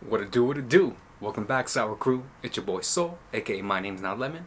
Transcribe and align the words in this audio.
What 0.00 0.20
it 0.20 0.30
do, 0.30 0.44
what 0.44 0.58
it 0.58 0.68
do? 0.68 0.94
Welcome 1.20 1.44
back, 1.44 1.70
Sour 1.70 1.96
Crew. 1.96 2.24
It's 2.42 2.56
your 2.56 2.66
boy 2.66 2.82
Soul, 2.82 3.18
aka 3.32 3.62
My 3.62 3.80
Name's 3.80 4.02
Not 4.02 4.18
Lemon. 4.18 4.44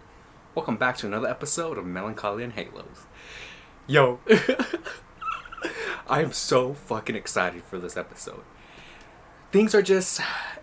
Welcome 0.54 0.78
back 0.78 0.96
to 0.98 1.08
another 1.08 1.28
episode 1.28 1.78
of 1.78 1.86
Melancholy 1.88 2.44
and 2.44 2.54
Halos. 2.54 3.08
Yo, 3.88 4.20
I 6.08 6.22
am 6.22 6.34
so 6.34 6.76
fucking 6.76 7.16
excited 7.16 7.64
for 7.64 7.80
this 7.80 7.98
episode. 7.98 8.44
Things 9.52 9.74
are 9.74 9.82
just, 9.82 10.22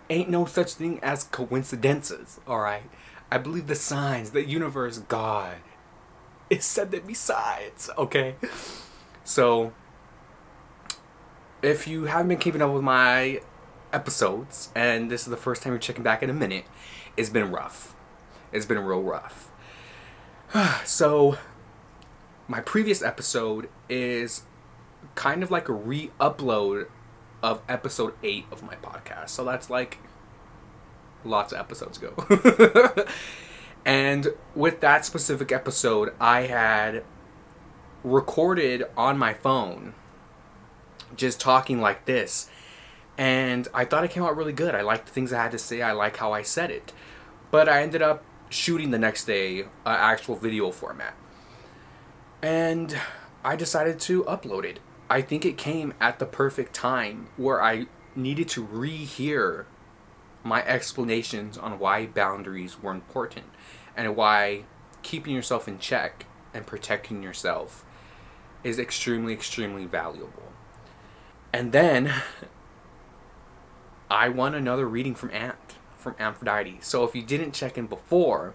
ain't 0.09 0.29
no 0.29 0.45
such 0.45 0.73
thing 0.75 0.99
as 1.03 1.25
coincidences, 1.25 2.39
alright? 2.47 2.89
I 3.29 3.39
believe 3.39 3.67
the 3.67 3.75
signs, 3.75 4.31
the 4.31 4.47
universe, 4.47 4.99
God, 4.99 5.57
is 6.49 6.63
said 6.63 6.91
that 6.91 7.05
besides, 7.05 7.89
okay? 7.97 8.35
So, 9.25 9.73
if 11.61 11.89
you 11.89 12.05
haven't 12.05 12.29
been 12.29 12.37
keeping 12.37 12.61
up 12.61 12.71
with 12.71 12.83
my 12.83 13.41
episodes, 13.93 14.69
and 14.75 15.09
this 15.09 15.21
is 15.21 15.27
the 15.27 15.37
first 15.37 15.63
time 15.63 15.73
you're 15.73 15.79
checking 15.79 16.03
back 16.03 16.23
in 16.23 16.29
a 16.29 16.33
minute, 16.33 16.65
it's 17.15 17.29
been 17.29 17.51
rough. 17.51 17.95
It's 18.51 18.65
been 18.65 18.79
real 18.79 19.01
rough. 19.01 19.51
so, 20.85 21.37
my 22.47 22.61
previous 22.61 23.01
episode 23.01 23.69
is 23.89 24.43
kind 25.15 25.43
of 25.43 25.51
like 25.51 25.69
a 25.69 25.73
re 25.73 26.11
upload 26.19 26.87
of 27.43 27.61
episode 27.67 28.13
8 28.23 28.45
of 28.51 28.63
my 28.63 28.75
podcast. 28.75 29.29
So, 29.29 29.43
that's 29.43 29.69
like 29.69 29.99
lots 31.23 31.51
of 31.51 31.59
episodes 31.59 31.97
ago. 31.97 33.05
and 33.85 34.29
with 34.55 34.79
that 34.81 35.05
specific 35.05 35.51
episode, 35.51 36.13
I 36.19 36.41
had 36.41 37.03
recorded 38.03 38.83
on 38.95 39.17
my 39.17 39.33
phone 39.33 39.93
just 41.15 41.39
talking 41.39 41.81
like 41.81 42.05
this 42.05 42.49
and 43.17 43.67
I 43.73 43.85
thought 43.85 44.03
it 44.03 44.11
came 44.11 44.23
out 44.23 44.37
really 44.37 44.53
good. 44.53 44.75
I 44.75 44.81
liked 44.81 45.07
the 45.07 45.11
things 45.11 45.33
I 45.33 45.41
had 45.41 45.51
to 45.51 45.57
say. 45.57 45.81
I 45.81 45.91
like 45.91 46.17
how 46.17 46.31
I 46.31 46.43
said 46.43 46.71
it, 46.71 46.93
but 47.51 47.67
I 47.67 47.81
ended 47.81 48.01
up 48.01 48.23
shooting 48.49 48.91
the 48.91 48.99
next 48.99 49.25
day 49.25 49.63
uh, 49.85 49.89
actual 49.89 50.35
video 50.35 50.71
format, 50.71 51.15
and 52.41 52.97
I 53.43 53.55
decided 53.55 53.99
to 54.01 54.23
upload 54.25 54.63
it. 54.65 54.79
I 55.09 55.21
think 55.21 55.45
it 55.45 55.57
came 55.57 55.93
at 56.01 56.19
the 56.19 56.25
perfect 56.25 56.73
time 56.73 57.29
where 57.37 57.63
I 57.63 57.87
needed 58.15 58.49
to 58.49 58.65
rehear 58.65 59.65
my 60.43 60.63
explanations 60.65 61.57
on 61.57 61.79
why 61.79 62.05
boundaries 62.05 62.81
were 62.81 62.91
important 62.91 63.45
and 63.95 64.15
why 64.15 64.63
keeping 65.01 65.35
yourself 65.35 65.67
in 65.67 65.79
check 65.79 66.25
and 66.53 66.65
protecting 66.65 67.23
yourself 67.23 67.85
is 68.63 68.79
extremely, 68.79 69.33
extremely 69.33 69.85
valuable. 69.85 70.51
And 71.53 71.71
then 71.71 72.13
I 74.09 74.29
won 74.29 74.55
another 74.55 74.87
reading 74.87 75.15
from 75.15 75.31
Ant, 75.31 75.75
from 75.97 76.15
Antphrodite. 76.19 76.79
So 76.81 77.03
if 77.03 77.15
you 77.15 77.21
didn't 77.21 77.51
check 77.51 77.77
in 77.77 77.87
before, 77.87 78.53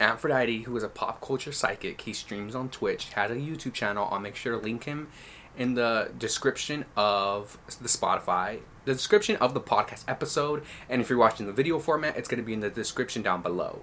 Antphrodite, 0.00 0.62
who 0.64 0.76
is 0.76 0.82
a 0.82 0.88
pop 0.88 1.20
culture 1.20 1.52
psychic, 1.52 2.02
he 2.02 2.12
streams 2.12 2.54
on 2.54 2.68
Twitch, 2.68 3.12
has 3.14 3.30
a 3.30 3.34
YouTube 3.34 3.72
channel. 3.72 4.08
I'll 4.10 4.20
make 4.20 4.36
sure 4.36 4.58
to 4.58 4.64
link 4.64 4.84
him 4.84 5.08
in 5.56 5.74
the 5.74 6.12
description 6.16 6.84
of 6.96 7.58
the 7.80 7.88
Spotify, 7.88 8.60
the 8.84 8.92
description 8.92 9.36
of 9.36 9.54
the 9.54 9.60
podcast 9.60 10.04
episode. 10.06 10.62
And 10.88 11.00
if 11.00 11.08
you're 11.08 11.18
watching 11.18 11.46
the 11.46 11.52
video 11.52 11.78
format, 11.78 12.16
it's 12.16 12.28
going 12.28 12.40
to 12.40 12.46
be 12.46 12.52
in 12.52 12.60
the 12.60 12.70
description 12.70 13.22
down 13.22 13.42
below. 13.42 13.82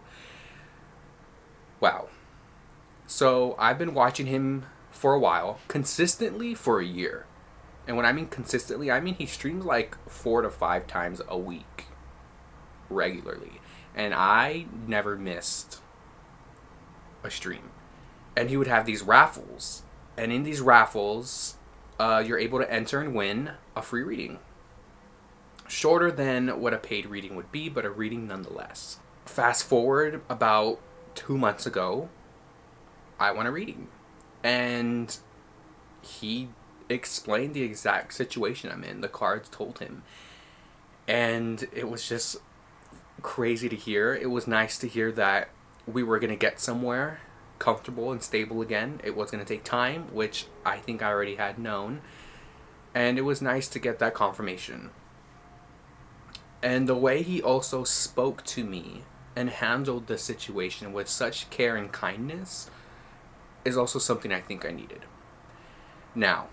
Wow. 1.80 2.08
So 3.08 3.56
I've 3.60 3.78
been 3.78 3.94
watching 3.94 4.28
him 4.28 4.66
for 4.90 5.14
a 5.14 5.20
while, 5.20 5.60
consistently 5.68 6.56
for 6.56 6.80
a 6.80 6.86
year. 6.86 7.26
And 7.88 7.96
when 7.98 8.06
I 8.06 8.12
mean 8.12 8.28
consistently, 8.28 8.92
I 8.92 9.00
mean 9.00 9.16
he 9.16 9.26
streams 9.26 9.66
like 9.66 9.98
four 10.10 10.42
to 10.42 10.50
five 10.50 10.88
times 10.88 11.22
a 11.28 11.38
week 11.38 11.86
regularly. 12.90 13.62
And 13.96 14.14
I 14.14 14.66
never 14.88 15.16
missed 15.16 15.82
a 17.24 17.32
stream. 17.32 17.72
And 18.36 18.50
he 18.50 18.58
would 18.58 18.68
have 18.68 18.86
these 18.86 19.02
raffles. 19.02 19.84
And 20.18 20.32
in 20.32 20.44
these 20.44 20.62
raffles, 20.62 21.56
uh, 22.00 22.24
you're 22.26 22.40
able 22.40 22.60
to 22.60 22.72
enter 22.72 23.00
and 23.00 23.14
win 23.14 23.52
a 23.76 23.82
free 23.82 24.04
reading. 24.04 24.40
Shorter 25.68 26.12
than 26.12 26.60
what 26.60 26.74
a 26.74 26.78
paid 26.78 27.06
reading 27.06 27.36
would 27.36 27.52
be, 27.52 27.70
but 27.70 27.86
a 27.86 27.90
reading 27.90 28.28
nonetheless. 28.28 29.00
Fast 29.26 29.64
forward 29.64 30.22
about 30.30 30.80
two 31.16 31.38
months 31.38 31.66
ago, 31.66 32.10
I 33.20 33.32
won 33.32 33.48
a 33.48 33.52
reading. 33.52 33.88
And 34.44 35.18
he 36.02 36.50
explained 36.90 37.54
the 37.54 37.64
exact 37.64 38.14
situation 38.14 38.72
I'm 38.72 38.84
in. 38.84 39.02
The 39.02 39.08
cards 39.08 39.50
told 39.50 39.80
him. 39.80 40.04
And 41.08 41.68
it 41.72 41.90
was 41.90 42.08
just 42.08 42.38
crazy 43.22 43.70
to 43.70 43.76
hear. 43.76 44.14
It 44.14 44.30
was 44.30 44.48
nice 44.48 44.78
to 44.80 44.88
hear 44.88 45.12
that 45.14 45.50
we 45.86 46.04
were 46.04 46.20
going 46.20 46.32
to 46.32 46.36
get 46.36 46.60
somewhere 46.60 47.20
comfortable 47.60 48.12
and 48.12 48.22
stable 48.22 48.62
again. 48.62 49.00
It 49.04 49.16
was 49.16 49.32
going 49.32 49.44
to 49.44 49.48
take 49.48 49.64
time, 49.64 50.14
which 50.14 50.48
I 50.66 50.78
think 50.78 51.02
I 51.02 51.10
already 51.10 51.36
had 51.36 51.58
known. 51.58 52.02
And 52.94 53.18
it 53.18 53.24
was 53.24 53.42
nice 53.42 53.68
to 53.70 53.80
get 53.80 54.00
that 54.00 54.14
confirmation. 54.14 54.90
And 56.62 56.88
the 56.88 56.96
way 56.96 57.22
he 57.22 57.42
also 57.42 57.84
spoke 57.84 58.44
to 58.46 58.64
me 58.64 59.04
and 59.36 59.50
handled 59.50 60.08
the 60.08 60.18
situation 60.18 60.94
with 60.94 61.10
such 61.10 61.50
care 61.50 61.76
and 61.76 61.92
kindness 61.92 62.70
is 63.64 63.78
also 63.78 64.00
something 64.00 64.32
I 64.32 64.42
think 64.42 64.66
I 64.66 64.72
needed. 64.72 65.06
Now, 66.14 66.48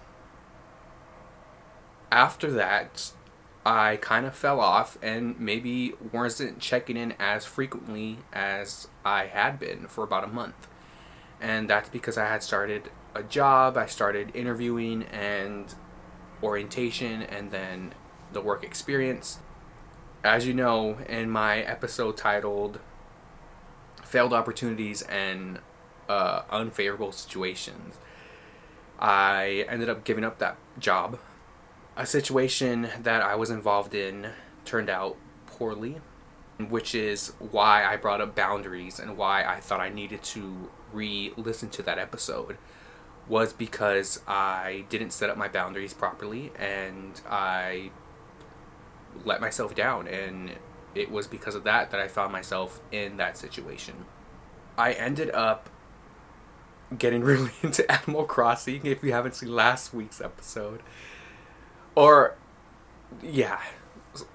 after 2.12 2.50
that, 2.50 3.10
I 3.64 3.96
kind 3.96 4.26
of 4.26 4.34
fell 4.34 4.60
off 4.60 4.98
and 5.00 5.38
maybe 5.40 5.94
wasn't 6.12 6.60
checking 6.60 6.96
in 6.98 7.14
as 7.18 7.46
frequently 7.46 8.18
as 8.34 8.86
I 9.02 9.26
had 9.26 9.58
been 9.58 9.86
for 9.86 10.04
about 10.04 10.22
a 10.22 10.26
month. 10.26 10.68
And 11.40 11.70
that's 11.70 11.88
because 11.88 12.18
I 12.18 12.26
had 12.28 12.42
started 12.42 12.90
a 13.14 13.22
job, 13.22 13.78
I 13.78 13.86
started 13.86 14.30
interviewing 14.34 15.04
and 15.04 15.74
orientation, 16.42 17.22
and 17.22 17.50
then 17.50 17.94
the 18.32 18.42
work 18.42 18.62
experience. 18.62 19.38
As 20.22 20.46
you 20.46 20.52
know, 20.52 20.98
in 21.08 21.30
my 21.30 21.60
episode 21.60 22.18
titled 22.18 22.78
Failed 24.04 24.34
Opportunities 24.34 25.00
and 25.02 25.60
uh, 26.10 26.42
Unfavorable 26.50 27.12
Situations, 27.12 27.96
I 28.98 29.64
ended 29.66 29.88
up 29.88 30.04
giving 30.04 30.24
up 30.24 30.38
that 30.40 30.58
job 30.78 31.18
a 31.96 32.06
situation 32.06 32.88
that 33.00 33.22
I 33.22 33.34
was 33.34 33.50
involved 33.50 33.94
in 33.94 34.30
turned 34.64 34.88
out 34.88 35.16
poorly, 35.46 36.00
which 36.58 36.94
is 36.94 37.32
why 37.38 37.84
I 37.84 37.96
brought 37.96 38.20
up 38.20 38.34
boundaries 38.34 38.98
and 38.98 39.16
why 39.16 39.44
I 39.44 39.60
thought 39.60 39.80
I 39.80 39.88
needed 39.88 40.22
to 40.24 40.70
re 40.92 41.32
listen 41.36 41.70
to 41.70 41.82
that 41.82 41.98
episode 41.98 42.58
was 43.28 43.52
because 43.52 44.20
I 44.26 44.84
didn't 44.88 45.12
set 45.12 45.30
up 45.30 45.36
my 45.36 45.48
boundaries 45.48 45.94
properly 45.94 46.50
and 46.58 47.20
I 47.28 47.90
let 49.24 49.40
myself 49.40 49.74
down 49.74 50.08
and 50.08 50.52
it 50.94 51.10
was 51.10 51.26
because 51.26 51.54
of 51.54 51.64
that 51.64 51.90
that 51.90 52.00
I 52.00 52.08
found 52.08 52.32
myself 52.32 52.80
in 52.90 53.16
that 53.18 53.36
situation. 53.36 54.06
I 54.76 54.92
ended 54.92 55.30
up 55.30 55.68
getting 56.98 57.22
really 57.24 57.52
into 57.62 57.90
Animal 57.90 58.24
Crossing 58.24 58.86
if 58.86 59.02
you 59.02 59.12
haven't 59.12 59.36
seen 59.36 59.54
last 59.54 59.94
week's 59.94 60.20
episode 60.20 60.82
or 61.94 62.36
yeah. 63.22 63.60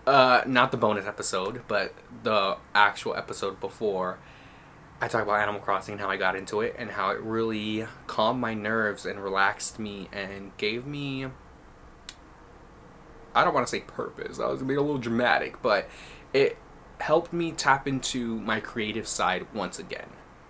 Uh 0.07 0.41
not 0.47 0.71
the 0.71 0.77
bonus 0.77 1.05
episode 1.05 1.61
but 1.67 1.93
the 2.23 2.57
actual 2.73 3.15
episode 3.15 3.59
before 3.59 4.17
i 4.99 5.07
talk 5.07 5.21
about 5.21 5.39
animal 5.39 5.61
crossing 5.61 5.91
and 5.91 6.01
how 6.01 6.09
i 6.09 6.17
got 6.17 6.35
into 6.35 6.61
it 6.61 6.75
and 6.79 6.89
how 6.89 7.11
it 7.11 7.19
really 7.21 7.85
calmed 8.07 8.41
my 8.41 8.55
nerves 8.55 9.05
and 9.05 9.23
relaxed 9.23 9.77
me 9.77 10.09
and 10.11 10.51
gave 10.57 10.87
me 10.87 11.27
i 13.35 13.43
don't 13.43 13.53
want 13.53 13.67
to 13.67 13.69
say 13.69 13.81
purpose 13.81 14.39
i 14.39 14.47
was 14.47 14.63
being 14.63 14.79
a 14.79 14.81
little 14.81 14.97
dramatic 14.97 15.61
but 15.61 15.87
it 16.33 16.57
helped 16.99 17.31
me 17.31 17.51
tap 17.51 17.87
into 17.87 18.39
my 18.39 18.59
creative 18.59 19.07
side 19.07 19.45
once 19.53 19.79
again. 19.79 20.09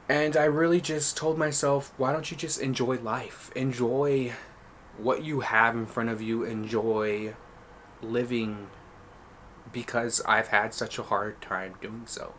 And 0.09 0.37
i 0.37 0.45
really 0.45 0.79
just 0.79 1.17
told 1.17 1.37
myself 1.37 1.93
why 1.97 2.13
don't 2.13 2.31
you 2.31 2.37
just 2.37 2.61
enjoy 2.61 2.97
life? 2.99 3.51
Enjoy 3.55 4.33
what 4.97 5.23
you 5.23 5.41
have 5.41 5.75
in 5.75 5.85
front 5.85 6.09
of 6.09 6.21
you, 6.21 6.43
enjoy 6.43 7.33
living 8.01 8.69
because 9.71 10.21
I've 10.25 10.47
had 10.47 10.73
such 10.73 10.97
a 10.97 11.03
hard 11.03 11.41
time 11.41 11.75
doing 11.81 12.03
so. 12.05 12.33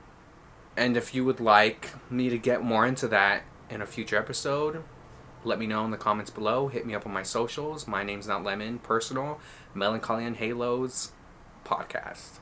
And 0.77 0.97
if 0.97 1.15
you 1.15 1.25
would 1.25 1.41
like 1.41 1.91
me 2.11 2.29
to 2.29 2.39
get 2.39 2.63
more 2.63 2.87
into 2.87 3.09
that 3.09 3.43
in 3.69 3.83
a 3.83 3.87
future 3.87 4.17
episode, 4.17 4.85
let 5.45 5.59
me 5.59 5.67
know 5.67 5.85
in 5.85 5.91
the 5.91 5.97
comments 5.97 6.31
below. 6.31 6.69
Hit 6.69 6.87
me 6.87 6.95
up 6.95 7.07
on 7.07 7.13
my 7.13 7.23
socials. 7.23 7.87
My 7.87 8.03
name's 8.03 8.27
not 8.27 8.45
Lemon, 8.45 8.79
personal, 8.79 9.41
Melancholy 9.75 10.25
and 10.25 10.37
Halos 10.37 11.13
podcast. 11.65 12.39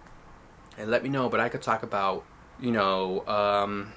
And 0.79 0.91
let 0.91 1.03
me 1.03 1.09
know, 1.09 1.29
but 1.29 1.41
I 1.41 1.49
could 1.49 1.63
talk 1.63 1.83
about, 1.83 2.25
you 2.61 2.71
know, 2.71 3.27
um, 3.27 3.93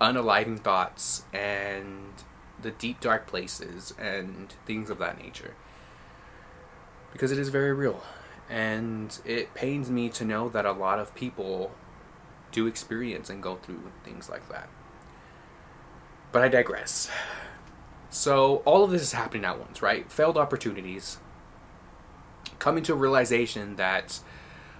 unaliving 0.00 0.58
thoughts 0.58 1.24
and 1.32 2.12
the 2.62 2.70
deep 2.70 3.00
dark 3.00 3.26
places 3.26 3.94
and 3.98 4.54
things 4.66 4.90
of 4.90 4.98
that 4.98 5.18
nature 5.20 5.54
because 7.12 7.30
it 7.30 7.38
is 7.38 7.50
very 7.50 7.72
real 7.72 8.02
And 8.48 9.18
it 9.24 9.54
pains 9.54 9.90
me 9.90 10.08
to 10.10 10.24
know 10.24 10.48
that 10.48 10.66
a 10.66 10.72
lot 10.72 10.98
of 10.98 11.14
people 11.14 11.72
do 12.50 12.66
experience 12.66 13.30
and 13.30 13.42
go 13.42 13.56
through 13.56 13.80
things 14.04 14.28
like 14.28 14.48
that. 14.50 14.68
But 16.32 16.42
I 16.42 16.48
digress. 16.48 17.10
So, 18.10 18.56
all 18.66 18.84
of 18.84 18.90
this 18.90 19.00
is 19.00 19.12
happening 19.12 19.46
at 19.46 19.58
once, 19.58 19.80
right? 19.80 20.10
Failed 20.12 20.36
opportunities, 20.36 21.18
coming 22.58 22.82
to 22.84 22.92
a 22.92 22.96
realization 22.96 23.76
that 23.76 24.20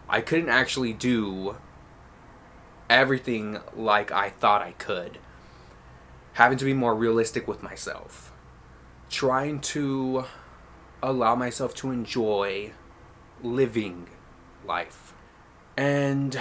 I 0.07 0.21
couldn't 0.21 0.51
actually 0.51 0.93
do 0.93 1.57
everything 2.91 3.59
like 3.75 4.13
I 4.13 4.29
thought 4.29 4.61
I 4.61 4.73
could. 4.73 5.19
Having 6.35 6.59
to 6.59 6.65
be 6.65 6.75
more 6.75 6.95
realistic 6.95 7.47
with 7.47 7.63
myself. 7.63 8.33
Trying 9.11 9.61
to 9.61 10.25
allow 11.03 11.35
myself 11.35 11.75
to 11.77 11.91
enjoy 11.91 12.73
living 13.43 14.09
life. 14.65 15.13
And 15.77 16.39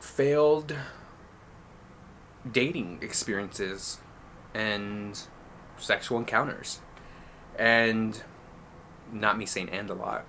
failed 0.00 0.74
dating 2.50 2.98
experiences 3.02 3.98
and 4.54 5.20
sexual 5.76 6.18
encounters. 6.18 6.80
And 7.58 8.22
not 9.12 9.38
me 9.38 9.46
saying 9.46 9.70
and 9.70 9.90
a 9.90 9.94
lot. 9.94 10.26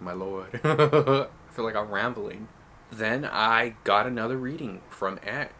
My 0.00 0.12
lord. 0.12 0.60
I 0.64 1.26
feel 1.50 1.64
like 1.64 1.76
I'm 1.76 1.90
rambling. 1.90 2.48
Then 2.90 3.24
I 3.24 3.76
got 3.84 4.06
another 4.06 4.36
reading 4.36 4.80
from 4.88 5.18
Ed. 5.22 5.50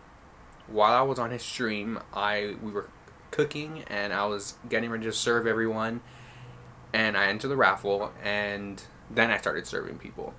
While 0.66 0.94
I 0.94 1.02
was 1.02 1.19
on 1.19 1.31
his 1.31 1.43
stream, 1.43 2.00
I 2.12 2.56
we 2.62 2.72
were 2.72 2.88
cooking 3.31 3.84
and 3.88 4.12
I 4.12 4.26
was 4.26 4.55
getting 4.69 4.90
ready 4.90 5.05
to 5.05 5.12
serve 5.12 5.46
everyone 5.46 6.00
and 6.93 7.16
I 7.16 7.26
entered 7.26 7.49
the 7.49 7.56
raffle 7.56 8.12
and 8.22 8.82
then 9.11 9.31
I 9.31 9.38
started 9.38 9.66
serving 9.66 9.99
people. 9.99 10.34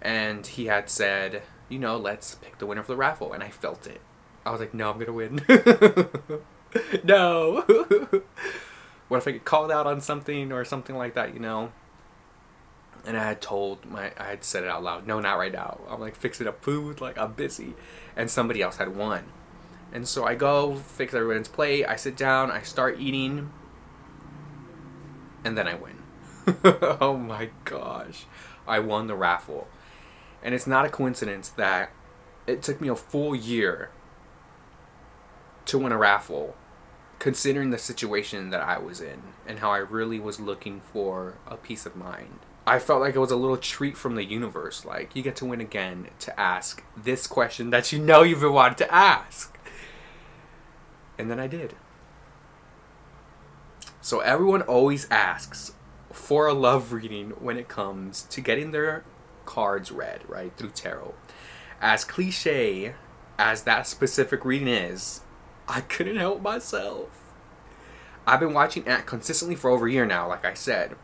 And 0.00 0.46
he 0.46 0.66
had 0.66 0.88
said, 0.88 1.42
you 1.68 1.78
know, 1.78 1.96
let's 1.96 2.36
pick 2.36 2.58
the 2.58 2.66
winner 2.66 2.82
for 2.82 2.92
the 2.92 2.96
raffle 2.96 3.32
and 3.32 3.42
I 3.42 3.50
felt 3.50 3.86
it. 3.86 4.00
I 4.46 4.50
was 4.50 4.60
like, 4.60 4.72
no, 4.72 4.90
I'm 4.90 4.98
gonna 4.98 5.12
win. 5.12 5.44
no. 7.04 7.62
what 9.08 9.18
if 9.18 9.28
I 9.28 9.32
get 9.32 9.44
called 9.44 9.70
out 9.70 9.86
on 9.86 10.00
something 10.00 10.52
or 10.52 10.64
something 10.64 10.96
like 10.96 11.14
that, 11.14 11.34
you 11.34 11.40
know? 11.40 11.72
And 13.04 13.16
I 13.16 13.24
had 13.24 13.40
told 13.40 13.84
my, 13.84 14.12
I 14.16 14.30
had 14.30 14.44
said 14.44 14.62
it 14.62 14.70
out 14.70 14.84
loud. 14.84 15.06
No, 15.06 15.18
not 15.18 15.34
right 15.34 15.52
now. 15.52 15.80
I'm 15.88 16.00
like 16.00 16.14
fixing 16.14 16.46
up 16.46 16.62
food, 16.62 17.00
like 17.00 17.18
I'm 17.18 17.32
busy, 17.32 17.74
and 18.16 18.30
somebody 18.30 18.62
else 18.62 18.76
had 18.76 18.94
won. 18.96 19.24
And 19.92 20.08
so 20.08 20.24
I 20.24 20.34
go 20.34 20.76
fix 20.76 21.12
everyone's 21.14 21.48
plate. 21.48 21.84
I 21.86 21.96
sit 21.96 22.16
down. 22.16 22.50
I 22.50 22.62
start 22.62 22.98
eating, 22.98 23.50
and 25.44 25.56
then 25.56 25.68
I 25.68 25.74
win. 25.74 26.02
oh 27.00 27.16
my 27.16 27.50
gosh, 27.64 28.24
I 28.66 28.78
won 28.78 29.06
the 29.06 29.14
raffle, 29.14 29.68
and 30.42 30.54
it's 30.54 30.66
not 30.66 30.84
a 30.84 30.88
coincidence 30.88 31.48
that 31.50 31.90
it 32.46 32.62
took 32.62 32.80
me 32.80 32.88
a 32.88 32.96
full 32.96 33.34
year 33.34 33.90
to 35.66 35.78
win 35.78 35.92
a 35.92 35.98
raffle 35.98 36.56
considering 37.18 37.70
the 37.70 37.78
situation 37.78 38.50
that 38.50 38.60
I 38.60 38.78
was 38.78 39.00
in 39.00 39.22
and 39.46 39.60
how 39.60 39.70
I 39.70 39.78
really 39.78 40.18
was 40.18 40.40
looking 40.40 40.80
for 40.80 41.34
a 41.46 41.56
peace 41.56 41.86
of 41.86 41.94
mind. 41.94 42.40
I 42.66 42.80
felt 42.80 43.00
like 43.00 43.14
it 43.14 43.20
was 43.20 43.30
a 43.30 43.36
little 43.36 43.56
treat 43.56 43.96
from 43.96 44.16
the 44.16 44.24
universe. 44.24 44.84
Like, 44.84 45.14
you 45.14 45.22
get 45.22 45.36
to 45.36 45.44
win 45.44 45.60
again 45.60 46.08
to 46.20 46.38
ask 46.38 46.82
this 46.96 47.28
question 47.28 47.70
that 47.70 47.92
you 47.92 48.00
know 48.00 48.22
you've 48.22 48.40
been 48.40 48.52
wanting 48.52 48.76
to 48.76 48.92
ask. 48.92 49.56
And 51.22 51.30
then 51.30 51.38
I 51.38 51.46
did. 51.46 51.74
So, 54.00 54.18
everyone 54.18 54.62
always 54.62 55.06
asks 55.08 55.72
for 56.10 56.48
a 56.48 56.52
love 56.52 56.92
reading 56.92 57.30
when 57.38 57.56
it 57.56 57.68
comes 57.68 58.22
to 58.22 58.40
getting 58.40 58.72
their 58.72 59.04
cards 59.44 59.92
read, 59.92 60.28
right, 60.28 60.52
through 60.56 60.70
tarot. 60.70 61.14
As 61.80 62.04
cliche 62.04 62.94
as 63.38 63.62
that 63.62 63.86
specific 63.86 64.44
reading 64.44 64.66
is, 64.66 65.20
I 65.68 65.82
couldn't 65.82 66.16
help 66.16 66.42
myself. 66.42 67.32
I've 68.26 68.40
been 68.40 68.52
watching 68.52 68.88
Ant 68.88 69.06
consistently 69.06 69.54
for 69.54 69.70
over 69.70 69.86
a 69.86 69.92
year 69.92 70.06
now, 70.06 70.28
like 70.28 70.44
I 70.44 70.54
said. 70.54 70.96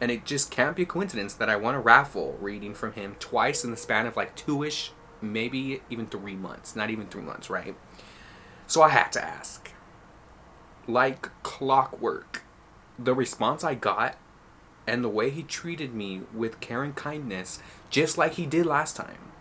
And 0.00 0.12
it 0.12 0.24
just 0.24 0.52
can't 0.52 0.76
be 0.76 0.84
a 0.84 0.86
coincidence 0.86 1.34
that 1.34 1.50
I 1.50 1.56
won 1.56 1.74
a 1.74 1.80
raffle 1.80 2.38
reading 2.40 2.74
from 2.74 2.92
him 2.92 3.16
twice 3.18 3.64
in 3.64 3.72
the 3.72 3.76
span 3.76 4.06
of 4.06 4.16
like 4.16 4.36
two 4.36 4.62
ish, 4.62 4.92
maybe 5.20 5.82
even 5.90 6.06
three 6.06 6.36
months. 6.36 6.76
Not 6.76 6.90
even 6.90 7.08
three 7.08 7.22
months, 7.22 7.50
right? 7.50 7.74
So 8.66 8.82
I 8.82 8.90
had 8.90 9.10
to 9.12 9.24
ask. 9.24 9.70
Like 10.86 11.30
clockwork, 11.42 12.42
the 12.98 13.14
response 13.14 13.64
I 13.64 13.74
got 13.74 14.16
and 14.86 15.02
the 15.02 15.08
way 15.08 15.30
he 15.30 15.42
treated 15.42 15.94
me 15.94 16.22
with 16.32 16.60
care 16.60 16.82
and 16.82 16.94
kindness, 16.94 17.58
just 17.90 18.18
like 18.18 18.34
he 18.34 18.46
did 18.46 18.66
last 18.66 18.96
time, 18.96 19.32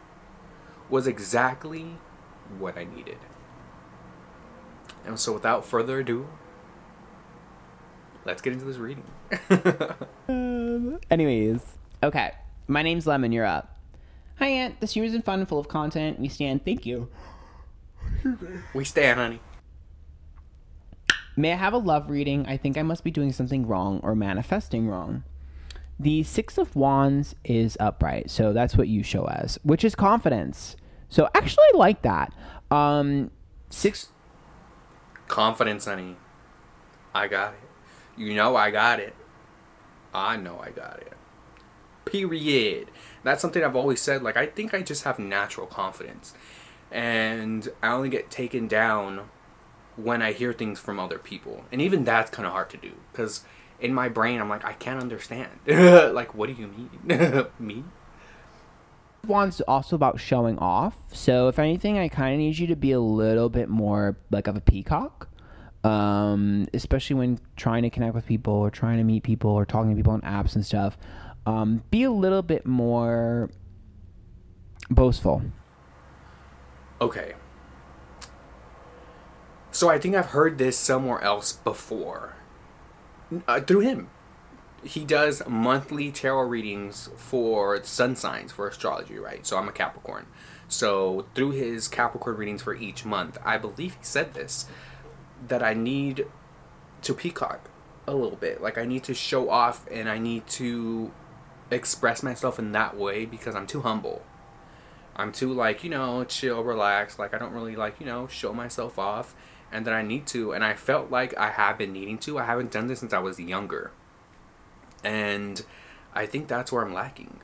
was 0.90 1.08
exactly 1.08 1.98
what 2.58 2.78
I 2.78 2.86
needed. 2.86 3.18
And 5.06 5.20
so, 5.20 5.34
without 5.34 5.66
further 5.66 6.00
ado, 6.00 6.28
let's 8.26 8.42
get 8.42 8.54
into 8.54 8.66
this 8.66 8.78
reading. 8.78 9.04
um, 10.30 11.00
anyways, 11.12 11.62
okay. 12.02 12.32
My 12.68 12.82
name's 12.82 13.06
Lemon. 13.06 13.34
You're 13.34 13.46
up. 13.46 13.78
Hi, 14.40 14.48
Ant. 14.48 14.80
This 14.80 14.96
year 14.96 15.04
has 15.04 15.14
been 15.14 15.22
fun 15.22 15.40
and 15.40 15.50
full 15.50 15.60
of 15.60 15.68
content. 15.68 16.20
We 16.20 16.30
stand. 16.30 16.64
Thank 16.64 16.86
you. 16.86 17.10
We 18.74 18.84
stand, 18.84 19.20
honey. 19.20 19.40
May 21.36 21.54
I 21.54 21.56
have 21.56 21.74
a 21.74 21.78
love 21.78 22.10
reading? 22.10 22.46
I 22.48 22.58
think 22.58 22.78
I 22.78 22.84
must 22.84 23.04
be 23.04 23.12
doing 23.12 23.32
something 23.32 23.66
wrong 23.68 24.00
or 24.04 24.16
manifesting 24.16 24.88
wrong. 24.88 25.24
The 26.00 26.24
Six 26.24 26.58
of 26.58 26.76
Wands 26.76 27.36
is 27.44 27.78
upright, 27.80 28.30
so 28.30 28.54
that's 28.54 28.76
what 28.78 28.88
you 28.88 29.04
show 29.04 29.26
as, 29.26 29.58
which 29.64 29.84
is 29.84 29.96
confidence. 29.96 30.76
So 31.10 31.30
actually, 31.34 31.66
I 31.74 31.78
like 31.78 32.02
that. 32.04 32.34
Um, 32.72 33.32
six 33.70 34.10
Confidence, 35.28 35.86
honey. 35.86 36.18
I 37.14 37.28
got 37.28 37.54
it. 37.54 37.60
You 38.22 38.36
know 38.36 38.56
I 38.56 38.72
got 38.72 39.00
it. 39.00 39.16
I 40.14 40.38
know 40.38 40.60
I 40.60 40.70
got 40.70 41.00
it. 41.00 41.14
Period. 42.06 42.92
That's 43.24 43.42
something 43.42 43.64
I've 43.64 43.76
always 43.76 44.02
said. 44.02 44.22
Like, 44.22 44.38
I 44.38 44.46
think 44.46 44.74
I 44.74 44.82
just 44.82 45.04
have 45.04 45.18
natural 45.18 45.66
confidence. 45.66 46.34
And 46.94 47.68
I 47.82 47.92
only 47.92 48.10
get 48.10 48.30
taken 48.30 48.68
down 48.68 49.30
when 49.96 50.22
I 50.22 50.32
hear 50.32 50.54
things 50.54 50.80
from 50.80 51.00
other 51.00 51.18
people. 51.18 51.66
And 51.72 51.82
even 51.82 52.04
that's 52.04 52.30
kind 52.30 52.46
of 52.46 52.54
hard 52.54 52.70
to 52.70 52.78
do. 52.78 52.92
Because 53.12 53.44
in 53.80 53.94
my 53.94 54.10
brain, 54.10 54.40
I'm 54.40 54.48
like, 54.48 54.64
I 54.64 54.74
can't 54.74 55.02
understand. 55.02 55.50
like, 55.68 56.36
what 56.36 56.48
do 56.48 56.54
you 56.54 56.68
mean? 56.68 57.48
Me? 57.60 57.84
Wands 59.26 59.62
also 59.62 59.96
about 59.96 60.20
showing 60.20 60.60
off. 60.60 60.96
So 61.12 61.48
if 61.48 61.58
anything, 61.58 61.98
I 61.98 62.10
kind 62.10 62.34
of 62.34 62.40
need 62.40 62.60
you 62.60 62.68
to 62.68 62.76
be 62.76 62.92
a 62.92 63.00
little 63.00 63.50
bit 63.50 63.70
more 63.70 64.18
like 64.30 64.48
of 64.48 64.56
a 64.56 64.62
peacock. 64.62 65.30
Um, 65.84 66.68
especially 66.74 67.16
when 67.16 67.40
trying 67.58 67.84
to 67.84 67.90
connect 67.90 68.16
with 68.16 68.26
people 68.26 68.54
or 68.54 68.70
trying 68.70 69.00
to 69.00 69.04
meet 69.04 69.24
people 69.24 69.52
or 69.52 69.66
talking 69.66 69.90
to 69.90 69.96
people 69.96 70.14
on 70.14 70.22
apps 70.22 70.56
and 70.56 70.66
stuff. 70.66 70.98
Um, 71.46 71.84
be 71.90 72.04
a 72.04 72.12
little 72.12 72.42
bit 72.42 72.66
more 72.66 73.50
boastful. 74.90 75.42
Okay. 77.04 77.34
So 79.72 79.90
I 79.90 80.00
think 80.00 80.16
I've 80.16 80.28
heard 80.28 80.58
this 80.58 80.78
somewhere 80.78 81.22
else 81.22 81.54
before. 81.54 82.36
Uh, 83.48 83.60
through 83.60 83.80
him 83.80 84.10
he 84.84 85.06
does 85.06 85.42
monthly 85.48 86.12
tarot 86.12 86.44
readings 86.44 87.10
for 87.16 87.82
sun 87.84 88.16
signs 88.16 88.52
for 88.52 88.68
astrology, 88.68 89.18
right? 89.18 89.46
So 89.46 89.58
I'm 89.58 89.68
a 89.68 89.72
Capricorn. 89.72 90.26
So 90.68 91.26
through 91.36 91.52
his 91.52 91.88
Capricorn 91.88 92.38
readings 92.38 92.62
for 92.62 92.76
each 92.76 93.06
month, 93.06 93.38
I 93.44 93.58
believe 93.58 93.94
he 93.94 94.04
said 94.04 94.34
this 94.34 94.66
that 95.48 95.64
I 95.64 95.74
need 95.74 96.26
to 97.02 97.14
peacock 97.14 97.70
a 98.08 98.14
little 98.14 98.38
bit. 98.38 98.62
Like 98.62 98.78
I 98.78 98.86
need 98.86 99.04
to 99.06 99.14
show 99.14 99.50
off 99.50 99.86
and 99.92 100.10
I 100.10 100.18
need 100.18 100.48
to 100.48 101.12
express 101.72 102.24
myself 102.24 102.60
in 102.60 102.72
that 102.74 102.98
way 102.98 103.26
because 103.26 103.56
I'm 103.56 103.68
too 103.68 103.82
humble. 103.82 104.24
I'm 105.16 105.32
too 105.32 105.54
like, 105.54 105.84
you 105.84 105.90
know, 105.90 106.24
chill, 106.24 106.64
relax. 106.64 107.20
Like 107.20 107.34
I 107.34 107.38
don't 107.38 107.54
really 107.54 107.76
like, 107.76 108.00
you 108.00 108.06
know, 108.06 108.28
show 108.28 108.54
myself 108.54 108.98
off 108.98 109.36
and 109.72 109.86
that 109.86 109.94
I 109.94 110.02
need 110.02 110.26
to 110.28 110.54
and 110.54 110.64
I 110.64 110.74
felt 110.74 111.12
like 111.12 111.38
I 111.38 111.50
have 111.50 111.78
been 111.78 111.94
needing 111.94 112.18
to. 112.20 112.40
I 112.40 112.46
haven't 112.46 112.72
done 112.72 112.88
this 112.88 113.00
since 113.00 113.14
I 113.14 113.20
was 113.20 113.40
younger. 113.40 113.92
And 115.04 115.64
I 116.14 116.26
think 116.26 116.48
that's 116.48 116.72
where 116.72 116.86
I'm 116.86 116.94
lacking. 116.94 117.42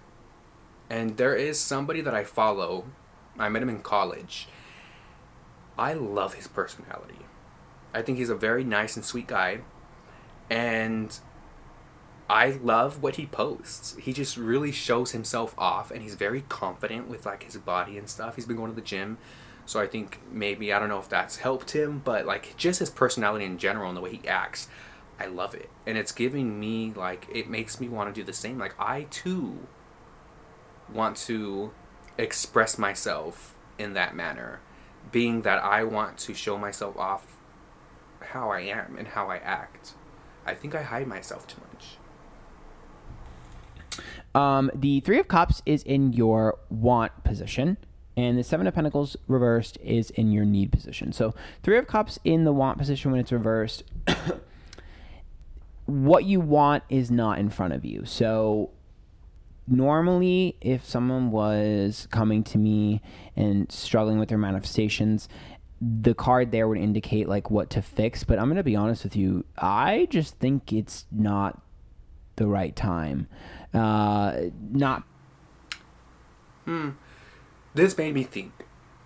And 0.89 1.17
there 1.17 1.35
is 1.35 1.59
somebody 1.59 2.01
that 2.01 2.15
I 2.15 2.23
follow. 2.23 2.85
I 3.37 3.49
met 3.49 3.61
him 3.61 3.69
in 3.69 3.81
college. 3.81 4.47
I 5.77 5.93
love 5.93 6.33
his 6.33 6.47
personality. 6.47 7.19
I 7.93 8.01
think 8.01 8.17
he's 8.17 8.29
a 8.29 8.35
very 8.35 8.63
nice 8.63 8.95
and 8.95 9.05
sweet 9.05 9.27
guy. 9.27 9.59
And 10.49 11.17
I 12.29 12.59
love 12.61 13.01
what 13.01 13.15
he 13.15 13.25
posts. 13.25 13.95
He 13.99 14.13
just 14.13 14.37
really 14.37 14.71
shows 14.71 15.11
himself 15.11 15.55
off 15.57 15.89
and 15.89 16.01
he's 16.03 16.15
very 16.15 16.41
confident 16.47 17.07
with 17.07 17.25
like 17.25 17.43
his 17.43 17.57
body 17.57 17.97
and 17.97 18.07
stuff. 18.07 18.35
He's 18.35 18.45
been 18.45 18.57
going 18.57 18.69
to 18.69 18.75
the 18.75 18.81
gym. 18.81 19.17
So 19.65 19.79
I 19.79 19.87
think 19.87 20.19
maybe 20.31 20.71
I 20.71 20.79
don't 20.79 20.89
know 20.89 20.99
if 20.99 21.09
that's 21.09 21.37
helped 21.37 21.71
him, 21.71 22.01
but 22.03 22.25
like 22.25 22.55
just 22.57 22.79
his 22.79 22.89
personality 22.89 23.45
in 23.45 23.57
general 23.57 23.87
and 23.89 23.97
the 23.97 24.01
way 24.01 24.15
he 24.15 24.27
acts 24.27 24.67
I 25.19 25.25
love 25.25 25.53
it. 25.53 25.69
And 25.85 25.97
it's 25.97 26.11
giving 26.11 26.59
me 26.59 26.93
like 26.95 27.27
it 27.31 27.49
makes 27.49 27.79
me 27.79 27.89
want 27.89 28.13
to 28.13 28.19
do 28.19 28.25
the 28.25 28.33
same. 28.33 28.57
Like 28.57 28.73
I 28.79 29.03
too 29.09 29.67
want 30.91 31.17
to 31.17 31.71
express 32.17 32.77
myself 32.77 33.55
in 33.77 33.93
that 33.93 34.15
manner, 34.15 34.61
being 35.11 35.41
that 35.41 35.61
I 35.63 35.83
want 35.83 36.17
to 36.19 36.33
show 36.33 36.57
myself 36.57 36.97
off 36.97 37.37
how 38.21 38.49
I 38.49 38.61
am 38.61 38.95
and 38.97 39.09
how 39.09 39.29
I 39.29 39.37
act. 39.37 39.93
I 40.45 40.55
think 40.55 40.73
I 40.73 40.83
hide 40.83 41.07
myself 41.07 41.45
too 41.47 41.61
much. 41.73 41.98
Um, 44.39 44.71
the 44.73 45.01
Three 45.01 45.19
of 45.19 45.27
Cups 45.27 45.61
is 45.65 45.83
in 45.83 46.13
your 46.13 46.57
want 46.69 47.23
position, 47.25 47.75
and 48.15 48.37
the 48.37 48.43
Seven 48.43 48.67
of 48.67 48.73
Pentacles 48.73 49.17
reversed 49.27 49.77
is 49.83 50.11
in 50.11 50.31
your 50.31 50.45
need 50.45 50.71
position. 50.71 51.11
So, 51.11 51.35
Three 51.61 51.77
of 51.77 51.87
Cups 51.87 52.19
in 52.23 52.45
the 52.45 52.53
want 52.53 52.77
position 52.77 53.11
when 53.11 53.19
it's 53.19 53.33
reversed, 53.33 53.83
what 55.85 56.23
you 56.23 56.39
want 56.39 56.83
is 56.89 57.11
not 57.11 57.37
in 57.37 57.49
front 57.49 57.73
of 57.73 57.83
you. 57.83 58.05
So, 58.05 58.69
normally, 59.67 60.55
if 60.61 60.85
someone 60.85 61.31
was 61.31 62.07
coming 62.09 62.41
to 62.45 62.57
me 62.57 63.01
and 63.35 63.69
struggling 63.69 64.19
with 64.19 64.29
their 64.29 64.37
manifestations, 64.37 65.27
the 65.81 66.13
card 66.13 66.51
there 66.51 66.69
would 66.69 66.77
indicate 66.77 67.27
like 67.27 67.51
what 67.51 67.69
to 67.71 67.81
fix. 67.81 68.23
But 68.23 68.39
I'm 68.39 68.45
going 68.45 68.55
to 68.55 68.63
be 68.63 68.75
honest 68.77 69.03
with 69.03 69.17
you, 69.17 69.43
I 69.57 70.07
just 70.09 70.35
think 70.39 70.71
it's 70.71 71.07
not 71.11 71.61
the 72.37 72.47
right 72.47 72.75
time. 72.75 73.27
Uh, 73.73 74.49
not. 74.71 75.03
Hmm. 76.65 76.91
This 77.73 77.97
made 77.97 78.13
me 78.13 78.23
think. 78.23 78.51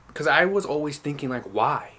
Because 0.07 0.27
I 0.27 0.45
was 0.45 0.65
always 0.65 0.97
thinking, 0.97 1.29
like, 1.29 1.43
why? 1.43 1.91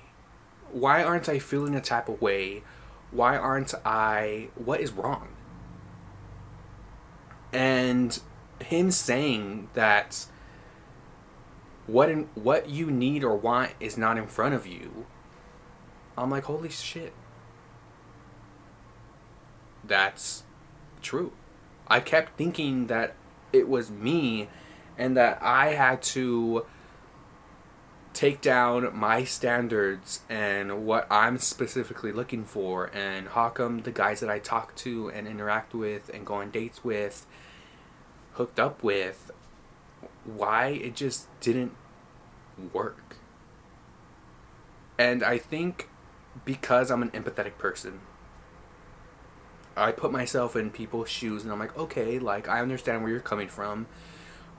Why 0.73 1.02
aren't 1.02 1.28
I 1.28 1.38
feeling 1.38 1.75
a 1.75 1.80
type 1.80 2.09
of 2.09 2.21
way? 2.21 2.62
Why 3.11 3.37
aren't 3.37 3.75
I. 3.85 4.49
What 4.54 4.80
is 4.80 4.92
wrong? 4.92 5.28
And 7.52 8.18
him 8.61 8.90
saying 8.90 9.68
that 9.75 10.26
what 11.87 12.09
in, 12.09 12.28
what 12.35 12.68
you 12.68 12.90
need 12.90 13.23
or 13.23 13.37
want 13.37 13.73
is 13.78 13.97
not 13.97 14.16
in 14.16 14.26
front 14.26 14.54
of 14.54 14.66
you. 14.66 15.06
I'm 16.16 16.30
like, 16.30 16.44
holy 16.44 16.71
shit. 16.71 17.12
That's 19.85 20.44
true. 21.02 21.33
I 21.88 22.00
kept 22.00 22.36
thinking 22.36 22.86
that 22.86 23.14
it 23.52 23.68
was 23.68 23.90
me 23.90 24.48
and 24.96 25.16
that 25.16 25.38
I 25.42 25.74
had 25.74 26.02
to 26.02 26.66
take 28.12 28.40
down 28.40 28.96
my 28.96 29.24
standards 29.24 30.20
and 30.28 30.86
what 30.86 31.06
I'm 31.10 31.36
specifically 31.38 32.12
looking 32.12 32.44
for 32.44 32.90
and 32.94 33.28
how 33.28 33.48
come 33.48 33.82
the 33.82 33.90
guys 33.90 34.20
that 34.20 34.30
I 34.30 34.38
talk 34.38 34.74
to 34.76 35.08
and 35.10 35.26
interact 35.26 35.74
with 35.74 36.10
and 36.14 36.24
go 36.24 36.34
on 36.34 36.50
dates 36.50 36.84
with 36.84 37.26
hooked 38.34 38.60
up 38.60 38.82
with 38.82 39.32
why 40.24 40.68
it 40.68 40.94
just 40.94 41.26
didn't 41.40 41.74
work. 42.72 43.16
And 44.96 45.22
I 45.22 45.38
think 45.38 45.88
because 46.44 46.90
I'm 46.90 47.02
an 47.02 47.10
empathetic 47.10 47.58
person 47.58 48.00
I 49.76 49.92
put 49.92 50.12
myself 50.12 50.54
in 50.54 50.70
people's 50.70 51.08
shoes 51.08 51.42
and 51.42 51.52
I'm 51.52 51.58
like, 51.58 51.76
okay, 51.76 52.18
like 52.18 52.48
I 52.48 52.60
understand 52.60 53.02
where 53.02 53.10
you're 53.10 53.20
coming 53.20 53.48
from. 53.48 53.86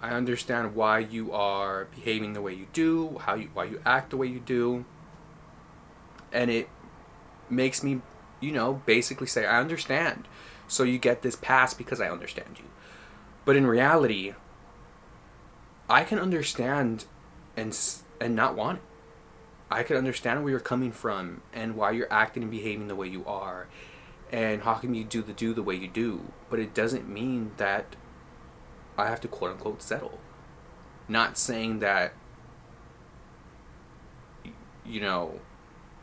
I 0.02 0.10
understand 0.10 0.76
why 0.76 1.00
you 1.00 1.32
are 1.32 1.86
behaving 1.86 2.34
the 2.34 2.42
way 2.42 2.54
you 2.54 2.68
do, 2.74 3.18
how 3.20 3.36
you 3.36 3.50
why 3.54 3.66
you 3.66 3.82
act 3.86 4.10
the 4.10 4.18
way 4.18 4.28
you 4.28 4.40
do. 4.40 4.86
And 6.34 6.52
it 6.52 6.70
makes 7.50 7.82
me, 7.82 8.02
you 8.42 8.52
know, 8.52 8.82
basically 8.86 9.28
say 9.28 9.46
I 9.46 9.60
understand. 9.60 10.28
So 10.68 10.84
you 10.84 10.98
get 10.98 11.22
this 11.22 11.36
pass 11.36 11.74
because 11.74 12.02
I 12.02 12.10
understand 12.10 12.58
you. 12.58 12.66
But 13.46 13.56
in 13.56 13.66
reality, 13.68 14.34
I 15.90 16.04
can 16.04 16.20
understand 16.20 17.06
and 17.56 17.78
and 18.20 18.36
not 18.36 18.56
want 18.56 18.80
it. 18.80 18.84
I 19.72 19.84
can 19.84 19.98
understand 19.98 20.44
where 20.44 20.52
you're 20.52 20.60
coming 20.60 20.92
from 20.92 21.42
and 21.54 21.76
why 21.76 21.92
you're 21.92 22.12
acting 22.12 22.44
and 22.44 22.52
behaving 22.52 22.88
the 22.88 22.96
way 22.96 23.08
you 23.08 23.26
are 23.26 23.68
and 24.32 24.64
how 24.64 24.74
can 24.74 24.94
you 24.94 25.04
do 25.04 25.22
the 25.22 25.34
do 25.34 25.54
the 25.54 25.64
way 25.64 25.76
you 25.76 25.88
do 25.88 26.32
but 26.50 26.60
it 26.60 26.74
doesn't 26.74 27.08
mean 27.08 27.52
that 27.58 27.96
i 28.98 29.08
have 29.08 29.22
to 29.22 29.28
quote 29.28 29.52
unquote 29.52 29.82
settle 29.82 30.20
not 31.08 31.38
saying 31.38 31.80
that 31.80 32.14
you 34.86 35.00
know 35.00 35.40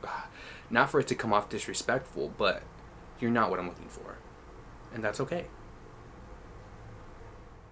not 0.70 0.90
for 0.90 1.00
it 1.00 1.06
to 1.06 1.14
come 1.14 1.32
off 1.32 1.48
disrespectful 1.48 2.32
but 2.38 2.62
you're 3.20 3.30
not 3.30 3.50
what 3.50 3.58
i'm 3.58 3.68
looking 3.68 3.88
for 3.88 4.18
and 4.94 5.02
that's 5.02 5.20
okay 5.20 5.46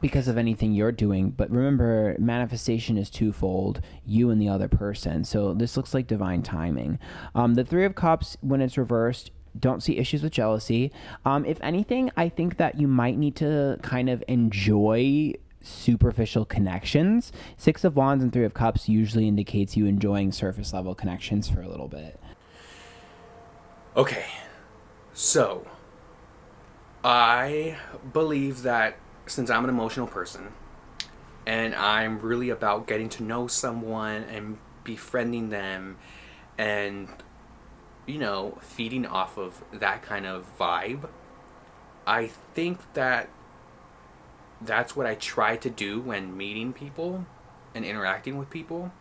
because 0.00 0.28
of 0.28 0.38
anything 0.38 0.72
you're 0.72 0.92
doing. 0.92 1.30
But 1.30 1.50
remember, 1.50 2.16
manifestation 2.18 2.96
is 2.96 3.10
twofold 3.10 3.80
you 4.04 4.30
and 4.30 4.40
the 4.40 4.48
other 4.48 4.68
person. 4.68 5.24
So 5.24 5.54
this 5.54 5.76
looks 5.76 5.94
like 5.94 6.06
divine 6.06 6.42
timing. 6.42 6.98
Um, 7.34 7.54
the 7.54 7.64
Three 7.64 7.84
of 7.84 7.94
Cups, 7.94 8.36
when 8.40 8.60
it's 8.60 8.78
reversed, 8.78 9.30
don't 9.58 9.82
see 9.82 9.98
issues 9.98 10.22
with 10.22 10.32
jealousy. 10.32 10.92
Um, 11.24 11.44
if 11.44 11.58
anything, 11.62 12.10
I 12.16 12.28
think 12.28 12.56
that 12.58 12.78
you 12.80 12.86
might 12.86 13.18
need 13.18 13.36
to 13.36 13.78
kind 13.82 14.08
of 14.08 14.22
enjoy 14.28 15.34
superficial 15.62 16.44
connections. 16.44 17.32
Six 17.56 17.84
of 17.84 17.96
Wands 17.96 18.22
and 18.22 18.32
Three 18.32 18.44
of 18.44 18.54
Cups 18.54 18.88
usually 18.88 19.28
indicates 19.28 19.76
you 19.76 19.86
enjoying 19.86 20.32
surface 20.32 20.72
level 20.72 20.94
connections 20.94 21.48
for 21.48 21.60
a 21.60 21.68
little 21.68 21.88
bit. 21.88 22.20
Okay, 23.96 24.26
so 25.12 25.66
I 27.02 27.76
believe 28.12 28.62
that 28.62 28.96
since 29.26 29.50
I'm 29.50 29.64
an 29.64 29.70
emotional 29.70 30.06
person 30.06 30.52
and 31.46 31.74
I'm 31.74 32.20
really 32.20 32.50
about 32.50 32.86
getting 32.86 33.08
to 33.10 33.22
know 33.22 33.46
someone 33.46 34.24
and 34.24 34.58
befriending 34.84 35.50
them 35.50 35.98
and 36.58 37.08
you 38.06 38.18
know, 38.18 38.58
feeding 38.60 39.06
off 39.06 39.36
of 39.36 39.62
that 39.72 40.02
kind 40.02 40.26
of 40.26 40.46
vibe, 40.58 41.08
I 42.06 42.28
think 42.54 42.94
that 42.94 43.28
that's 44.60 44.94
what 44.96 45.06
I 45.06 45.14
try 45.14 45.56
to 45.56 45.70
do 45.70 46.00
when 46.00 46.36
meeting 46.36 46.72
people 46.72 47.26
and 47.74 47.84
interacting 47.84 48.36
with 48.36 48.50
people. 48.50 48.92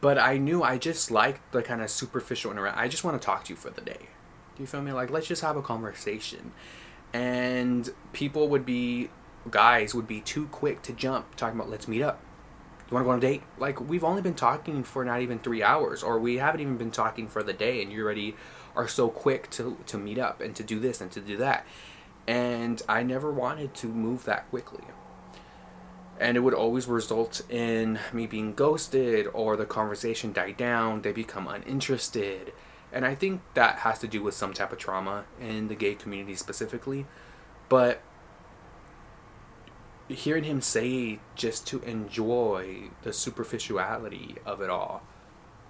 But 0.00 0.18
I 0.18 0.38
knew 0.38 0.62
I 0.62 0.78
just 0.78 1.10
liked 1.10 1.52
the 1.52 1.62
kind 1.62 1.82
of 1.82 1.90
superficial 1.90 2.52
interaction. 2.52 2.80
I 2.80 2.88
just 2.88 3.02
want 3.02 3.20
to 3.20 3.24
talk 3.24 3.44
to 3.44 3.50
you 3.50 3.56
for 3.56 3.70
the 3.70 3.80
day. 3.80 4.08
Do 4.56 4.62
you 4.62 4.66
feel 4.66 4.82
me? 4.82 4.92
Like, 4.92 5.10
let's 5.10 5.26
just 5.26 5.42
have 5.42 5.56
a 5.56 5.62
conversation. 5.62 6.52
And 7.12 7.90
people 8.12 8.48
would 8.48 8.64
be, 8.64 9.10
guys 9.50 9.94
would 9.94 10.06
be 10.06 10.20
too 10.20 10.46
quick 10.46 10.82
to 10.82 10.92
jump 10.92 11.34
talking 11.34 11.58
about, 11.58 11.70
let's 11.70 11.88
meet 11.88 12.02
up 12.02 12.20
you 12.92 12.96
want 12.96 13.04
to 13.04 13.06
go 13.06 13.12
on 13.12 13.18
a 13.18 13.20
date? 13.20 13.42
Like, 13.58 13.80
we've 13.80 14.04
only 14.04 14.22
been 14.22 14.34
talking 14.34 14.84
for 14.84 15.04
not 15.04 15.22
even 15.22 15.38
three 15.38 15.62
hours, 15.62 16.02
or 16.02 16.18
we 16.18 16.36
haven't 16.36 16.60
even 16.60 16.76
been 16.76 16.90
talking 16.90 17.26
for 17.26 17.42
the 17.42 17.52
day, 17.52 17.82
and 17.82 17.90
you 17.90 18.04
already 18.04 18.36
are 18.76 18.86
so 18.86 19.08
quick 19.08 19.50
to, 19.50 19.78
to 19.86 19.98
meet 19.98 20.18
up 20.18 20.40
and 20.40 20.54
to 20.56 20.62
do 20.62 20.78
this 20.78 21.00
and 21.00 21.10
to 21.12 21.20
do 21.20 21.36
that. 21.38 21.66
And 22.26 22.82
I 22.88 23.02
never 23.02 23.32
wanted 23.32 23.74
to 23.76 23.86
move 23.86 24.24
that 24.24 24.48
quickly. 24.50 24.84
And 26.20 26.36
it 26.36 26.40
would 26.40 26.54
always 26.54 26.86
result 26.86 27.40
in 27.50 27.98
me 28.12 28.26
being 28.26 28.54
ghosted 28.54 29.26
or 29.32 29.56
the 29.56 29.64
conversation 29.64 30.32
die 30.32 30.52
down, 30.52 31.02
they 31.02 31.12
become 31.12 31.48
uninterested. 31.48 32.52
And 32.92 33.06
I 33.06 33.14
think 33.14 33.40
that 33.54 33.78
has 33.78 33.98
to 34.00 34.06
do 34.06 34.22
with 34.22 34.34
some 34.34 34.52
type 34.52 34.70
of 34.70 34.78
trauma 34.78 35.24
in 35.40 35.68
the 35.68 35.74
gay 35.74 35.94
community 35.94 36.36
specifically. 36.36 37.06
But 37.68 38.02
hearing 40.08 40.44
him 40.44 40.60
say 40.60 41.20
just 41.34 41.66
to 41.68 41.80
enjoy 41.82 42.90
the 43.02 43.12
superficiality 43.12 44.36
of 44.44 44.60
it 44.60 44.70
all, 44.70 45.02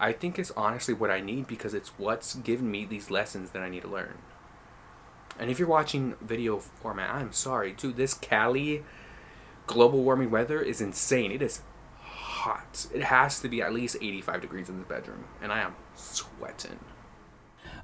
I 0.01 0.13
think 0.13 0.39
is 0.39 0.53
honestly 0.57 0.95
what 0.95 1.11
I 1.11 1.21
need 1.21 1.47
because 1.47 1.75
it's 1.75 1.91
what's 1.99 2.35
given 2.35 2.71
me 2.71 2.85
these 2.85 3.11
lessons 3.11 3.51
that 3.51 3.63
I 3.63 3.69
need 3.69 3.83
to 3.83 3.89
learn. 3.89 4.19
And 5.39 5.51
if 5.51 5.59
you're 5.59 5.69
watching 5.69 6.17
video 6.21 6.59
format, 6.59 7.11
I'm 7.11 7.33
sorry, 7.33 7.73
dude. 7.73 7.97
This 7.97 8.15
Cali 8.15 8.85
global 9.67 10.03
warming 10.03 10.31
weather 10.31 10.61
is 10.61 10.81
insane. 10.81 11.31
It 11.31 11.43
is 11.43 11.63
hot. 12.01 12.87
It 12.93 13.05
has 13.05 13.41
to 13.41 13.49
be 13.49 13.63
at 13.63 13.73
least 13.73 13.97
85 14.01 14.41
degrees 14.41 14.69
in 14.69 14.79
the 14.79 14.85
bedroom, 14.85 15.25
and 15.41 15.53
I 15.53 15.61
am 15.61 15.77
sweating. 15.95 16.81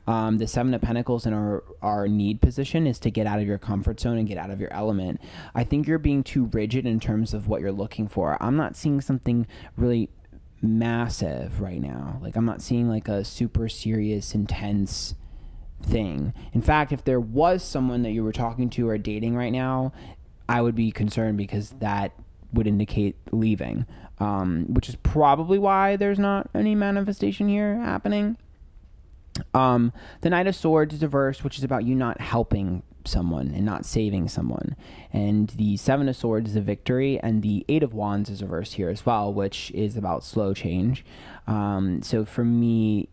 Um, 0.09 0.38
the 0.38 0.47
Seven 0.47 0.73
of 0.73 0.81
Pentacles 0.81 1.27
in 1.27 1.35
our, 1.35 1.62
our 1.83 2.09
need 2.09 2.41
position 2.41 2.87
is 2.87 2.99
to 3.00 3.11
get 3.11 3.27
out 3.27 3.41
of 3.41 3.47
your 3.47 3.59
comfort 3.59 4.00
zone 4.00 4.17
and 4.17 4.27
get 4.27 4.38
out 4.38 4.49
of 4.49 4.59
your 4.59 4.73
element. 4.73 5.21
I 5.55 5.65
think 5.65 5.87
you're 5.87 5.99
being 5.99 6.23
too 6.23 6.47
rigid 6.47 6.87
in 6.87 6.99
terms 6.99 7.35
of 7.35 7.47
what 7.47 7.61
you're 7.61 7.73
looking 7.73 8.09
for. 8.09 8.43
I'm 8.43 8.57
not 8.57 8.75
seeing 8.75 9.03
something 9.03 9.47
really 9.77 10.09
massive 10.62 11.61
right 11.61 11.79
now. 11.79 12.19
Like, 12.23 12.37
I'm 12.37 12.47
not 12.47 12.62
seeing 12.62 12.88
like 12.88 13.07
a 13.07 13.23
super 13.23 13.69
serious, 13.69 14.35
intense 14.35 15.15
thing. 15.83 16.33
In 16.55 16.62
fact, 16.62 16.91
if 16.91 17.05
there 17.05 17.21
was 17.21 17.62
someone 17.62 18.00
that 18.05 18.12
you 18.12 18.25
were 18.25 18.33
talking 18.33 18.71
to 18.71 18.88
or 18.88 18.97
dating 18.97 19.37
right 19.37 19.53
now, 19.53 19.93
I 20.49 20.62
would 20.62 20.75
be 20.75 20.91
concerned 20.91 21.37
because 21.37 21.73
that 21.81 22.12
would 22.55 22.67
indicate 22.67 23.17
leaving, 23.31 23.85
um, 24.21 24.73
which 24.73 24.88
is 24.88 24.97
probably 24.97 25.59
why 25.59 25.97
there's 25.97 26.19
not 26.19 26.49
any 26.55 26.75
manifestation 26.75 27.47
here 27.47 27.77
happening. 27.77 28.38
Um, 29.54 29.92
the 30.21 30.30
Knight 30.30 30.47
of 30.47 30.54
Swords 30.57 30.95
is 30.95 31.02
a 31.02 31.09
verse 31.09 31.42
which 31.45 31.59
is 31.59 31.64
about 31.64 31.85
you 31.85 31.95
not 31.95 32.21
helping 32.21 32.83
someone 33.04 33.52
and 33.54 33.64
not 33.64 33.85
saving 33.85 34.28
someone. 34.28 34.76
And 35.12 35.49
the 35.50 35.76
Seven 35.76 36.09
of 36.09 36.16
Swords 36.16 36.50
is 36.50 36.57
a 36.57 36.61
victory, 36.61 37.18
and 37.21 37.42
the 37.42 37.64
Eight 37.68 37.83
of 37.83 37.95
Wands 37.95 38.28
is 38.30 38.42
a 38.42 38.47
verse 38.47 38.73
here 38.73 38.88
as 38.88 39.04
well, 39.07 39.33
which 39.33 39.71
is 39.73 39.97
about 39.97 40.25
slow 40.25 40.54
change. 40.54 41.04
Um, 41.47 42.02
so 42.02 42.25
for 42.25 42.45
me, 42.45 43.09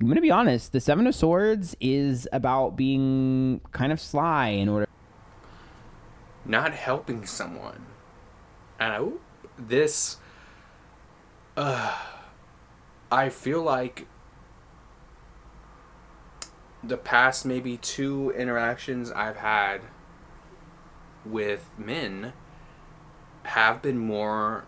I'm 0.00 0.06
going 0.06 0.16
to 0.16 0.22
be 0.22 0.30
honest, 0.30 0.72
the 0.72 0.80
Seven 0.80 1.06
of 1.06 1.14
Swords 1.14 1.76
is 1.80 2.26
about 2.32 2.76
being 2.76 3.60
kind 3.72 3.92
of 3.92 4.00
sly 4.00 4.48
in 4.48 4.68
order. 4.68 4.88
Not 6.44 6.72
helping 6.72 7.26
someone. 7.26 7.86
And 8.80 8.92
I, 8.92 9.08
this. 9.58 10.16
Uh, 11.56 11.96
I 13.12 13.28
feel 13.28 13.62
like 13.62 14.08
the 16.86 16.96
past 16.96 17.44
maybe 17.44 17.76
two 17.76 18.32
interactions 18.36 19.10
I've 19.10 19.36
had 19.36 19.80
with 21.24 21.70
men 21.78 22.32
have 23.44 23.82
been 23.82 23.98
more 23.98 24.64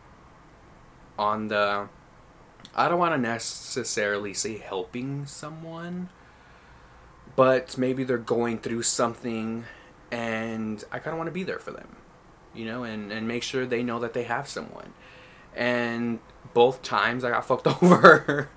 on 1.18 1.48
the 1.48 1.88
I 2.74 2.88
don't 2.88 2.98
want 2.98 3.14
to 3.14 3.18
necessarily 3.18 4.34
say 4.34 4.58
helping 4.58 5.26
someone 5.26 6.10
but 7.34 7.76
maybe 7.76 8.04
they're 8.04 8.18
going 8.18 8.58
through 8.58 8.82
something 8.82 9.64
and 10.10 10.84
I 10.92 10.98
kind 10.98 11.14
of 11.14 11.18
want 11.18 11.28
to 11.28 11.32
be 11.32 11.42
there 11.42 11.58
for 11.58 11.70
them 11.70 11.96
you 12.56 12.64
know 12.64 12.82
and 12.82 13.12
and 13.12 13.28
make 13.28 13.42
sure 13.42 13.66
they 13.66 13.82
know 13.82 14.00
that 14.00 14.14
they 14.14 14.24
have 14.24 14.48
someone. 14.48 14.94
And 15.54 16.18
both 16.54 16.82
times 16.82 17.24
I 17.24 17.30
got 17.30 17.46
fucked 17.46 17.66
over 17.82 18.48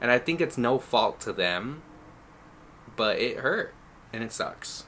and 0.00 0.10
I 0.10 0.18
think 0.18 0.40
it's 0.40 0.58
no 0.58 0.78
fault 0.78 1.20
to 1.20 1.32
them, 1.32 1.82
but 2.96 3.18
it 3.18 3.38
hurt 3.38 3.74
and 4.12 4.22
it 4.22 4.32
sucks. 4.32 4.84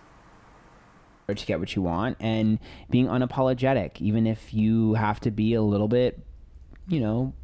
To 1.29 1.47
get 1.47 1.61
what 1.61 1.77
you 1.77 1.83
want 1.83 2.17
and 2.19 2.59
being 2.91 3.07
unapologetic, 3.07 4.01
even 4.01 4.27
if 4.27 4.53
you 4.53 4.95
have 4.95 5.21
to 5.21 5.31
be 5.31 5.55
a 5.55 5.63
little 5.63 5.87
bit, 5.87 6.19
you 6.89 6.99
know, 6.99 7.35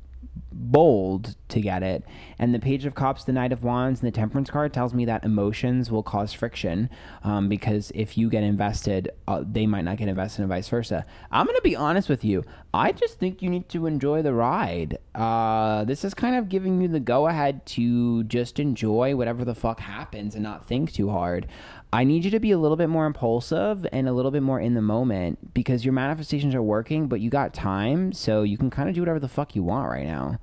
bold 0.52 1.36
to 1.48 1.60
get 1.60 1.82
it. 1.82 2.04
And 2.38 2.54
the 2.54 2.58
Page 2.58 2.84
of 2.84 2.94
Cups, 2.94 3.24
the 3.24 3.32
Knight 3.32 3.52
of 3.52 3.62
Wands, 3.62 4.00
and 4.00 4.06
the 4.06 4.16
Temperance 4.16 4.50
card 4.50 4.72
tells 4.72 4.92
me 4.92 5.04
that 5.04 5.24
emotions 5.24 5.90
will 5.90 6.02
cause 6.02 6.32
friction 6.32 6.90
um, 7.22 7.48
because 7.48 7.92
if 7.94 8.18
you 8.18 8.28
get 8.28 8.42
invested, 8.42 9.10
uh, 9.28 9.44
they 9.46 9.66
might 9.66 9.84
not 9.84 9.96
get 9.96 10.08
invested 10.08 10.42
and 10.42 10.48
vice 10.48 10.68
versa. 10.68 11.06
I'm 11.30 11.46
going 11.46 11.56
to 11.56 11.62
be 11.62 11.76
honest 11.76 12.08
with 12.08 12.24
you. 12.24 12.44
I 12.74 12.92
just 12.92 13.18
think 13.18 13.42
you 13.42 13.48
need 13.48 13.68
to 13.70 13.86
enjoy 13.86 14.22
the 14.22 14.34
ride. 14.34 14.98
Uh, 15.14 15.84
this 15.84 16.04
is 16.04 16.14
kind 16.14 16.36
of 16.36 16.48
giving 16.48 16.80
you 16.80 16.88
the 16.88 17.00
go 17.00 17.26
ahead 17.26 17.64
to 17.66 18.24
just 18.24 18.58
enjoy 18.58 19.16
whatever 19.16 19.44
the 19.44 19.54
fuck 19.54 19.80
happens 19.80 20.34
and 20.34 20.42
not 20.42 20.66
think 20.66 20.92
too 20.92 21.10
hard. 21.10 21.46
I 21.92 22.04
need 22.04 22.24
you 22.24 22.30
to 22.32 22.40
be 22.40 22.50
a 22.50 22.58
little 22.58 22.76
bit 22.76 22.88
more 22.88 23.06
impulsive 23.06 23.86
and 23.92 24.08
a 24.08 24.12
little 24.12 24.30
bit 24.30 24.42
more 24.42 24.60
in 24.60 24.74
the 24.74 24.82
moment 24.82 25.54
because 25.54 25.84
your 25.84 25.94
manifestations 25.94 26.54
are 26.54 26.62
working, 26.62 27.06
but 27.06 27.20
you 27.20 27.30
got 27.30 27.54
time, 27.54 28.12
so 28.12 28.42
you 28.42 28.58
can 28.58 28.70
kind 28.70 28.88
of 28.88 28.94
do 28.94 29.00
whatever 29.00 29.20
the 29.20 29.28
fuck 29.28 29.54
you 29.54 29.62
want 29.62 29.88
right 29.88 30.06
now. 30.06 30.38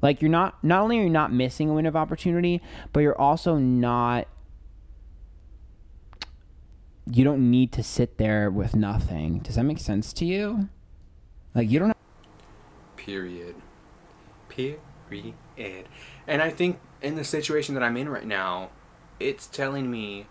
Like 0.00 0.20
you're 0.20 0.30
not 0.30 0.62
not 0.64 0.82
only 0.82 0.98
are 0.98 1.04
you 1.04 1.10
not 1.10 1.32
missing 1.32 1.70
a 1.70 1.74
window 1.74 1.88
of 1.88 1.96
opportunity, 1.96 2.60
but 2.92 3.00
you're 3.00 3.18
also 3.20 3.56
not 3.56 4.26
you 7.10 7.24
don't 7.24 7.50
need 7.50 7.72
to 7.72 7.82
sit 7.82 8.18
there 8.18 8.50
with 8.50 8.74
nothing. 8.74 9.40
Does 9.40 9.56
that 9.56 9.64
make 9.64 9.78
sense 9.78 10.12
to 10.14 10.24
you? 10.24 10.68
Like 11.54 11.70
you 11.70 11.78
don't 11.78 11.88
have- 11.88 11.96
period. 12.96 13.56
Period. 14.48 15.88
And 16.26 16.42
I 16.42 16.50
think 16.50 16.80
in 17.00 17.16
the 17.16 17.24
situation 17.24 17.74
that 17.74 17.82
I'm 17.84 17.96
in 17.96 18.08
right 18.08 18.26
now, 18.26 18.70
it's 19.20 19.46
telling 19.46 19.90
me 19.90 20.26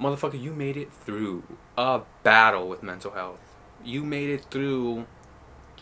motherfucker, 0.00 0.40
you 0.40 0.52
made 0.52 0.76
it 0.76 0.92
through 0.92 1.42
a 1.76 2.02
battle 2.22 2.68
with 2.68 2.82
mental 2.82 3.12
health. 3.12 3.40
You 3.84 4.04
made 4.04 4.30
it 4.30 4.44
through 4.50 5.06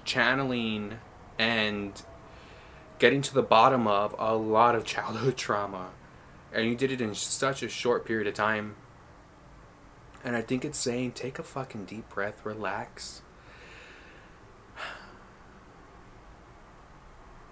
channeling 0.05 0.99
and 1.39 2.03
getting 2.99 3.23
to 3.23 3.35
the 3.35 3.43
bottom 3.43 3.87
of 3.87 4.15
a 4.19 4.35
lot 4.35 4.75
of 4.75 4.85
childhood 4.95 5.37
trauma. 5.37 5.91
And 6.53 6.67
you 6.67 6.75
did 6.75 6.91
it 6.91 7.01
in 7.01 7.15
such 7.15 7.63
a 7.63 7.69
short 7.69 8.07
period 8.07 8.27
of 8.27 8.35
time. 8.35 8.77
And 10.25 10.35
I 10.35 10.43
think 10.43 10.65
it's 10.65 10.79
saying 10.79 11.13
take 11.13 11.39
a 11.39 11.43
fucking 11.43 11.85
deep 11.85 12.09
breath, 12.09 12.45
relax. 12.45 13.23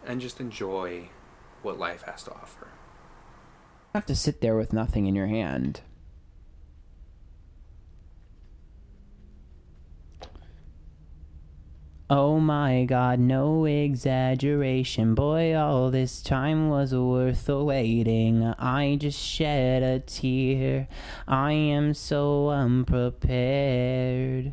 And 0.06 0.20
just 0.20 0.38
enjoy 0.38 1.08
what 1.62 1.78
life 1.78 2.02
has 2.02 2.22
to 2.24 2.32
offer. 2.32 2.68
You 3.94 3.98
have 4.00 4.06
to 4.06 4.14
sit 4.14 4.42
there 4.42 4.54
with 4.54 4.70
nothing 4.72 5.06
in 5.06 5.14
your 5.14 5.28
hand. 5.28 5.80
Oh 12.10 12.38
my 12.38 12.84
god, 12.84 13.18
no 13.18 13.64
exaggeration. 13.64 15.14
Boy, 15.14 15.56
all 15.56 15.90
this 15.90 16.20
time 16.20 16.68
was 16.68 16.94
worth 16.94 17.46
the 17.46 17.64
waiting. 17.64 18.44
I 18.58 18.98
just 19.00 19.18
shed 19.18 19.82
a 19.82 20.00
tear. 20.00 20.86
I 21.26 21.52
am 21.52 21.94
so 21.94 22.50
unprepared. 22.50 24.52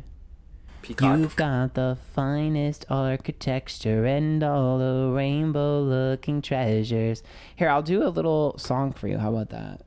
Peacock. 0.80 1.18
You've 1.18 1.36
got 1.36 1.74
the 1.74 1.98
finest 2.14 2.86
architecture 2.88 4.06
and 4.06 4.42
all 4.42 4.78
the 4.78 5.12
rainbow 5.14 5.82
looking 5.82 6.40
treasures. 6.40 7.22
Here, 7.54 7.68
I'll 7.68 7.82
do 7.82 8.02
a 8.02 8.08
little 8.08 8.56
song 8.56 8.92
for 8.92 9.08
you. 9.08 9.18
How 9.18 9.28
about 9.28 9.50
that? 9.50 9.82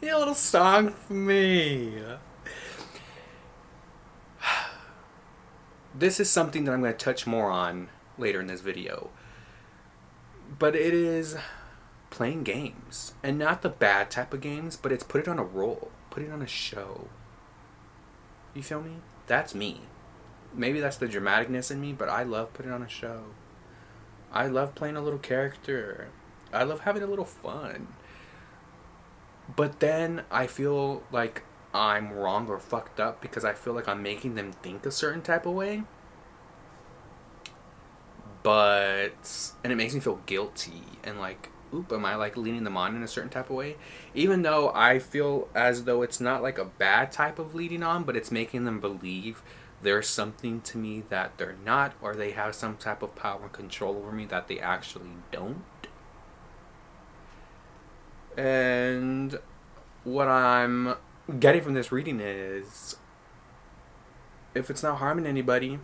Yeah, 0.00 0.16
a 0.16 0.20
little 0.20 0.34
song 0.34 0.90
for 0.90 1.14
me. 1.14 2.00
This 5.94 6.20
is 6.20 6.30
something 6.30 6.64
that 6.64 6.72
I'm 6.72 6.80
going 6.80 6.92
to 6.92 6.98
touch 6.98 7.26
more 7.26 7.50
on 7.50 7.88
later 8.18 8.40
in 8.40 8.46
this 8.46 8.60
video. 8.60 9.10
But 10.58 10.74
it 10.74 10.94
is 10.94 11.36
playing 12.10 12.44
games. 12.44 13.14
And 13.22 13.38
not 13.38 13.62
the 13.62 13.68
bad 13.68 14.10
type 14.10 14.32
of 14.32 14.40
games, 14.40 14.76
but 14.76 14.92
it's 14.92 15.04
put 15.04 15.20
it 15.20 15.28
on 15.28 15.38
a 15.38 15.44
roll, 15.44 15.90
put 16.10 16.22
it 16.22 16.30
on 16.30 16.42
a 16.42 16.46
show. 16.46 17.08
You 18.54 18.62
feel 18.62 18.82
me? 18.82 18.96
That's 19.26 19.54
me. 19.54 19.82
Maybe 20.54 20.80
that's 20.80 20.98
the 20.98 21.08
dramaticness 21.08 21.70
in 21.70 21.80
me, 21.80 21.92
but 21.92 22.08
I 22.08 22.22
love 22.22 22.52
putting 22.52 22.72
on 22.72 22.82
a 22.82 22.88
show. 22.88 23.24
I 24.30 24.46
love 24.46 24.74
playing 24.74 24.96
a 24.96 25.00
little 25.00 25.18
character. 25.18 26.08
I 26.52 26.64
love 26.64 26.80
having 26.80 27.02
a 27.02 27.06
little 27.06 27.24
fun. 27.24 27.88
But 29.54 29.80
then 29.80 30.24
I 30.30 30.46
feel 30.46 31.02
like 31.10 31.42
I'm 31.74 32.12
wrong 32.12 32.48
or 32.48 32.58
fucked 32.58 33.00
up 33.00 33.20
because 33.20 33.44
I 33.44 33.54
feel 33.54 33.72
like 33.72 33.88
I'm 33.88 34.02
making 34.02 34.34
them 34.34 34.52
think 34.52 34.84
a 34.84 34.90
certain 34.90 35.22
type 35.22 35.46
of 35.46 35.54
way. 35.54 35.82
But 38.42 39.52
and 39.62 39.72
it 39.72 39.76
makes 39.76 39.94
me 39.94 40.00
feel 40.00 40.20
guilty 40.26 40.82
and 41.04 41.18
like, 41.18 41.50
oop, 41.74 41.92
am 41.92 42.04
I 42.04 42.14
like 42.16 42.36
leading 42.36 42.64
them 42.64 42.76
on 42.76 42.96
in 42.96 43.02
a 43.02 43.08
certain 43.08 43.30
type 43.30 43.50
of 43.50 43.56
way? 43.56 43.76
Even 44.14 44.42
though 44.42 44.72
I 44.74 44.98
feel 44.98 45.48
as 45.54 45.84
though 45.84 46.02
it's 46.02 46.20
not 46.20 46.42
like 46.42 46.58
a 46.58 46.64
bad 46.64 47.12
type 47.12 47.38
of 47.38 47.54
leading 47.54 47.82
on, 47.82 48.04
but 48.04 48.16
it's 48.16 48.30
making 48.30 48.64
them 48.64 48.80
believe 48.80 49.42
there's 49.80 50.08
something 50.08 50.60
to 50.60 50.78
me 50.78 51.02
that 51.08 51.38
they're 51.38 51.56
not, 51.64 51.94
or 52.00 52.14
they 52.14 52.32
have 52.32 52.54
some 52.54 52.76
type 52.76 53.02
of 53.02 53.16
power 53.16 53.42
and 53.42 53.52
control 53.52 53.96
over 53.96 54.12
me 54.12 54.24
that 54.26 54.46
they 54.46 54.58
actually 54.60 55.10
don't. 55.32 55.64
And 58.36 59.38
what 60.04 60.28
I'm 60.28 60.94
getting 61.38 61.62
from 61.62 61.74
this 61.74 61.92
reading 61.92 62.20
is 62.20 62.96
if 64.54 64.70
it's 64.70 64.82
not 64.82 64.98
harming 64.98 65.26
anybody, 65.26 65.78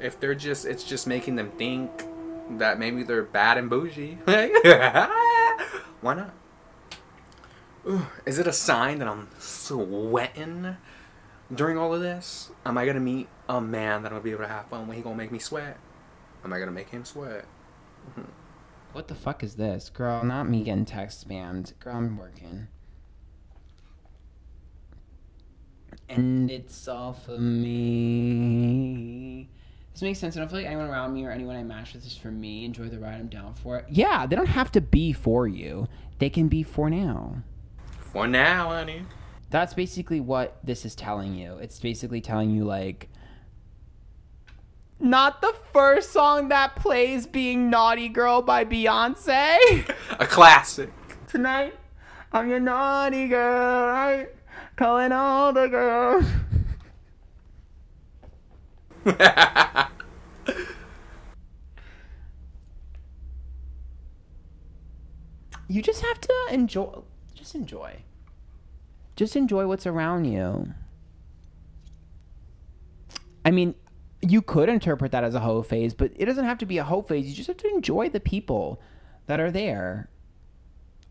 if 0.00 0.18
they're 0.18 0.34
just 0.34 0.64
it's 0.64 0.84
just 0.84 1.06
making 1.06 1.36
them 1.36 1.50
think 1.52 1.90
that 2.50 2.78
maybe 2.78 3.02
they're 3.02 3.22
bad 3.22 3.58
and 3.58 3.70
bougie, 3.70 4.18
why 6.00 6.14
not? 6.14 6.34
Ooh, 7.86 8.06
is 8.24 8.38
it 8.38 8.46
a 8.46 8.52
sign 8.52 8.98
that 8.98 9.08
I'm 9.08 9.28
sweating 9.38 10.76
during 11.54 11.76
all 11.76 11.94
of 11.94 12.00
this? 12.00 12.50
Am 12.64 12.78
I 12.78 12.86
gonna 12.86 13.00
meet 13.00 13.28
a 13.48 13.60
man 13.60 14.02
that 14.02 14.08
I'm 14.08 14.14
gonna 14.14 14.24
be 14.24 14.30
able 14.32 14.44
to 14.44 14.48
have 14.48 14.66
fun 14.66 14.86
with? 14.88 14.96
He 14.96 15.02
gonna 15.02 15.16
make 15.16 15.32
me 15.32 15.38
sweat? 15.38 15.78
Am 16.44 16.52
I 16.52 16.58
gonna 16.58 16.70
make 16.72 16.90
him 16.90 17.04
sweat? 17.04 17.44
What 18.92 19.08
the 19.08 19.14
fuck 19.14 19.42
is 19.42 19.56
this, 19.56 19.90
girl? 19.90 20.24
Not 20.24 20.48
me 20.48 20.62
getting 20.62 20.84
text 20.84 21.26
spammed. 21.26 21.78
Girl, 21.80 21.96
I'm 21.96 22.16
working. 22.16 22.68
And 26.08 26.50
it's 26.50 26.86
all 26.88 27.12
for 27.12 27.38
me. 28.44 29.48
This 29.92 30.02
makes 30.02 30.18
sense. 30.18 30.36
I 30.36 30.40
don't 30.40 30.48
feel 30.48 30.58
like 30.58 30.66
anyone 30.66 30.86
around 30.88 31.14
me 31.14 31.24
or 31.24 31.30
anyone 31.30 31.54
I 31.56 31.62
match 31.62 31.94
with 31.94 32.04
is 32.04 32.16
for 32.16 32.30
me. 32.32 32.64
Enjoy 32.64 32.88
the 32.88 32.98
ride. 32.98 33.14
I'm 33.20 33.28
down 33.28 33.54
for 33.54 33.76
it. 33.78 33.86
Yeah, 33.88 34.26
they 34.26 34.34
don't 34.34 34.46
have 34.46 34.72
to 34.72 34.80
be 34.80 35.12
for 35.12 35.46
you. 35.46 35.86
They 36.18 36.30
can 36.30 36.48
be 36.48 36.62
for 36.64 36.90
now. 36.90 37.42
For 38.00 38.26
now, 38.26 38.70
honey. 38.70 39.04
That's 39.50 39.72
basically 39.74 40.18
what 40.20 40.58
this 40.64 40.84
is 40.84 40.94
telling 40.96 41.34
you. 41.36 41.54
It's 41.58 41.78
basically 41.78 42.20
telling 42.20 42.50
you 42.50 42.64
like 42.64 43.08
Not 44.98 45.40
the 45.40 45.54
first 45.72 46.10
song 46.12 46.48
that 46.48 46.74
plays 46.74 47.26
being 47.28 47.70
Naughty 47.70 48.08
Girl 48.08 48.42
by 48.42 48.64
Beyonce. 48.64 49.88
A 50.18 50.26
classic. 50.26 50.90
Tonight, 51.28 51.76
I'm 52.32 52.48
your 52.48 52.58
naughty 52.60 53.28
girl. 53.28 53.86
right? 53.88 54.28
Calling 54.76 55.12
all 55.12 55.52
the 55.52 55.68
girls. 55.68 56.24
you 65.68 65.82
just 65.82 66.02
have 66.02 66.20
to 66.20 66.34
enjoy. 66.50 67.02
Just 67.34 67.54
enjoy. 67.54 68.02
Just 69.14 69.36
enjoy 69.36 69.66
what's 69.66 69.86
around 69.86 70.24
you. 70.24 70.74
I 73.44 73.50
mean, 73.50 73.74
you 74.22 74.42
could 74.42 74.68
interpret 74.68 75.12
that 75.12 75.22
as 75.22 75.34
a 75.34 75.40
hoe 75.40 75.62
phase, 75.62 75.94
but 75.94 76.12
it 76.16 76.24
doesn't 76.24 76.46
have 76.46 76.58
to 76.58 76.66
be 76.66 76.78
a 76.78 76.84
hoe 76.84 77.02
phase. 77.02 77.26
You 77.26 77.34
just 77.34 77.48
have 77.48 77.58
to 77.58 77.68
enjoy 77.68 78.08
the 78.08 78.20
people 78.20 78.80
that 79.26 79.38
are 79.38 79.50
there. 79.50 80.08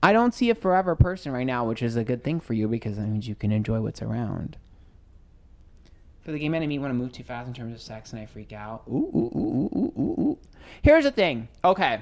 I 0.04 0.12
don't 0.12 0.34
see 0.34 0.50
a 0.50 0.56
forever 0.56 0.98
person 0.98 1.32
right 1.32 1.46
now, 1.46 1.66
which 1.66 1.82
is 1.82 1.96
a 1.96 2.04
good 2.04 2.26
thing 2.26 2.42
for 2.42 2.52
you 2.54 2.68
because 2.68 2.98
that 2.98 3.08
means 3.08 3.26
you 3.26 3.36
can 3.36 3.54
enjoy 3.54 3.80
what's 3.80 4.02
around. 4.02 4.58
For 6.24 6.34
the 6.34 6.40
gay 6.40 6.50
men 6.50 6.62
I 6.62 6.68
meet 6.68 6.80
want 6.80 6.92
to 6.92 6.96
move 6.96 7.14
too 7.14 7.24
fast 7.24 7.48
in 7.48 7.54
terms 7.54 7.74
of 7.74 7.82
sex 7.82 8.12
and 8.12 8.22
I 8.22 8.26
freak 8.26 8.52
out. 8.52 8.84
Ooh, 8.90 9.10
ooh, 9.16 9.32
ooh, 9.34 9.40
ooh, 9.40 9.78
ooh, 9.78 9.94
ooh, 9.98 10.22
ooh. 10.22 10.38
Here's 10.82 11.06
the 11.06 11.12
thing. 11.12 11.48
Okay. 11.64 12.02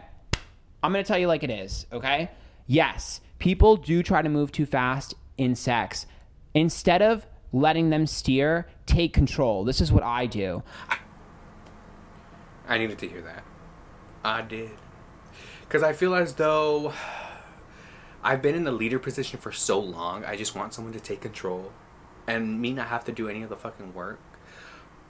I'm 0.81 0.91
going 0.91 1.03
to 1.03 1.07
tell 1.07 1.19
you 1.19 1.27
like 1.27 1.43
it 1.43 1.51
is, 1.51 1.85
okay? 1.93 2.31
Yes, 2.65 3.21
people 3.37 3.77
do 3.77 4.01
try 4.01 4.23
to 4.23 4.29
move 4.29 4.51
too 4.51 4.65
fast 4.65 5.13
in 5.37 5.53
sex. 5.53 6.07
Instead 6.55 7.03
of 7.03 7.27
letting 7.53 7.91
them 7.91 8.07
steer, 8.07 8.67
take 8.87 9.13
control. 9.13 9.63
This 9.63 9.79
is 9.79 9.91
what 9.91 10.01
I 10.01 10.25
do. 10.25 10.63
I 12.67 12.79
needed 12.79 12.97
to 12.97 13.07
hear 13.07 13.21
that. 13.21 13.43
I 14.23 14.41
did. 14.41 14.71
Because 15.61 15.83
I 15.83 15.93
feel 15.93 16.15
as 16.15 16.33
though 16.33 16.93
I've 18.23 18.41
been 18.41 18.55
in 18.55 18.63
the 18.63 18.71
leader 18.71 18.99
position 18.99 19.39
for 19.39 19.51
so 19.51 19.79
long, 19.79 20.23
I 20.25 20.35
just 20.35 20.55
want 20.55 20.73
someone 20.73 20.93
to 20.93 20.99
take 20.99 21.21
control 21.21 21.71
and 22.27 22.61
me 22.61 22.71
not 22.71 22.87
have 22.87 23.03
to 23.05 23.11
do 23.11 23.27
any 23.27 23.41
of 23.43 23.49
the 23.49 23.55
fucking 23.55 23.93
work. 23.93 24.19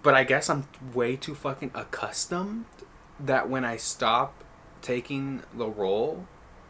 But 0.01 0.15
I 0.15 0.23
guess 0.23 0.49
I'm 0.49 0.67
way 0.93 1.15
too 1.15 1.35
fucking 1.35 1.71
accustomed 1.75 2.65
that 3.19 3.49
when 3.49 3.63
I 3.65 3.77
stop 3.77 4.43
taking 4.81 5.43
the 5.53 5.67
role, 5.67 6.25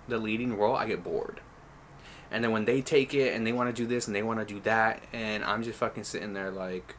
the 0.07 0.17
leading 0.17 0.57
role, 0.57 0.75
I 0.75 0.87
get 0.87 1.03
bored. 1.03 1.39
And 2.29 2.43
then 2.43 2.51
when 2.51 2.65
they 2.65 2.81
take 2.81 3.13
it 3.13 3.33
and 3.33 3.45
they 3.45 3.53
want 3.53 3.73
to 3.73 3.81
do 3.81 3.87
this 3.87 4.07
and 4.07 4.15
they 4.15 4.23
want 4.23 4.39
to 4.39 4.45
do 4.45 4.59
that, 4.61 5.01
and 5.13 5.43
I'm 5.43 5.63
just 5.63 5.77
fucking 5.79 6.03
sitting 6.03 6.33
there 6.33 6.51
like, 6.51 6.95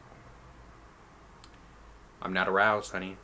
I'm 2.21 2.33
not 2.33 2.47
aroused, 2.47 2.91
honey. 2.91 3.17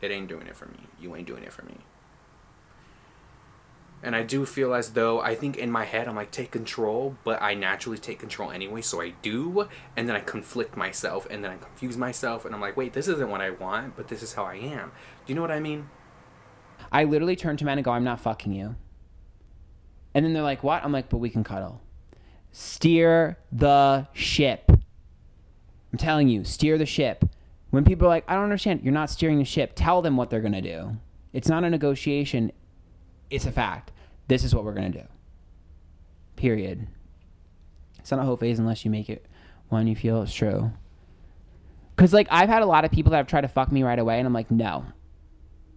It 0.00 0.10
ain't 0.10 0.28
doing 0.28 0.46
it 0.46 0.56
for 0.56 0.66
me. 0.66 0.86
You 1.00 1.16
ain't 1.16 1.26
doing 1.26 1.42
it 1.42 1.52
for 1.52 1.64
me. 1.64 1.78
And 4.02 4.16
I 4.16 4.22
do 4.22 4.46
feel 4.46 4.72
as 4.72 4.92
though 4.92 5.20
I 5.20 5.34
think 5.34 5.58
in 5.58 5.70
my 5.70 5.84
head 5.84 6.08
I'm 6.08 6.16
like 6.16 6.30
take 6.30 6.50
control, 6.50 7.16
but 7.22 7.40
I 7.42 7.54
naturally 7.54 7.98
take 7.98 8.18
control 8.18 8.50
anyway, 8.50 8.80
so 8.80 9.00
I 9.00 9.10
do, 9.20 9.68
and 9.94 10.08
then 10.08 10.16
I 10.16 10.20
conflict 10.20 10.76
myself, 10.76 11.26
and 11.28 11.44
then 11.44 11.50
I 11.50 11.56
confuse 11.56 11.98
myself, 11.98 12.46
and 12.46 12.54
I'm 12.54 12.62
like, 12.62 12.78
wait, 12.78 12.94
this 12.94 13.08
isn't 13.08 13.28
what 13.28 13.42
I 13.42 13.50
want, 13.50 13.96
but 13.96 14.08
this 14.08 14.22
is 14.22 14.32
how 14.32 14.44
I 14.44 14.54
am. 14.54 14.92
Do 15.26 15.32
you 15.32 15.34
know 15.34 15.42
what 15.42 15.50
I 15.50 15.60
mean? 15.60 15.90
I 16.90 17.04
literally 17.04 17.36
turn 17.36 17.58
to 17.58 17.64
men 17.64 17.76
and 17.76 17.84
go, 17.84 17.90
I'm 17.90 18.04
not 18.04 18.20
fucking 18.20 18.52
you. 18.52 18.74
And 20.14 20.24
then 20.24 20.32
they're 20.32 20.42
like, 20.42 20.64
what? 20.64 20.82
I'm 20.82 20.92
like, 20.92 21.08
but 21.08 21.18
we 21.18 21.30
can 21.30 21.44
cuddle. 21.44 21.82
Steer 22.52 23.38
the 23.52 24.08
ship. 24.12 24.64
I'm 25.92 25.98
telling 25.98 26.28
you, 26.28 26.44
steer 26.44 26.78
the 26.78 26.86
ship. 26.86 27.24
When 27.70 27.84
people 27.84 28.06
are 28.06 28.10
like, 28.10 28.24
I 28.26 28.34
don't 28.34 28.44
understand, 28.44 28.80
you're 28.82 28.92
not 28.92 29.10
steering 29.10 29.38
the 29.38 29.44
ship, 29.44 29.72
tell 29.76 30.02
them 30.02 30.16
what 30.16 30.30
they're 30.30 30.40
going 30.40 30.52
to 30.52 30.60
do. 30.60 30.96
It's 31.32 31.48
not 31.48 31.62
a 31.62 31.70
negotiation, 31.70 32.50
it's 33.30 33.46
a 33.46 33.52
fact. 33.52 33.92
This 34.28 34.44
is 34.44 34.54
what 34.54 34.64
we're 34.64 34.74
to 34.74 34.90
do. 34.90 35.04
Period. 36.36 36.86
It's 37.98 38.10
not 38.10 38.20
a 38.20 38.24
whole 38.24 38.36
phase 38.36 38.58
unless 38.58 38.84
you 38.84 38.90
make 38.90 39.08
it 39.08 39.26
one 39.68 39.86
you 39.86 39.96
feel 39.96 40.22
is 40.22 40.34
true. 40.34 40.72
Because, 41.94 42.12
like, 42.12 42.28
I've 42.30 42.48
had 42.48 42.62
a 42.62 42.66
lot 42.66 42.84
of 42.84 42.90
people 42.90 43.10
that 43.10 43.18
have 43.18 43.26
tried 43.26 43.42
to 43.42 43.48
fuck 43.48 43.70
me 43.70 43.82
right 43.82 43.98
away, 43.98 44.18
and 44.18 44.26
I'm 44.26 44.32
like, 44.32 44.50
no. 44.50 44.86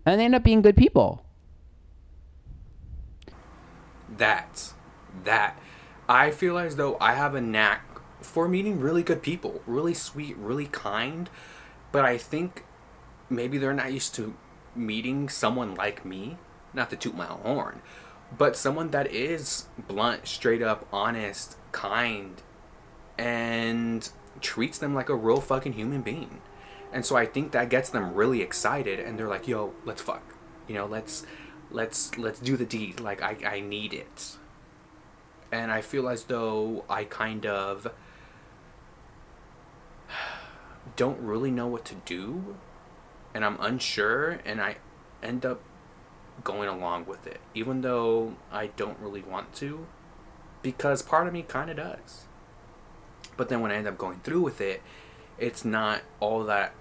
And 0.06 0.20
they 0.20 0.26
end 0.26 0.36
up 0.36 0.44
being 0.44 0.62
good 0.62 0.76
people. 0.78 1.26
That, 4.18 4.74
that. 5.26 5.60
I 6.08 6.32
feel 6.32 6.58
as 6.58 6.76
though 6.76 6.98
I 7.00 7.14
have 7.14 7.36
a 7.36 7.42
knack 7.42 8.00
for 8.22 8.48
meeting 8.48 8.80
really 8.80 9.04
good 9.04 9.22
people, 9.22 9.62
really 9.66 9.94
sweet, 9.94 10.38
really 10.38 10.68
kind, 10.68 11.30
but 11.92 12.06
I 12.06 12.18
think 12.18 12.64
maybe 13.30 13.58
they're 13.58 13.74
not 13.74 13.92
used 13.92 14.16
to 14.16 14.36
meeting 14.76 15.30
someone 15.30 15.76
like 15.76 16.06
me, 16.06 16.38
not 16.74 16.90
to 16.90 16.96
toot 16.96 17.16
my 17.16 17.28
own 17.28 17.40
horn, 17.40 17.82
but 18.38 18.56
someone 18.56 18.92
that 18.92 19.12
is 19.12 19.68
blunt, 19.88 20.28
straight 20.28 20.62
up, 20.62 20.88
honest, 20.92 21.58
kind, 21.72 22.42
and 23.18 24.10
treats 24.42 24.78
them 24.78 24.94
like 24.94 25.10
a 25.10 25.16
real 25.16 25.42
fucking 25.42 25.74
human 25.74 26.02
being. 26.02 26.42
And 26.92 27.06
so 27.06 27.16
I 27.16 27.26
think 27.26 27.52
that 27.52 27.70
gets 27.70 27.90
them 27.90 28.14
really 28.14 28.42
excited 28.42 29.00
and 29.00 29.18
they're 29.18 29.28
like, 29.28 29.48
"Yo, 29.48 29.74
let's 29.86 30.02
fuck." 30.02 30.22
You 30.68 30.76
know, 30.76 30.86
let's 30.86 31.26
let's 31.72 32.18
let's 32.18 32.40
do 32.40 32.56
the 32.56 32.66
deed. 32.66 33.00
Like 33.00 33.22
I 33.22 33.38
I 33.46 33.60
need 33.62 33.94
it. 33.94 34.38
And 35.52 35.72
I 35.72 35.82
feel 35.82 36.08
as 36.08 36.26
though 36.26 36.86
I 36.90 37.04
kind 37.06 37.46
of 37.46 37.92
don't 40.96 41.20
really 41.20 41.52
know 41.52 41.68
what 41.68 41.86
to 41.86 41.96
do 42.06 42.56
and 43.34 43.44
I'm 43.44 43.58
unsure 43.60 44.40
and 44.46 44.62
I 44.62 44.78
end 45.22 45.46
up 45.46 45.62
going 46.44 46.68
along 46.68 47.06
with 47.06 47.28
it 47.28 47.40
even 47.54 47.82
though 47.82 48.36
I 48.52 48.68
don't 48.68 48.98
really 49.00 49.22
want 49.22 49.54
to 49.56 49.86
because 50.64 51.02
part 51.04 51.28
of 51.28 51.34
me 51.34 51.44
kind 51.44 51.70
of 51.70 51.78
does. 51.78 52.24
But 53.38 53.50
then 53.50 53.62
when 53.62 53.72
I 53.72 53.76
end 53.76 53.88
up 53.88 53.98
going 53.98 54.22
through 54.22 54.42
with 54.42 54.62
it, 54.62 54.82
it's 55.38 55.64
not 55.64 56.02
all 56.20 56.44
that 56.46 56.74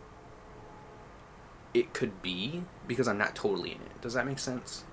it 1.74 1.92
could 1.92 2.22
be 2.22 2.62
because 2.86 3.08
I'm 3.08 3.18
not 3.18 3.34
totally 3.34 3.72
in 3.72 3.78
it. 3.78 4.00
Does 4.00 4.14
that 4.14 4.26
make 4.26 4.38
sense? 4.38 4.84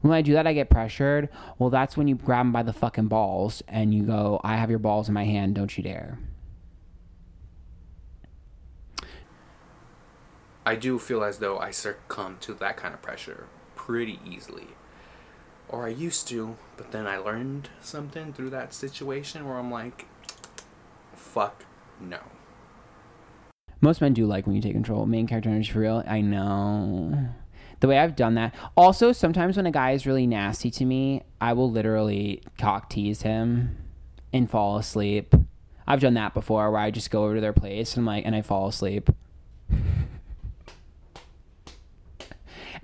When 0.00 0.12
I 0.12 0.20
do 0.20 0.34
that, 0.34 0.46
I 0.46 0.52
get 0.52 0.68
pressured. 0.68 1.30
Well, 1.58 1.70
that's 1.70 1.96
when 1.96 2.08
you 2.08 2.16
grab 2.16 2.40
them 2.40 2.52
by 2.52 2.62
the 2.62 2.74
fucking 2.74 3.08
balls 3.08 3.62
and 3.66 3.94
you 3.94 4.02
go, 4.02 4.40
I 4.44 4.56
have 4.56 4.68
your 4.68 4.78
balls 4.78 5.08
in 5.08 5.14
my 5.14 5.24
hand, 5.24 5.54
don't 5.54 5.76
you 5.78 5.82
dare. 5.82 6.18
I 10.66 10.76
do 10.76 10.98
feel 10.98 11.22
as 11.22 11.38
though 11.38 11.58
I 11.58 11.70
succumb 11.70 12.38
to 12.40 12.54
that 12.54 12.76
kind 12.76 12.94
of 12.94 13.02
pressure 13.02 13.46
pretty 13.74 14.18
easily. 14.24 14.68
Or 15.68 15.86
I 15.86 15.90
used 15.90 16.28
to, 16.28 16.56
but 16.76 16.92
then 16.92 17.06
I 17.06 17.18
learned 17.18 17.68
something 17.80 18.32
through 18.32 18.50
that 18.50 18.72
situation 18.72 19.46
where 19.46 19.58
I'm 19.58 19.70
like, 19.70 20.06
fuck 21.14 21.64
no. 22.00 22.20
Most 23.80 24.00
men 24.00 24.14
do 24.14 24.26
like 24.26 24.46
when 24.46 24.56
you 24.56 24.62
take 24.62 24.72
control. 24.72 25.04
Main 25.04 25.26
character 25.26 25.50
energy 25.50 25.70
for 25.70 25.80
real. 25.80 26.02
I 26.06 26.22
know. 26.22 27.28
The 27.80 27.88
way 27.88 27.98
I've 27.98 28.16
done 28.16 28.34
that. 28.36 28.54
Also, 28.76 29.12
sometimes 29.12 29.58
when 29.58 29.66
a 29.66 29.70
guy 29.70 29.90
is 29.90 30.06
really 30.06 30.26
nasty 30.26 30.70
to 30.70 30.86
me, 30.86 31.22
I 31.40 31.52
will 31.52 31.70
literally 31.70 32.42
cock 32.56 32.88
tease 32.88 33.22
him 33.22 33.76
and 34.32 34.50
fall 34.50 34.78
asleep. 34.78 35.34
I've 35.86 36.00
done 36.00 36.14
that 36.14 36.32
before 36.32 36.70
where 36.70 36.80
I 36.80 36.90
just 36.90 37.10
go 37.10 37.24
over 37.24 37.34
to 37.34 37.40
their 37.42 37.52
place 37.52 37.94
and 37.94 38.02
I'm 38.02 38.06
like 38.06 38.24
and 38.24 38.34
I 38.34 38.40
fall 38.40 38.68
asleep. 38.68 39.10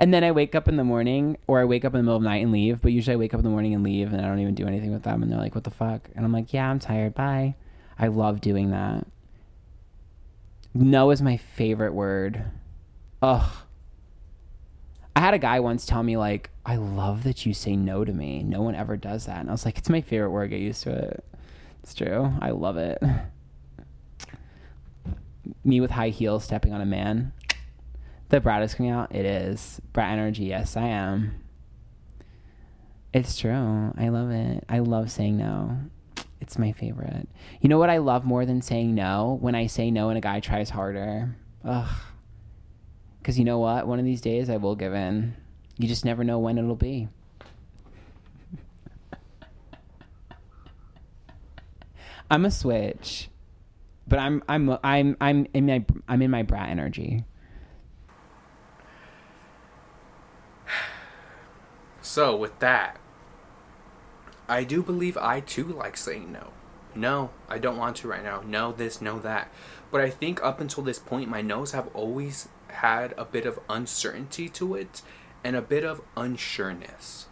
and 0.00 0.12
then 0.12 0.24
I 0.24 0.32
wake 0.32 0.54
up 0.54 0.66
in 0.66 0.76
the 0.76 0.84
morning 0.84 1.36
or 1.46 1.60
I 1.60 1.64
wake 1.64 1.84
up 1.84 1.94
in 1.94 1.98
the 1.98 2.02
middle 2.02 2.16
of 2.16 2.22
the 2.22 2.28
night 2.28 2.42
and 2.42 2.50
leave, 2.50 2.80
but 2.80 2.90
usually 2.90 3.14
I 3.14 3.18
wake 3.18 3.34
up 3.34 3.38
in 3.38 3.44
the 3.44 3.50
morning 3.50 3.74
and 3.74 3.84
leave 3.84 4.12
and 4.12 4.20
I 4.20 4.26
don't 4.26 4.40
even 4.40 4.54
do 4.54 4.66
anything 4.66 4.92
with 4.92 5.02
them 5.02 5.22
and 5.22 5.30
they're 5.30 5.38
like, 5.38 5.54
What 5.54 5.64
the 5.64 5.70
fuck? 5.70 6.08
And 6.16 6.24
I'm 6.24 6.32
like, 6.32 6.52
Yeah, 6.52 6.68
I'm 6.68 6.78
tired, 6.78 7.14
bye. 7.14 7.54
I 7.98 8.08
love 8.08 8.40
doing 8.40 8.70
that. 8.70 9.06
No 10.72 11.10
is 11.10 11.20
my 11.20 11.36
favorite 11.36 11.92
word. 11.92 12.44
Ugh. 13.20 13.52
I 15.14 15.20
had 15.20 15.34
a 15.34 15.38
guy 15.38 15.60
once 15.60 15.84
tell 15.84 16.02
me 16.02 16.16
like, 16.16 16.50
"I 16.64 16.76
love 16.76 17.24
that 17.24 17.44
you 17.44 17.52
say 17.52 17.76
no 17.76 18.04
to 18.04 18.12
me. 18.12 18.42
No 18.42 18.62
one 18.62 18.74
ever 18.74 18.96
does 18.96 19.26
that." 19.26 19.40
And 19.40 19.50
I 19.50 19.52
was 19.52 19.64
like, 19.64 19.76
"It's 19.76 19.90
my 19.90 20.00
favorite 20.00 20.30
word. 20.30 20.50
Get 20.50 20.60
used 20.60 20.84
to 20.84 20.92
it." 20.92 21.24
It's 21.82 21.92
true. 21.92 22.32
I 22.40 22.50
love 22.50 22.76
it. 22.76 23.02
Me 25.64 25.80
with 25.80 25.90
high 25.90 26.10
heels 26.10 26.44
stepping 26.44 26.72
on 26.72 26.80
a 26.80 26.86
man. 26.86 27.32
The 28.30 28.40
brat 28.40 28.62
is 28.62 28.74
coming 28.74 28.92
out. 28.92 29.14
It 29.14 29.24
is 29.26 29.80
brat 29.92 30.12
energy. 30.12 30.44
Yes, 30.44 30.76
I 30.76 30.86
am. 30.86 31.42
It's 33.12 33.36
true. 33.36 33.92
I 33.98 34.08
love 34.08 34.30
it. 34.30 34.64
I 34.68 34.78
love 34.78 35.10
saying 35.10 35.36
no. 35.36 35.78
It's 36.40 36.56
my 36.58 36.70
favorite. 36.72 37.28
You 37.60 37.68
know 37.68 37.78
what 37.78 37.90
I 37.90 37.98
love 37.98 38.24
more 38.24 38.46
than 38.46 38.62
saying 38.62 38.94
no? 38.94 39.36
When 39.40 39.54
I 39.56 39.66
say 39.66 39.90
no 39.90 40.08
and 40.10 40.16
a 40.16 40.20
guy 40.20 40.38
tries 40.40 40.70
harder. 40.70 41.36
Ugh. 41.64 41.88
Because 43.18 43.38
you 43.38 43.44
know 43.44 43.58
what? 43.58 43.86
One 43.86 43.98
of 43.98 44.04
these 44.04 44.20
days 44.20 44.48
I 44.48 44.56
will 44.56 44.76
give 44.76 44.94
in. 44.94 45.34
You 45.76 45.88
just 45.88 46.04
never 46.04 46.22
know 46.24 46.38
when 46.38 46.56
it'll 46.56 46.76
be. 46.76 47.08
I'm 52.30 52.44
a 52.44 52.50
switch. 52.50 53.28
but 54.06 54.18
I'm 54.18 54.42
I'm 54.48 54.78
I'm 54.84 55.16
I'm 55.20 55.46
in 55.52 55.66
my 55.66 55.84
I'm 56.08 56.22
in 56.22 56.30
my 56.30 56.42
brat 56.42 56.68
energy. 56.68 57.24
So 62.10 62.34
with 62.34 62.58
that, 62.58 62.98
I 64.48 64.64
do 64.64 64.82
believe 64.82 65.16
I 65.16 65.38
too 65.38 65.62
like 65.62 65.96
saying 65.96 66.32
no. 66.32 66.48
No, 66.92 67.30
I 67.48 67.58
don't 67.58 67.76
want 67.76 67.98
to 67.98 68.08
right 68.08 68.24
now. 68.24 68.42
No, 68.44 68.72
this, 68.72 69.00
no, 69.00 69.20
that. 69.20 69.48
But 69.92 70.00
I 70.00 70.10
think 70.10 70.42
up 70.42 70.60
until 70.60 70.82
this 70.82 70.98
point, 70.98 71.30
my 71.30 71.40
no's 71.40 71.70
have 71.70 71.86
always 71.94 72.48
had 72.66 73.14
a 73.16 73.24
bit 73.24 73.46
of 73.46 73.60
uncertainty 73.68 74.48
to 74.48 74.74
it 74.74 75.02
and 75.44 75.54
a 75.54 75.62
bit 75.62 75.84
of 75.84 76.02
unsureness. 76.16 77.26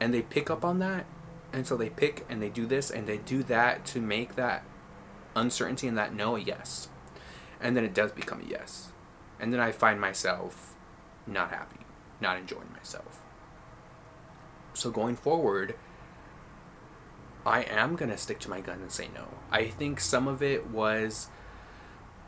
And 0.00 0.14
they 0.14 0.22
pick 0.22 0.48
up 0.48 0.64
on 0.64 0.78
that. 0.78 1.04
And 1.52 1.66
so 1.66 1.76
they 1.76 1.90
pick 1.90 2.24
and 2.26 2.40
they 2.40 2.48
do 2.48 2.64
this 2.64 2.90
and 2.90 3.06
they 3.06 3.18
do 3.18 3.42
that 3.42 3.84
to 3.88 4.00
make 4.00 4.34
that 4.36 4.64
uncertainty 5.36 5.86
and 5.86 5.98
that 5.98 6.14
no 6.14 6.36
a 6.36 6.40
yes. 6.40 6.88
And 7.60 7.76
then 7.76 7.84
it 7.84 7.92
does 7.92 8.12
become 8.12 8.40
a 8.40 8.48
yes. 8.48 8.92
And 9.38 9.52
then 9.52 9.60
I 9.60 9.72
find 9.72 10.00
myself 10.00 10.74
not 11.26 11.50
happy, 11.50 11.80
not 12.18 12.38
enjoying 12.38 12.72
myself. 12.74 13.20
So 14.78 14.92
going 14.92 15.16
forward, 15.16 15.74
I 17.44 17.62
am 17.62 17.96
going 17.96 18.12
to 18.12 18.16
stick 18.16 18.38
to 18.40 18.50
my 18.50 18.60
gun 18.60 18.80
and 18.80 18.92
say 18.92 19.08
no. 19.12 19.26
I 19.50 19.64
think 19.64 19.98
some 19.98 20.28
of 20.28 20.40
it 20.40 20.70
was 20.70 21.30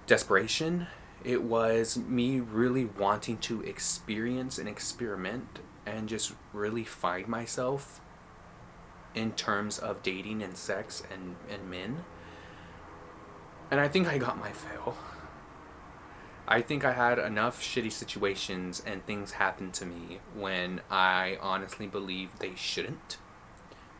desperation. 0.08 0.88
It 1.22 1.44
was 1.44 1.96
me 1.96 2.40
really 2.40 2.86
wanting 2.86 3.38
to 3.38 3.62
experience 3.62 4.58
and 4.58 4.68
experiment 4.68 5.60
and 5.86 6.08
just 6.08 6.32
really 6.52 6.82
find 6.82 7.28
myself 7.28 8.00
in 9.14 9.30
terms 9.30 9.78
of 9.78 10.02
dating 10.02 10.42
and 10.42 10.56
sex 10.56 11.04
and, 11.12 11.36
and 11.48 11.70
men. 11.70 12.04
And 13.70 13.78
I 13.78 13.86
think 13.86 14.08
I 14.08 14.18
got 14.18 14.36
my 14.40 14.50
fill. 14.50 14.96
I 16.50 16.62
think 16.62 16.84
I 16.84 16.92
had 16.92 17.20
enough 17.20 17.62
shitty 17.62 17.92
situations 17.92 18.82
and 18.84 19.06
things 19.06 19.32
happen 19.32 19.70
to 19.70 19.86
me 19.86 20.18
when 20.34 20.80
I 20.90 21.38
honestly 21.40 21.86
believe 21.86 22.40
they 22.40 22.56
shouldn't 22.56 23.18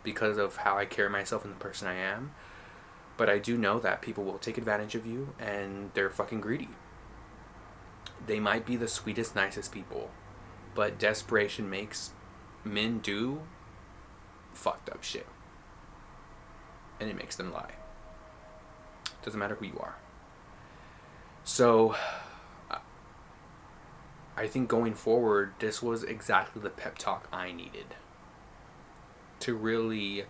because 0.03 0.37
of 0.37 0.57
how 0.57 0.77
I 0.77 0.85
carry 0.85 1.09
myself 1.09 1.45
and 1.45 1.55
the 1.55 1.59
person 1.59 1.87
I 1.87 1.95
am. 1.95 2.33
But 3.17 3.31
I 3.31 3.39
do 3.39 3.57
know 3.57 3.79
that 3.79 4.03
people 4.03 4.25
will 4.25 4.39
take 4.39 4.59
advantage 4.59 4.97
of 4.97 5.07
you 5.07 5.33
and 5.39 5.93
they're 5.95 6.11
fucking 6.11 6.41
greedy. 6.41 6.71
They 8.27 8.41
might 8.41 8.67
be 8.67 8.75
the 8.75 8.89
sweetest, 8.89 9.37
nicest 9.37 9.71
people, 9.71 10.11
but 10.75 10.99
desperation 10.99 11.71
makes 11.71 12.11
men 12.65 12.99
do 12.99 13.43
fucked 14.53 14.91
up 14.91 15.05
shit. 15.05 15.27
And 16.99 17.09
it 17.09 17.17
makes 17.17 17.37
them 17.37 17.53
lie. 17.53 17.75
Doesn't 19.23 19.39
matter 19.39 19.55
who 19.55 19.67
you 19.67 19.79
are. 19.79 19.97
So, 21.45 21.95
I 24.41 24.47
think 24.47 24.71
going 24.71 24.95
forward, 24.95 25.53
this 25.59 25.83
was 25.83 26.03
exactly 26.03 26.63
the 26.63 26.71
pep 26.71 26.97
talk 26.97 27.29
I 27.31 27.53
needed 27.53 27.95
to 29.41 29.55
really 29.55 30.25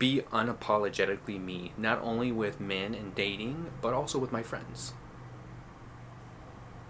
be 0.00 0.22
unapologetically 0.32 1.40
me, 1.40 1.70
not 1.76 2.02
only 2.02 2.32
with 2.32 2.58
men 2.58 2.96
and 2.96 3.14
dating, 3.14 3.70
but 3.80 3.94
also 3.94 4.18
with 4.18 4.32
my 4.32 4.42
friends. 4.42 4.94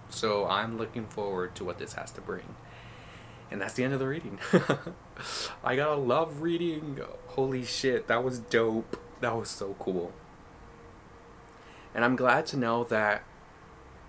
So 0.09 0.47
I'm 0.47 0.79
looking 0.79 1.07
forward 1.07 1.55
to 1.57 1.65
what 1.67 1.77
this 1.77 1.93
has 1.93 2.11
to 2.13 2.23
bring. 2.23 2.55
And 3.51 3.61
that's 3.61 3.75
the 3.75 3.85
end 3.85 3.93
of 3.93 4.01
the 4.01 4.09
reading. 4.09 4.39
I 5.63 5.77
gotta 5.77 5.97
love 6.01 6.41
reading. 6.41 7.01
Holy 7.27 7.67
shit, 7.67 8.09
that 8.09 8.25
was 8.25 8.39
dope. 8.39 8.99
That 9.21 9.37
was 9.37 9.51
so 9.51 9.77
cool. 9.79 10.15
And 11.95 12.03
I'm 12.03 12.17
glad 12.17 12.47
to 12.47 12.57
know 12.57 12.85
that 12.85 13.25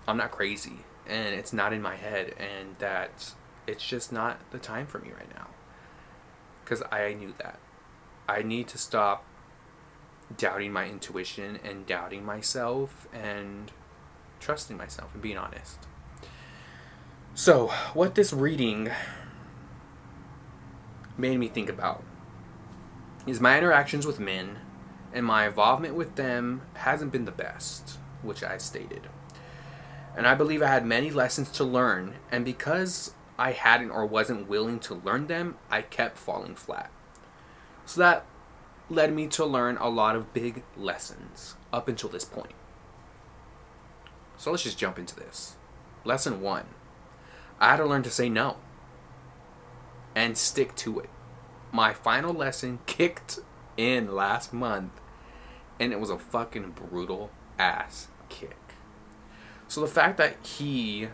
I'm 0.08 0.16
not 0.16 0.30
crazy 0.30 0.78
and 1.06 1.34
it's 1.34 1.52
not 1.52 1.72
in 1.72 1.82
my 1.82 1.96
head 1.96 2.34
and 2.38 2.76
that 2.78 3.34
it's 3.66 3.86
just 3.86 4.12
not 4.12 4.38
the 4.50 4.58
time 4.58 4.86
for 4.86 4.98
me 4.98 5.10
right 5.10 5.32
now 5.34 5.48
because 6.64 6.82
I 6.92 7.12
knew 7.14 7.34
that. 7.38 7.58
I 8.28 8.42
need 8.42 8.68
to 8.68 8.78
stop 8.78 9.24
doubting 10.36 10.72
my 10.72 10.86
intuition 10.86 11.58
and 11.64 11.84
doubting 11.84 12.24
myself 12.24 13.08
and 13.12 13.72
trusting 14.38 14.76
myself 14.76 15.12
and 15.12 15.20
being 15.20 15.36
honest. 15.36 15.88
So, 17.34 17.68
what 17.92 18.14
this 18.14 18.32
reading 18.32 18.90
made 21.18 21.38
me 21.38 21.48
think 21.48 21.68
about 21.68 22.04
is 23.26 23.40
my 23.40 23.58
interactions 23.58 24.06
with 24.06 24.20
men 24.20 24.58
and 25.12 25.26
my 25.26 25.46
involvement 25.46 25.94
with 25.94 26.14
them 26.14 26.62
hasn't 26.74 27.12
been 27.12 27.24
the 27.24 27.32
best, 27.32 27.98
which 28.22 28.44
I 28.44 28.58
stated. 28.58 29.08
And 30.16 30.26
I 30.26 30.34
believe 30.34 30.62
I 30.62 30.66
had 30.66 30.84
many 30.84 31.10
lessons 31.10 31.50
to 31.52 31.64
learn, 31.64 32.16
and 32.30 32.44
because 32.44 33.14
I 33.38 33.52
hadn't 33.52 33.90
or 33.90 34.04
wasn't 34.04 34.48
willing 34.48 34.80
to 34.80 34.94
learn 34.94 35.26
them, 35.26 35.56
I 35.70 35.82
kept 35.82 36.18
falling 36.18 36.54
flat. 36.54 36.90
So 37.86 38.00
that 38.00 38.26
led 38.88 39.14
me 39.14 39.28
to 39.28 39.44
learn 39.44 39.76
a 39.78 39.88
lot 39.88 40.16
of 40.16 40.34
big 40.34 40.62
lessons 40.76 41.54
up 41.72 41.88
until 41.88 42.10
this 42.10 42.24
point. 42.24 42.52
So 44.36 44.50
let's 44.50 44.64
just 44.64 44.78
jump 44.78 44.98
into 44.98 45.14
this. 45.14 45.56
Lesson 46.04 46.40
one 46.40 46.66
I 47.60 47.70
had 47.70 47.76
to 47.76 47.84
learn 47.84 48.02
to 48.04 48.10
say 48.10 48.28
no 48.28 48.56
and 50.14 50.36
stick 50.36 50.74
to 50.76 51.00
it. 51.00 51.10
My 51.72 51.92
final 51.92 52.32
lesson 52.32 52.80
kicked 52.86 53.40
in 53.76 54.14
last 54.14 54.52
month, 54.52 54.92
and 55.78 55.92
it 55.92 56.00
was 56.00 56.10
a 56.10 56.18
fucking 56.18 56.70
brutal 56.70 57.30
ass 57.58 58.08
kick. 58.28 58.56
So 59.70 59.80
the 59.82 59.86
fact 59.86 60.16
that 60.16 60.34
he 60.44 61.10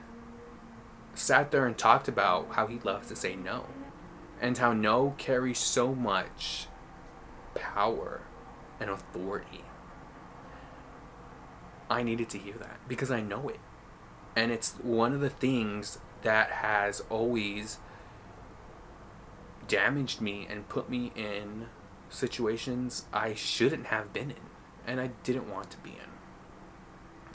sat 1.14 1.50
there 1.50 1.66
and 1.66 1.76
talked 1.76 2.08
about 2.08 2.52
how 2.52 2.66
he 2.66 2.78
loves 2.78 3.08
to 3.08 3.14
say 3.14 3.36
no 3.36 3.66
and 4.40 4.56
how 4.56 4.72
no 4.72 5.14
carries 5.18 5.58
so 5.58 5.94
much 5.94 6.66
power 7.54 8.22
and 8.80 8.88
authority. 8.88 9.60
I 11.90 12.02
needed 12.02 12.30
to 12.30 12.38
hear 12.38 12.54
that 12.54 12.78
because 12.88 13.10
I 13.10 13.20
know 13.20 13.50
it. 13.50 13.60
And 14.34 14.50
it's 14.50 14.72
one 14.76 15.12
of 15.12 15.20
the 15.20 15.28
things 15.28 15.98
that 16.22 16.48
has 16.50 17.02
always 17.10 17.76
damaged 19.68 20.22
me 20.22 20.46
and 20.48 20.66
put 20.66 20.88
me 20.88 21.12
in 21.14 21.66
situations 22.08 23.04
I 23.12 23.34
shouldn't 23.34 23.88
have 23.88 24.14
been 24.14 24.30
in 24.30 24.46
and 24.86 24.98
I 24.98 25.08
didn't 25.24 25.52
want 25.52 25.70
to 25.72 25.76
be 25.76 25.90
in. 25.90 26.15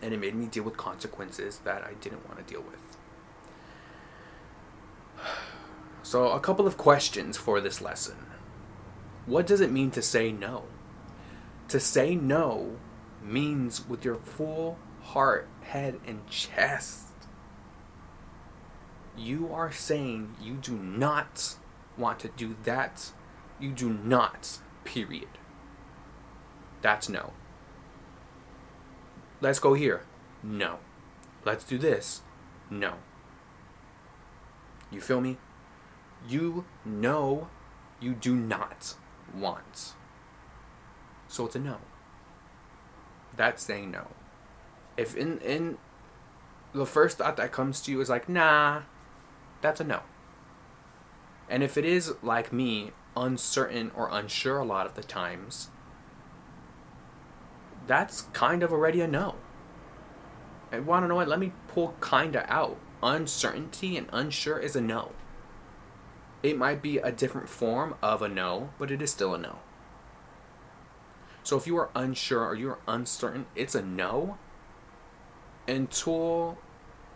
And 0.02 0.14
it 0.14 0.20
made 0.20 0.36
me 0.36 0.48
deal 0.48 0.64
with 0.64 0.78
consequences 0.78 1.60
that 1.60 1.84
I 1.84 1.94
didn't 2.02 2.28
want 2.28 2.46
to 2.46 2.54
deal 2.54 2.64
with. 2.64 2.80
So, 6.04 6.32
a 6.32 6.40
couple 6.40 6.66
of 6.66 6.78
questions 6.78 7.38
for 7.38 7.62
this 7.62 7.82
lesson. 7.82 8.18
What 9.26 9.46
does 9.46 9.62
it 9.62 9.72
mean 9.72 9.92
to 9.92 10.02
say 10.02 10.32
no? 10.32 10.64
To 11.68 11.80
say 11.80 12.16
no 12.16 12.78
means 13.24 13.88
with 13.88 14.04
your 14.04 14.16
full 14.16 14.78
heart, 15.02 15.48
head, 15.62 16.00
and 16.06 16.28
chest. 16.28 17.08
You 19.16 19.54
are 19.54 19.72
saying 19.72 20.36
you 20.42 20.56
do 20.56 20.74
not 20.74 21.56
want 21.98 22.20
to 22.20 22.30
do 22.30 22.56
that. 22.64 23.12
You 23.60 23.72
do 23.72 23.90
not, 23.90 24.60
period. 24.84 25.38
That's 26.82 27.08
no. 27.08 27.34
Let's 29.42 29.60
go 29.60 29.74
here. 29.74 30.04
No. 30.44 30.78
Let's 31.44 31.64
do 31.64 31.78
this. 31.78 32.22
No. 32.70 32.94
You 34.92 35.02
feel 35.02 35.20
me? 35.20 35.38
You 36.28 36.66
know 36.86 37.50
you 38.00 38.14
do 38.14 38.36
not 38.36 38.96
want. 39.34 39.94
So 41.28 41.46
it's 41.46 41.56
a 41.56 41.60
no. 41.60 41.78
That's 43.36 43.64
saying 43.64 43.92
no. 43.92 44.08
If 44.98 45.16
in 45.16 45.40
in 45.40 45.78
the 46.74 46.86
first 46.86 47.18
thought 47.18 47.38
that 47.38 47.52
comes 47.52 47.82
to 47.82 47.92
you 47.92 48.02
is 48.02 48.10
like, 48.10 48.30
nah, 48.30 48.82
that's 49.62 49.80
a 49.80 49.84
no. 49.84 50.02
And 51.50 51.64
if 51.64 51.78
it 51.78 51.86
is 51.86 52.14
like 52.22 52.54
me, 52.54 52.92
uncertain 53.16 53.92
or 53.96 54.10
unsure 54.12 54.60
a 54.60 54.66
lot 54.66 54.86
of 54.86 54.96
the 54.96 55.04
times, 55.04 55.70
that's 57.88 58.24
kind 58.34 58.64
of 58.64 58.72
already 58.72 59.02
a 59.02 59.08
no. 59.08 59.36
And 60.72 60.86
want 60.86 61.04
to 61.04 61.08
know 61.08 61.16
what? 61.16 61.28
Let 61.28 61.40
me 61.40 61.52
pull 61.68 61.96
kinda 62.02 62.46
out 62.52 62.78
uncertainty 63.04 63.98
and 63.98 64.08
unsure 64.12 64.60
is 64.60 64.76
a 64.76 64.82
no. 64.82 65.12
It 66.44 66.58
might 66.58 66.82
be 66.82 66.98
a 66.98 67.12
different 67.12 67.50
form 67.50 67.96
of 68.02 68.22
a 68.22 68.30
no, 68.30 68.70
but 68.80 68.92
it 68.92 69.02
is 69.02 69.12
still 69.12 69.36
a 69.36 69.38
no. 69.38 69.60
So 71.44 71.58
if 71.58 71.68
you 71.68 71.78
are 71.78 71.90
unsure 71.96 72.46
or 72.46 72.56
you 72.56 72.70
are 72.70 72.80
uncertain, 72.88 73.48
it's 73.56 73.76
a 73.76 73.82
no 73.82 74.38
until 75.68 76.58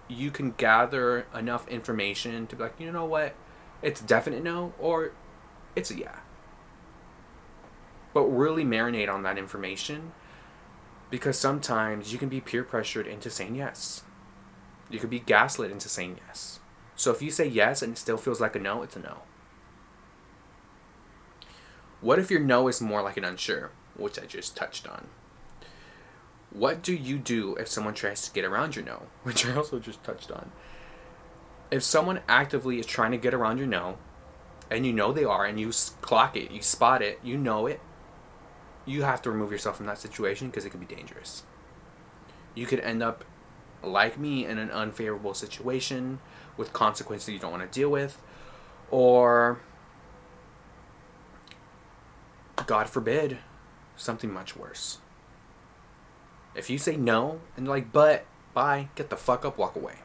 you 0.08 0.32
can 0.32 0.52
gather 0.52 1.26
enough 1.34 1.68
information 1.68 2.48
to 2.48 2.56
be 2.56 2.64
like, 2.64 2.80
you 2.80 2.92
know 2.92 3.06
what, 3.06 3.36
it's 3.82 4.02
definite 4.02 4.44
no 4.44 4.74
or 4.80 5.12
it's 5.76 5.92
a 5.92 5.98
yeah. 5.98 6.20
But 8.14 8.24
really 8.24 8.64
marinate 8.64 9.12
on 9.12 9.24
that 9.24 9.38
information 9.38 10.14
Because 11.16 11.40
sometimes 11.40 12.12
you 12.12 12.20
can 12.20 12.28
be 12.28 12.42
peer 12.42 12.66
pressured 12.66 13.08
into 13.08 13.30
saying 13.30 13.56
yes. 13.56 14.04
You 14.90 15.00
could 15.00 15.10
be 15.10 15.22
gaslit 15.22 15.72
into 15.72 15.88
saying 15.88 16.20
yes. 16.28 16.60
So 16.98 17.10
if 17.10 17.22
you 17.22 17.32
say 17.32 17.48
yes 17.48 17.82
and 17.82 17.94
it 17.94 17.98
still 17.98 18.18
feels 18.18 18.42
like 18.42 18.54
a 18.54 18.60
no, 18.60 18.84
it's 18.84 18.98
a 18.98 19.00
no. 19.00 19.20
What 22.02 22.20
if 22.20 22.30
your 22.30 22.42
no 22.42 22.68
is 22.68 22.82
more 22.82 23.02
like 23.02 23.16
an 23.16 23.24
unsure, 23.24 23.72
which 23.96 24.20
I 24.20 24.26
just 24.26 24.58
touched 24.58 24.90
on? 24.90 25.08
What 26.50 26.82
do 26.82 26.94
you 26.94 27.18
do 27.18 27.56
if 27.56 27.70
someone 27.70 27.94
tries 27.94 28.28
to 28.28 28.34
get 28.34 28.44
around 28.44 28.76
your 28.76 28.84
no, 28.84 29.04
which 29.24 29.46
I 29.46 29.56
also 29.56 29.80
just 29.80 30.04
touched 30.04 30.32
on? 30.32 30.52
If 31.72 31.82
someone 31.82 32.20
actively 32.28 32.78
is 32.78 32.86
trying 32.86 33.12
to 33.12 33.18
get 33.18 33.34
around 33.34 33.58
your 33.58 33.68
no, 33.68 34.00
and 34.70 34.86
you 34.86 34.92
know 34.92 35.14
they 35.14 35.24
are, 35.24 35.46
and 35.46 35.58
you 35.62 35.72
clock 36.02 36.36
it, 36.36 36.52
you 36.52 36.62
spot 36.62 37.02
it, 37.02 37.22
you 37.24 37.38
know 37.38 37.68
it, 37.68 37.80
you 38.86 39.04
have 39.04 39.22
to 39.24 39.32
remove 39.32 39.52
yourself 39.52 39.78
from 39.78 39.86
that 39.88 39.98
situation 39.98 40.50
because 40.50 40.66
it 40.66 40.70
could 40.70 40.86
be 40.86 40.96
dangerous. 40.96 41.44
You 42.54 42.66
could 42.66 42.80
end 42.80 43.02
up, 43.02 43.26
like 43.84 44.18
me, 44.18 44.46
in 44.46 44.58
an 44.58 44.72
unfavorable 44.72 45.34
situation 45.34 46.20
with 46.58 46.72
consequences 46.72 47.30
you 47.30 47.40
don't 47.40 47.52
want 47.52 47.70
to 47.70 47.80
deal 47.80 47.90
with, 47.90 48.22
or, 48.92 49.60
God 52.66 52.88
forbid, 52.90 53.40
something 53.96 54.32
much 54.32 54.56
worse. 54.56 55.00
If 56.56 56.70
you 56.70 56.78
say 56.78 56.96
no 56.96 57.42
and 57.58 57.68
like, 57.68 57.92
but, 57.92 58.26
bye, 58.54 58.90
get 58.96 59.10
the 59.10 59.18
fuck 59.18 59.44
up, 59.44 59.58
walk 59.58 59.76
away. 59.76 59.96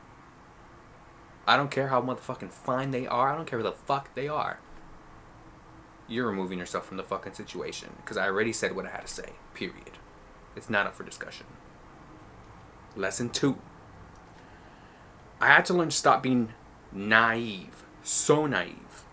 I 1.46 1.56
don't 1.56 1.70
care 1.70 1.88
how 1.88 2.00
motherfucking 2.00 2.52
fine 2.52 2.90
they 2.90 3.06
are. 3.06 3.32
I 3.32 3.36
don't 3.36 3.46
care 3.46 3.58
who 3.58 3.62
the 3.62 3.72
fuck 3.72 4.14
they 4.14 4.28
are. 4.28 4.58
You're 6.10 6.26
removing 6.26 6.58
yourself 6.58 6.86
from 6.86 6.96
the 6.96 7.04
fucking 7.04 7.34
situation 7.34 7.90
because 7.98 8.16
I 8.16 8.26
already 8.26 8.52
said 8.52 8.74
what 8.74 8.84
I 8.84 8.90
had 8.90 9.06
to 9.06 9.08
say. 9.08 9.34
Period. 9.54 9.92
It's 10.56 10.68
not 10.68 10.88
up 10.88 10.96
for 10.96 11.04
discussion. 11.04 11.46
Lesson 12.96 13.30
two. 13.30 13.58
I 15.40 15.46
had 15.46 15.64
to 15.66 15.74
learn 15.74 15.90
to 15.90 15.96
stop 15.96 16.20
being 16.20 16.52
naive. 16.90 17.84
So 18.02 18.46
naive. 18.46 19.04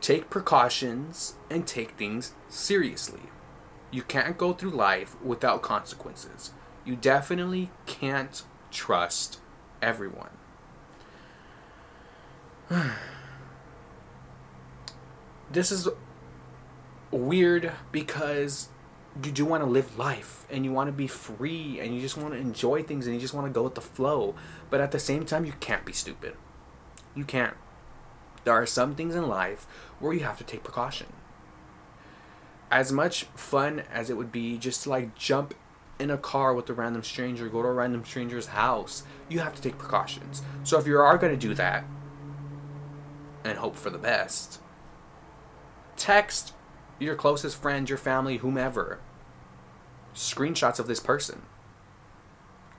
Take 0.00 0.28
precautions 0.28 1.36
and 1.48 1.64
take 1.64 1.92
things 1.92 2.34
seriously. 2.48 3.30
You 3.92 4.02
can't 4.02 4.36
go 4.36 4.52
through 4.52 4.70
life 4.70 5.14
without 5.22 5.62
consequences. 5.62 6.50
You 6.84 6.96
definitely 6.96 7.70
can't 7.86 8.42
trust 8.72 9.38
everyone. 9.80 10.30
this 15.52 15.70
is 15.70 15.88
weird 17.10 17.72
because 17.92 18.68
you 19.22 19.32
do 19.32 19.44
want 19.44 19.62
to 19.62 19.68
live 19.68 19.98
life 19.98 20.46
and 20.50 20.64
you 20.64 20.72
want 20.72 20.88
to 20.88 20.92
be 20.92 21.06
free 21.06 21.80
and 21.80 21.94
you 21.94 22.00
just 22.00 22.16
want 22.16 22.34
to 22.34 22.40
enjoy 22.40 22.82
things 22.82 23.06
and 23.06 23.14
you 23.14 23.20
just 23.20 23.34
want 23.34 23.46
to 23.46 23.52
go 23.52 23.62
with 23.62 23.74
the 23.74 23.80
flow. 23.80 24.34
But 24.70 24.80
at 24.80 24.92
the 24.92 24.98
same 24.98 25.24
time, 25.24 25.44
you 25.44 25.52
can't 25.60 25.84
be 25.84 25.92
stupid. 25.92 26.36
You 27.14 27.24
can't. 27.24 27.54
There 28.44 28.54
are 28.54 28.66
some 28.66 28.94
things 28.94 29.14
in 29.14 29.26
life 29.28 29.66
where 29.98 30.12
you 30.12 30.20
have 30.20 30.38
to 30.38 30.44
take 30.44 30.62
precaution. 30.62 31.08
As 32.70 32.92
much 32.92 33.24
fun 33.34 33.82
as 33.92 34.10
it 34.10 34.16
would 34.16 34.32
be 34.32 34.58
just 34.58 34.82
to 34.82 34.90
like 34.90 35.14
jump 35.14 35.54
in 35.98 36.10
a 36.10 36.18
car 36.18 36.52
with 36.52 36.68
a 36.68 36.74
random 36.74 37.02
stranger, 37.02 37.48
go 37.48 37.62
to 37.62 37.68
a 37.68 37.72
random 37.72 38.04
stranger's 38.04 38.48
house, 38.48 39.02
you 39.28 39.38
have 39.38 39.54
to 39.54 39.62
take 39.62 39.78
precautions. 39.78 40.42
So 40.62 40.78
if 40.78 40.86
you 40.86 40.98
are 40.98 41.16
going 41.16 41.32
to 41.32 41.38
do 41.38 41.54
that, 41.54 41.84
and 43.46 43.58
hope 43.58 43.76
for 43.76 43.90
the 43.90 43.98
best. 43.98 44.60
Text 45.96 46.52
your 46.98 47.14
closest 47.14 47.60
friend, 47.60 47.88
your 47.88 47.98
family, 47.98 48.38
whomever, 48.38 49.00
screenshots 50.14 50.78
of 50.78 50.86
this 50.86 51.00
person. 51.00 51.42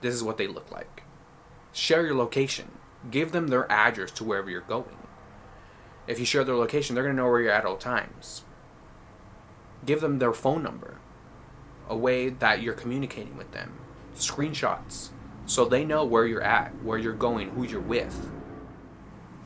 This 0.00 0.14
is 0.14 0.22
what 0.22 0.38
they 0.38 0.46
look 0.46 0.70
like. 0.70 1.02
Share 1.72 2.04
your 2.04 2.16
location. 2.16 2.72
Give 3.10 3.32
them 3.32 3.48
their 3.48 3.70
address 3.70 4.10
to 4.12 4.24
wherever 4.24 4.50
you're 4.50 4.60
going. 4.60 4.96
If 6.06 6.18
you 6.18 6.24
share 6.24 6.44
their 6.44 6.56
location, 6.56 6.94
they're 6.94 7.04
going 7.04 7.16
to 7.16 7.22
know 7.22 7.30
where 7.30 7.40
you're 7.40 7.52
at 7.52 7.64
all 7.64 7.76
times. 7.76 8.44
Give 9.84 10.00
them 10.00 10.18
their 10.18 10.32
phone 10.32 10.62
number, 10.62 10.98
a 11.88 11.96
way 11.96 12.28
that 12.28 12.62
you're 12.62 12.74
communicating 12.74 13.36
with 13.36 13.52
them. 13.52 13.78
Screenshots, 14.16 15.10
so 15.46 15.64
they 15.64 15.84
know 15.84 16.04
where 16.04 16.26
you're 16.26 16.42
at, 16.42 16.72
where 16.82 16.98
you're 16.98 17.12
going, 17.12 17.50
who 17.50 17.62
you're 17.64 17.80
with. 17.80 18.30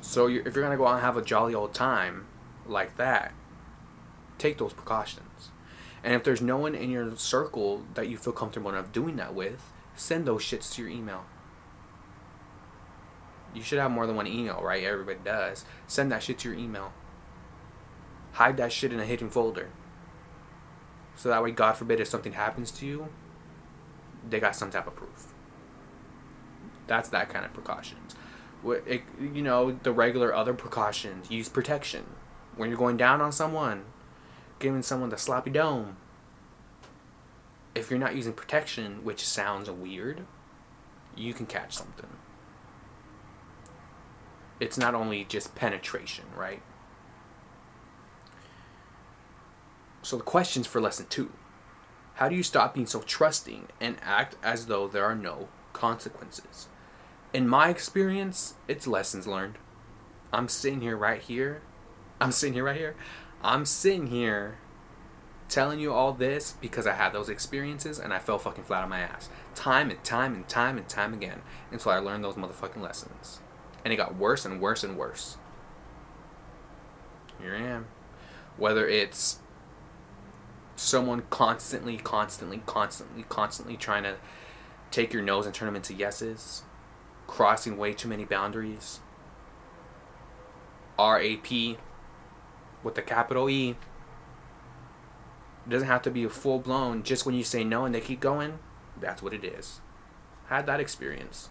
So 0.01 0.27
you're, 0.27 0.47
if 0.47 0.55
you're 0.55 0.65
gonna 0.65 0.77
go 0.77 0.87
out 0.87 0.95
and 0.95 1.03
have 1.03 1.17
a 1.17 1.23
jolly 1.23 1.55
old 1.55 1.75
time 1.75 2.27
like 2.67 2.97
that, 2.97 3.33
take 4.43 4.59
those 4.59 4.73
precautions. 4.73 5.51
And 6.05 6.15
if 6.15 6.25
there's 6.25 6.43
no 6.43 6.57
one 6.57 6.75
in 6.75 6.91
your 6.91 7.17
circle 7.17 7.85
that 7.95 8.09
you 8.09 8.17
feel 8.17 8.33
comfortable 8.33 8.71
enough 8.71 8.93
doing 8.93 9.17
that 9.17 9.35
with, 9.35 9.73
send 9.95 10.27
those 10.27 10.43
shits 10.43 10.75
to 10.75 10.83
your 10.83 10.91
email. 10.91 11.25
You 13.55 13.63
should 13.63 13.79
have 13.79 13.91
more 13.91 14.07
than 14.07 14.17
one 14.17 14.27
email, 14.27 14.61
right? 14.63 14.83
Everybody 14.83 15.21
does. 15.25 15.65
Send 15.87 16.11
that 16.11 16.23
shit 16.23 16.39
to 16.41 16.49
your 16.49 16.59
email. 16.59 16.93
Hide 18.33 18.57
that 18.57 18.73
shit 18.73 18.93
in 18.93 18.99
a 18.99 19.05
hidden 19.05 19.31
folder. 19.31 19.71
So 21.15 21.29
that 21.29 21.43
way, 21.43 21.51
God 21.51 21.77
forbid, 21.77 22.01
if 22.01 22.09
something 22.09 22.33
happens 22.33 22.71
to 22.73 22.87
you, 22.87 23.09
they 24.29 24.41
got 24.41 24.57
some 24.57 24.71
type 24.71 24.87
of 24.87 24.97
proof. 24.97 25.35
That's 26.87 27.11
that 27.11 27.29
kind 27.29 27.45
of 27.45 27.53
precautions 27.53 28.17
you 28.65 29.43
know 29.43 29.73
the 29.83 29.93
regular 29.93 30.35
other 30.35 30.55
precautions 30.55 31.31
use 31.31 31.49
protection 31.49 32.05
when 32.57 32.69
you're 32.69 32.79
going 32.79 32.97
down 32.97 33.21
on 33.21 33.33
someone 33.33 33.85
giving 34.63 34.83
someone 34.83 35.11
the 35.11 35.19
sloppy 35.19 35.51
dome 35.51 35.97
if 37.75 37.91
you're 37.91 37.99
not 37.99 38.17
using 38.17 38.33
protection 38.33 39.05
which 39.05 39.27
sounds 39.27 39.71
weird 39.71 40.25
you 41.15 41.35
can 41.35 41.47
catch 41.47 41.75
something 41.75 42.09
it's 44.61 44.79
not 44.79 44.95
only 44.95 45.25
just 45.25 45.55
penetration 45.55 46.25
right 46.35 46.63
so 50.01 50.17
the 50.17 50.23
questions 50.23 50.67
for 50.67 50.81
lesson 50.81 51.07
two 51.09 51.33
how 52.15 52.29
do 52.29 52.35
you 52.35 52.43
stop 52.43 52.75
being 52.75 52.87
so 52.87 53.01
trusting 53.01 53.69
and 53.81 53.97
act 54.03 54.37
as 54.43 54.67
though 54.67 54.89
there 54.89 55.05
are 55.05 55.15
no 55.15 55.49
consequences 55.73 56.69
in 57.33 57.49
my 57.49 57.71
experience, 57.71 58.55
it's 58.69 58.87
lessons 58.87 59.27
learned. 59.27 59.57
I'm 60.33 60.49
sitting 60.49 60.83
here 60.83 60.97
right 60.97 61.21
here. 61.21 61.63
I'm 62.21 62.31
sitting 62.31 62.53
here 62.53 62.65
right 62.65 62.77
here. 62.77 62.95
I'm 63.43 63.65
sitting 63.65 64.09
here 64.09 64.59
telling 65.49 65.81
you 65.81 65.93
all 65.93 66.13
this 66.13 66.55
because 66.61 66.87
I 66.87 66.95
had 66.95 67.13
those 67.13 67.29
experiences 67.29 67.99
and 67.99 68.13
I 68.13 68.19
fell 68.19 68.39
fucking 68.39 68.65
flat 68.65 68.85
on 68.85 68.91
my 68.91 69.01
ass. 69.01 69.29
Time 69.55 69.91
and 69.91 70.03
time 70.05 70.35
and 70.35 70.49
time 70.49 70.79
and 70.79 70.89
time 70.89 71.13
again 71.13 71.43
until 71.71 71.93
I 71.93 71.99
learned 71.99 72.25
those 72.25 72.37
motherfucking 72.37 72.81
lessons. 72.81 73.41
And 73.85 73.93
it 73.93 73.97
got 73.97 74.17
worse 74.17 74.45
and 74.45 74.61
worse 74.61 74.85
and 74.85 74.97
worse. 74.97 75.37
Here 77.41 77.55
I 77.55 77.63
am. 77.63 77.87
Whether 78.57 78.89
it's 78.89 79.41
someone 80.77 81.25
constantly, 81.31 81.97
constantly, 81.99 82.63
constantly, 82.65 83.25
constantly 83.29 83.77
trying 83.77 84.05
to 84.05 84.17
take 84.91 85.13
your 85.13 85.23
nose 85.23 85.47
and 85.47 85.55
turn 85.55 85.67
them 85.67 85.77
into 85.77 85.95
yeses 85.95 86.63
crossing 87.33 87.79
way 87.79 87.95
too 87.95 88.09
many 88.09 88.25
boundaries. 88.27 89.01
RAP 90.99 91.79
with 92.83 92.95
the 92.95 93.03
capital 93.03 93.49
E. 93.49 93.77
It 95.67 95.71
doesn't 95.71 95.89
have 95.89 96.03
to 96.03 96.11
be 96.11 96.25
a 96.25 96.29
full 96.29 96.59
blown, 96.59 97.03
just 97.03 97.25
when 97.25 97.35
you 97.35 97.45
say 97.45 97.63
no 97.63 97.85
and 97.85 97.95
they 97.95 98.01
keep 98.01 98.21
going, 98.21 98.59
that's 99.01 99.23
what 99.23 99.33
it 99.33 99.45
is. 99.45 99.81
Had 100.47 100.67
that 100.67 100.81
experience. 100.81 101.51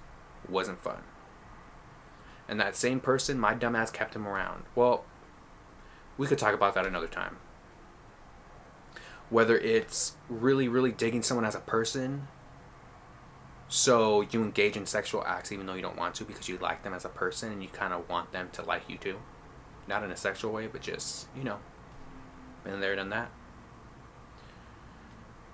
Wasn't 0.50 0.82
fun. 0.82 1.04
And 2.48 2.60
that 2.60 2.76
same 2.76 3.00
person, 3.00 3.40
my 3.40 3.54
dumbass 3.56 3.94
kept 3.94 4.16
him 4.16 4.28
around. 4.28 4.66
Well, 4.76 5.06
we 6.18 6.28
could 6.28 6.38
talk 6.38 6.54
about 6.54 6.74
that 6.76 6.86
another 6.86 7.08
time. 7.08 7.38
Whether 9.30 9.58
it's 9.58 10.18
really, 10.28 10.68
really 10.68 10.92
digging 10.92 11.24
someone 11.24 11.46
as 11.46 11.56
a 11.56 11.62
person 11.62 12.28
so 13.72 14.20
you 14.20 14.44
engage 14.44 14.76
in 14.76 14.86
sexual 14.86 15.24
acts 15.26 15.50
even 15.54 15.66
though 15.66 15.76
you 15.76 15.82
don't 15.82 15.96
want 15.96 16.14
to 16.16 16.26
because 16.26 16.50
you 16.50 16.58
like 16.58 16.84
them 16.84 16.94
as 16.94 17.06
a 17.06 17.10
person 17.10 17.54
and 17.54 17.64
you 17.64 17.70
kind 17.70 17.94
of 17.94 18.08
want 18.10 18.34
them 18.34 18.50
to 18.52 18.62
like 18.64 18.90
you 18.90 18.98
too. 18.98 19.18
Not 19.92 20.06
in 20.06 20.12
a 20.12 20.16
sexual 20.16 20.54
way, 20.54 20.68
but 20.68 20.80
just, 20.80 21.28
you 21.36 21.44
know, 21.44 21.58
been 22.64 22.80
there, 22.80 22.96
done 22.96 23.10
that. 23.10 23.30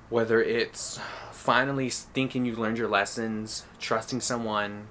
Whether 0.09 0.43
it's 0.43 0.99
finally 1.31 1.89
thinking 1.89 2.45
you've 2.45 2.59
learned 2.59 2.77
your 2.77 2.87
lessons, 2.87 3.65
trusting 3.79 4.21
someone, 4.21 4.89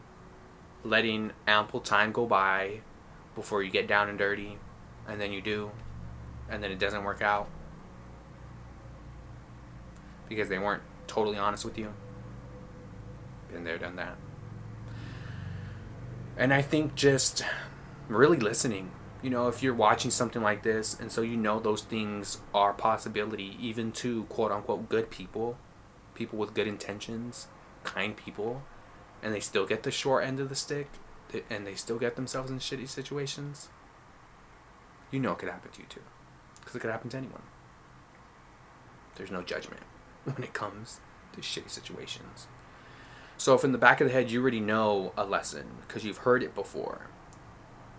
letting 0.82 1.30
ample 1.46 1.78
time 1.78 2.10
go 2.10 2.26
by 2.26 2.80
before 3.36 3.62
you 3.62 3.70
get 3.70 3.86
down 3.86 4.08
and 4.08 4.18
dirty, 4.18 4.58
and 5.06 5.20
then 5.20 5.30
you 5.30 5.40
do, 5.40 5.70
and 6.50 6.60
then 6.60 6.72
it 6.72 6.80
doesn't 6.80 7.04
work 7.04 7.22
out 7.22 7.48
because 10.28 10.48
they 10.48 10.58
weren't 10.58 10.82
totally 11.06 11.38
honest 11.38 11.64
with 11.64 11.78
you. 11.78 11.94
Been 13.52 13.62
there, 13.62 13.78
done 13.78 13.94
that. 13.94 14.16
And 16.36 16.52
I 16.52 16.62
think 16.62 16.96
just 16.96 17.44
really 18.08 18.38
listening. 18.38 18.90
You 19.22 19.30
know, 19.30 19.48
if 19.48 19.62
you're 19.62 19.74
watching 19.74 20.10
something 20.10 20.42
like 20.42 20.62
this, 20.62 20.98
and 20.98 21.10
so 21.10 21.22
you 21.22 21.36
know 21.36 21.58
those 21.58 21.82
things 21.82 22.38
are 22.54 22.72
possibility, 22.72 23.56
even 23.60 23.90
to 23.92 24.24
quote 24.24 24.52
unquote 24.52 24.88
good 24.88 25.10
people, 25.10 25.56
people 26.14 26.38
with 26.38 26.54
good 26.54 26.66
intentions, 26.66 27.48
kind 27.82 28.16
people, 28.16 28.62
and 29.22 29.34
they 29.34 29.40
still 29.40 29.66
get 29.66 29.82
the 29.82 29.90
short 29.90 30.24
end 30.24 30.38
of 30.38 30.48
the 30.48 30.54
stick, 30.54 30.88
and 31.50 31.66
they 31.66 31.74
still 31.74 31.98
get 31.98 32.16
themselves 32.16 32.50
in 32.50 32.58
shitty 32.58 32.88
situations, 32.88 33.68
you 35.10 35.20
know 35.20 35.32
it 35.32 35.38
could 35.38 35.48
happen 35.48 35.70
to 35.70 35.80
you 35.80 35.86
too. 35.88 36.00
Because 36.60 36.76
it 36.76 36.80
could 36.80 36.90
happen 36.90 37.10
to 37.10 37.16
anyone. 37.16 37.42
There's 39.14 39.30
no 39.30 39.42
judgment 39.42 39.82
when 40.24 40.42
it 40.42 40.52
comes 40.52 41.00
to 41.32 41.40
shitty 41.40 41.70
situations. 41.70 42.46
So 43.38 43.54
if 43.54 43.64
in 43.64 43.72
the 43.72 43.78
back 43.78 44.00
of 44.00 44.06
the 44.06 44.12
head 44.12 44.30
you 44.30 44.40
already 44.40 44.60
know 44.60 45.12
a 45.16 45.24
lesson 45.24 45.66
because 45.86 46.04
you've 46.04 46.18
heard 46.18 46.42
it 46.42 46.54
before, 46.54 47.08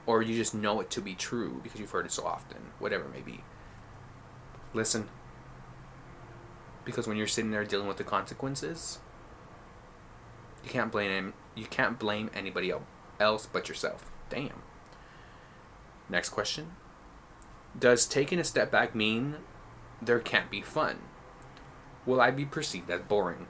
or 0.08 0.24
you 0.24 0.36
just 0.36 0.56
know 0.56 0.80
it 0.80 0.90
to 0.90 1.02
be 1.02 1.14
true 1.14 1.60
because 1.62 1.80
you've 1.80 1.92
heard 1.92 2.08
it 2.08 2.12
so 2.12 2.26
often, 2.26 2.58
whatever 2.80 3.04
it 3.04 3.14
may 3.14 3.22
be, 3.22 3.44
listen. 4.74 5.10
Because 6.86 7.06
when 7.06 7.18
you're 7.18 7.28
sitting 7.28 7.52
there 7.52 7.66
dealing 7.66 7.88
with 7.88 7.98
the 7.98 8.06
consequences, 8.06 9.00
you 10.64 10.70
can't 10.70 10.92
blame. 10.92 11.34
You 11.54 11.66
can't 11.66 12.00
blame 12.00 12.32
anybody 12.34 12.74
else 13.20 13.46
but 13.46 13.68
yourself. 13.68 14.10
Damn. 14.30 14.64
Next 16.10 16.30
question. 16.30 16.72
Does 17.78 18.06
taking 18.06 18.40
a 18.40 18.44
step 18.44 18.72
back 18.72 18.96
mean 18.96 19.36
there 20.02 20.20
can't 20.20 20.50
be 20.50 20.62
fun? 20.62 21.00
Will 22.06 22.22
I 22.22 22.32
be 22.32 22.46
perceived 22.46 22.90
as 22.90 23.02
boring? 23.02 23.48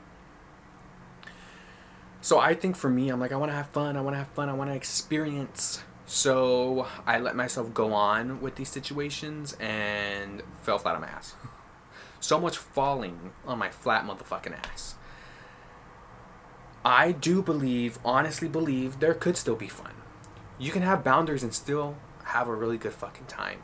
So 2.22 2.39
I 2.39 2.55
think 2.55 2.76
for 2.76 2.89
me, 2.89 3.10
I'm 3.10 3.20
like, 3.20 3.32
I 3.32 3.36
want 3.36 3.51
to 3.51 3.55
have 3.55 3.70
fun. 3.70 3.95
I 3.95 4.01
want 4.01 4.16
to 4.16 4.18
have 4.18 4.30
fun. 4.30 4.49
I 4.49 4.53
want 4.53 4.72
to 4.72 4.76
experience. 4.76 5.84
So 6.10 6.88
I 7.05 7.20
let 7.20 7.36
myself 7.36 7.74
go 7.74 7.93
on 7.93 8.39
with 8.39 8.55
these 8.55 8.70
situations 8.70 9.58
and 9.60 10.41
fell 10.62 10.80
flat 10.80 10.95
on 10.95 11.01
my 11.01 11.08
ass. 11.08 11.36
so 12.22 12.39
much 12.39 12.58
falling 12.58 13.32
on 13.45 13.60
my 13.60 13.70
flat 13.70 14.05
motherfucking 14.05 14.58
ass. 14.58 14.95
I 16.86 17.12
do 17.12 17.41
believe, 17.41 17.99
honestly 18.05 18.47
believe, 18.47 19.01
there 19.01 19.14
could 19.14 19.36
still 19.36 19.58
be 19.58 19.68
fun. 19.68 19.91
You 20.58 20.72
can 20.72 20.82
have 20.82 21.03
boundaries 21.03 21.43
and 21.43 21.53
still 21.53 21.97
have 22.24 22.47
a 22.47 22.55
really 22.55 22.78
good 22.78 22.93
fucking 22.93 23.26
time. 23.26 23.60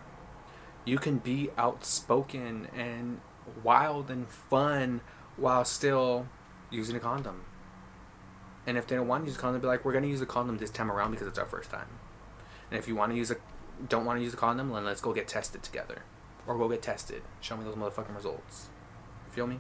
You 0.84 0.98
can 0.98 1.20
be 1.20 1.50
outspoken 1.58 2.68
and 2.76 3.22
wild 3.64 4.12
and 4.12 4.28
fun 4.28 5.00
while 5.38 5.64
still 5.64 6.28
using 6.70 6.98
a 6.98 7.00
condom. 7.00 7.46
And 8.68 8.78
if 8.78 8.86
they 8.86 8.98
don't 8.98 9.08
want 9.08 9.24
to 9.24 9.30
use 9.30 9.38
a 9.38 9.40
condom, 9.40 9.62
be 9.62 9.68
like, 9.68 9.86
we're 9.86 9.94
gonna 9.94 10.08
use 10.08 10.22
a 10.22 10.26
condom 10.26 10.58
this 10.58 10.72
time 10.72 10.92
around 10.92 11.12
because 11.12 11.28
it's 11.28 11.40
our 11.40 11.46
first 11.46 11.70
time. 11.70 11.88
And 12.74 12.80
if 12.80 12.88
you 12.88 12.96
want 12.96 13.12
to 13.12 13.16
use 13.16 13.30
a, 13.30 13.36
don't 13.88 14.04
want 14.04 14.18
to 14.18 14.24
use 14.24 14.34
a 14.34 14.38
condom, 14.38 14.72
then 14.72 14.84
let's 14.84 15.00
go 15.00 15.14
get 15.14 15.28
tested 15.28 15.62
together, 15.62 16.02
or 16.48 16.58
go 16.58 16.68
get 16.68 16.82
tested. 16.82 17.22
Show 17.40 17.56
me 17.56 17.64
those 17.64 17.76
motherfucking 17.76 18.16
results. 18.16 18.70
Feel 19.30 19.46
me? 19.46 19.60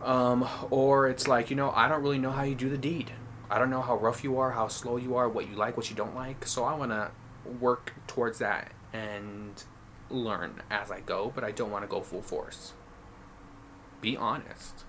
Um, 0.00 0.48
or 0.70 1.08
it's 1.08 1.26
like, 1.26 1.50
you 1.50 1.56
know, 1.56 1.72
I 1.72 1.88
don't 1.88 2.02
really 2.02 2.18
know 2.18 2.30
how 2.30 2.44
you 2.44 2.54
do 2.54 2.68
the 2.68 2.78
deed. 2.78 3.10
I 3.50 3.58
don't 3.58 3.68
know 3.68 3.82
how 3.82 3.96
rough 3.96 4.22
you 4.22 4.38
are, 4.38 4.52
how 4.52 4.68
slow 4.68 4.96
you 4.96 5.16
are, 5.16 5.28
what 5.28 5.50
you 5.50 5.56
like, 5.56 5.76
what 5.76 5.90
you 5.90 5.96
don't 5.96 6.14
like. 6.14 6.46
So 6.46 6.62
I 6.62 6.72
want 6.74 6.92
to 6.92 7.10
work 7.58 7.94
towards 8.06 8.38
that 8.38 8.70
and 8.92 9.60
learn 10.08 10.62
as 10.70 10.92
I 10.92 11.00
go, 11.00 11.32
but 11.34 11.42
I 11.42 11.50
don't 11.50 11.72
want 11.72 11.82
to 11.82 11.88
go 11.88 12.00
full 12.00 12.22
force. 12.22 12.74
Be 14.00 14.16
honest 14.16 14.84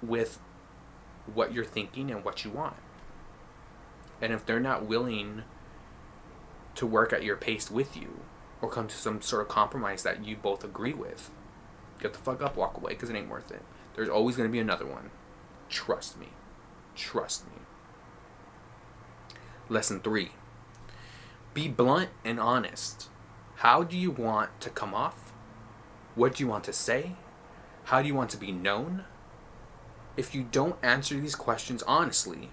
with 0.00 0.38
what 1.34 1.52
you're 1.52 1.64
thinking 1.64 2.08
and 2.12 2.24
what 2.24 2.44
you 2.44 2.52
want. 2.52 2.76
And 4.20 4.32
if 4.32 4.44
they're 4.44 4.60
not 4.60 4.86
willing 4.86 5.42
to 6.74 6.86
work 6.86 7.12
at 7.12 7.22
your 7.22 7.36
pace 7.36 7.70
with 7.70 7.96
you 7.96 8.20
or 8.60 8.70
come 8.70 8.88
to 8.88 8.96
some 8.96 9.22
sort 9.22 9.42
of 9.42 9.48
compromise 9.48 10.02
that 10.02 10.24
you 10.24 10.36
both 10.36 10.64
agree 10.64 10.92
with, 10.92 11.30
get 12.00 12.12
the 12.12 12.18
fuck 12.18 12.42
up, 12.42 12.56
walk 12.56 12.76
away 12.76 12.92
because 12.92 13.10
it 13.10 13.16
ain't 13.16 13.30
worth 13.30 13.50
it. 13.50 13.62
There's 13.94 14.08
always 14.08 14.36
going 14.36 14.48
to 14.48 14.52
be 14.52 14.58
another 14.58 14.86
one. 14.86 15.10
Trust 15.68 16.18
me. 16.18 16.28
Trust 16.94 17.46
me. 17.46 17.62
Lesson 19.68 20.00
three 20.00 20.32
be 21.52 21.68
blunt 21.68 22.10
and 22.24 22.38
honest. 22.38 23.08
How 23.56 23.82
do 23.82 23.96
you 23.96 24.10
want 24.10 24.60
to 24.60 24.70
come 24.70 24.94
off? 24.94 25.32
What 26.14 26.36
do 26.36 26.44
you 26.44 26.48
want 26.48 26.64
to 26.64 26.72
say? 26.72 27.16
How 27.84 28.02
do 28.02 28.08
you 28.08 28.14
want 28.14 28.30
to 28.30 28.36
be 28.36 28.52
known? 28.52 29.04
If 30.16 30.34
you 30.34 30.44
don't 30.44 30.76
answer 30.82 31.18
these 31.18 31.34
questions 31.34 31.82
honestly, 31.84 32.50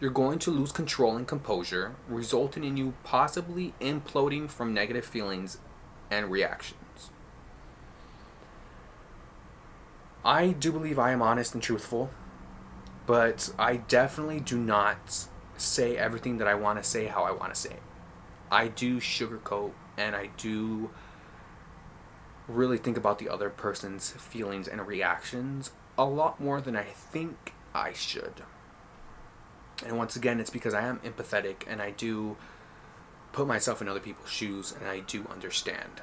you're 0.00 0.10
going 0.10 0.38
to 0.40 0.50
lose 0.50 0.72
control 0.72 1.16
and 1.16 1.26
composure, 1.26 1.96
resulting 2.08 2.64
in 2.64 2.76
you 2.76 2.94
possibly 3.02 3.74
imploding 3.80 4.48
from 4.48 4.72
negative 4.72 5.04
feelings 5.04 5.58
and 6.10 6.30
reactions. 6.30 7.10
I 10.24 10.48
do 10.48 10.72
believe 10.72 10.98
I 10.98 11.10
am 11.10 11.22
honest 11.22 11.54
and 11.54 11.62
truthful, 11.62 12.10
but 13.06 13.52
I 13.58 13.76
definitely 13.76 14.40
do 14.40 14.58
not 14.58 15.26
say 15.56 15.96
everything 15.96 16.38
that 16.38 16.46
I 16.46 16.54
want 16.54 16.78
to 16.78 16.88
say 16.88 17.06
how 17.06 17.24
I 17.24 17.32
want 17.32 17.54
to 17.54 17.60
say 17.60 17.70
it. 17.70 17.82
I 18.50 18.68
do 18.68 19.00
sugarcoat 19.00 19.72
and 19.96 20.14
I 20.14 20.30
do 20.36 20.90
really 22.46 22.78
think 22.78 22.96
about 22.96 23.18
the 23.18 23.28
other 23.28 23.50
person's 23.50 24.10
feelings 24.12 24.68
and 24.68 24.86
reactions 24.86 25.72
a 25.98 26.04
lot 26.04 26.40
more 26.40 26.60
than 26.60 26.76
I 26.76 26.84
think 26.84 27.52
I 27.74 27.92
should. 27.92 28.42
And 29.84 29.96
once 29.96 30.16
again, 30.16 30.40
it's 30.40 30.50
because 30.50 30.74
I 30.74 30.82
am 30.82 30.98
empathetic 31.00 31.62
and 31.68 31.80
I 31.80 31.90
do 31.90 32.36
put 33.32 33.46
myself 33.46 33.80
in 33.80 33.88
other 33.88 34.00
people's 34.00 34.30
shoes 34.30 34.74
and 34.78 34.88
I 34.88 35.00
do 35.00 35.26
understand. 35.30 36.02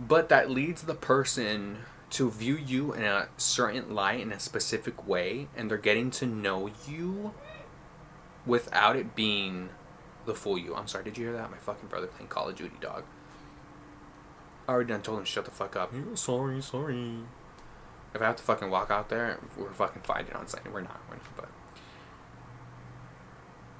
But 0.00 0.28
that 0.28 0.50
leads 0.50 0.82
the 0.82 0.94
person 0.94 1.78
to 2.10 2.30
view 2.30 2.56
you 2.56 2.92
in 2.92 3.02
a 3.02 3.28
certain 3.36 3.94
light 3.94 4.20
in 4.20 4.32
a 4.32 4.40
specific 4.40 5.06
way 5.06 5.48
and 5.56 5.70
they're 5.70 5.78
getting 5.78 6.10
to 6.12 6.26
know 6.26 6.70
you 6.88 7.34
without 8.46 8.96
it 8.96 9.14
being 9.14 9.70
the 10.24 10.34
full 10.34 10.58
you. 10.58 10.74
I'm 10.74 10.88
sorry, 10.88 11.04
did 11.04 11.18
you 11.18 11.24
hear 11.26 11.34
that? 11.34 11.50
My 11.50 11.56
fucking 11.56 11.88
brother 11.88 12.06
playing 12.06 12.28
Call 12.28 12.48
of 12.48 12.56
Duty, 12.56 12.76
dog. 12.80 13.04
I 14.66 14.72
already 14.72 14.88
done 14.88 15.02
told 15.02 15.18
him 15.18 15.24
shut 15.24 15.44
the 15.44 15.50
fuck 15.50 15.76
up. 15.76 15.92
sorry, 16.14 16.62
sorry. 16.62 17.18
If 18.14 18.22
I 18.22 18.26
have 18.26 18.36
to 18.36 18.42
fucking 18.42 18.70
walk 18.70 18.90
out 18.90 19.08
there, 19.08 19.38
we're 19.56 19.72
fucking 19.72 20.02
fighting 20.02 20.34
on 20.34 20.46
sight. 20.46 20.72
We're 20.72 20.80
not, 20.80 21.00
we're 21.08 21.16
not, 21.16 21.36
but. 21.36 21.48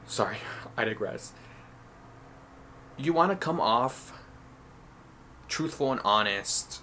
Sorry, 0.06 0.38
I 0.76 0.84
digress. 0.84 1.32
You 2.96 3.12
want 3.12 3.32
to 3.32 3.36
come 3.36 3.60
off 3.60 4.12
truthful 5.48 5.92
and 5.92 6.00
honest 6.04 6.82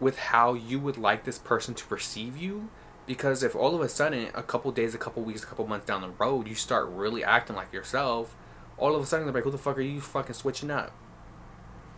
with 0.00 0.18
how 0.18 0.54
you 0.54 0.78
would 0.78 0.96
like 0.96 1.24
this 1.24 1.38
person 1.38 1.74
to 1.74 1.86
perceive 1.86 2.36
you? 2.36 2.68
Because 3.06 3.42
if 3.42 3.56
all 3.56 3.74
of 3.74 3.80
a 3.80 3.88
sudden 3.88 4.28
a 4.34 4.42
couple 4.42 4.70
days 4.70 4.94
a 4.94 4.98
couple 4.98 5.22
weeks 5.22 5.42
a 5.42 5.46
couple 5.46 5.66
months 5.66 5.86
down 5.86 6.02
the 6.02 6.10
road 6.10 6.46
you 6.46 6.54
start 6.54 6.86
really 6.88 7.24
acting 7.24 7.56
like 7.56 7.72
yourself 7.72 8.36
all 8.76 8.94
of 8.94 9.02
a 9.02 9.06
sudden 9.06 9.26
they're 9.26 9.34
like 9.34 9.44
who 9.44 9.50
the 9.50 9.58
fuck 9.58 9.78
are 9.78 9.82
you 9.82 10.00
fucking 10.00 10.34
switching 10.34 10.70
up? 10.70 10.92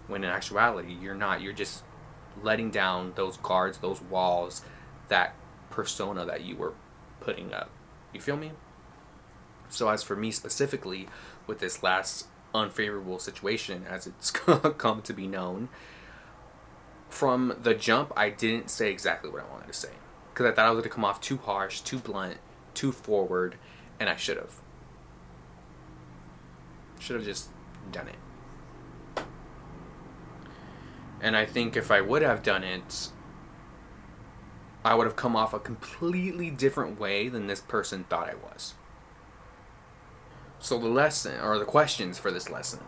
When 0.06 0.24
in 0.24 0.30
actuality 0.30 0.96
you're 1.00 1.14
not. 1.14 1.40
You're 1.40 1.52
just 1.52 1.82
letting 2.42 2.70
down 2.70 3.12
those 3.16 3.36
guards 3.36 3.78
those 3.78 4.00
walls 4.00 4.62
that 5.08 5.34
persona 5.68 6.24
that 6.24 6.42
you 6.42 6.56
were 6.56 6.72
putting 7.20 7.52
up. 7.52 7.70
You 8.12 8.20
feel 8.20 8.36
me 8.36 8.52
so 9.70 9.88
as 9.88 10.02
for 10.02 10.16
me 10.16 10.30
specifically 10.30 11.08
with 11.46 11.60
this 11.60 11.82
last 11.82 12.26
unfavorable 12.54 13.18
situation 13.18 13.84
as 13.88 14.06
it's 14.06 14.30
come 14.78 15.02
to 15.02 15.12
be 15.12 15.26
known 15.26 15.68
from 17.08 17.56
the 17.62 17.74
jump 17.74 18.12
i 18.16 18.28
didn't 18.28 18.70
say 18.70 18.90
exactly 18.90 19.30
what 19.30 19.42
i 19.42 19.50
wanted 19.50 19.66
to 19.66 19.72
say. 19.72 19.90
Because 20.32 20.46
i 20.46 20.52
thought 20.52 20.66
i 20.66 20.70
was 20.70 20.76
going 20.76 20.90
to 20.90 20.94
come 20.94 21.04
off 21.04 21.20
too 21.20 21.38
harsh 21.38 21.80
too 21.80 21.98
blunt 21.98 22.38
too 22.74 22.92
forward 22.92 23.56
and 23.98 24.08
i 24.08 24.16
should 24.16 24.36
have. 24.36 24.54
Should 26.98 27.16
have 27.16 27.24
just 27.24 27.50
done 27.92 28.08
it. 28.08 29.24
And 31.20 31.36
i 31.36 31.46
think 31.46 31.76
if 31.76 31.90
i 31.90 32.00
would 32.00 32.22
have 32.22 32.42
done 32.42 32.64
it 32.64 33.08
i 34.84 34.94
would 34.94 35.06
have 35.06 35.16
come 35.16 35.36
off 35.36 35.52
a 35.52 35.58
completely 35.58 36.50
different 36.50 36.98
way 36.98 37.28
than 37.28 37.46
this 37.46 37.60
person 37.60 38.04
thought 38.04 38.28
i 38.28 38.34
was 38.34 38.74
so 40.60 40.78
the 40.78 40.88
lesson 40.88 41.40
or 41.40 41.58
the 41.58 41.64
questions 41.64 42.18
for 42.18 42.30
this 42.30 42.48
lesson 42.48 42.80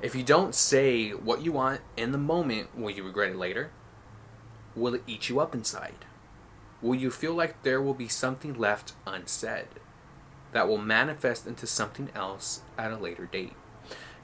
if 0.00 0.14
you 0.14 0.22
don't 0.22 0.54
say 0.54 1.10
what 1.10 1.42
you 1.42 1.52
want 1.52 1.80
in 1.96 2.12
the 2.12 2.18
moment, 2.18 2.76
will 2.76 2.90
you 2.90 3.02
regret 3.02 3.30
it 3.30 3.36
later? 3.36 3.70
Will 4.76 4.94
it 4.94 5.02
eat 5.06 5.28
you 5.28 5.40
up 5.40 5.54
inside? 5.54 6.04
Will 6.80 6.94
you 6.94 7.10
feel 7.10 7.34
like 7.34 7.62
there 7.62 7.82
will 7.82 7.94
be 7.94 8.06
something 8.06 8.54
left 8.54 8.92
unsaid 9.06 9.66
that 10.52 10.68
will 10.68 10.78
manifest 10.78 11.46
into 11.46 11.66
something 11.66 12.10
else 12.14 12.62
at 12.76 12.92
a 12.92 12.96
later 12.96 13.26
date? 13.26 13.54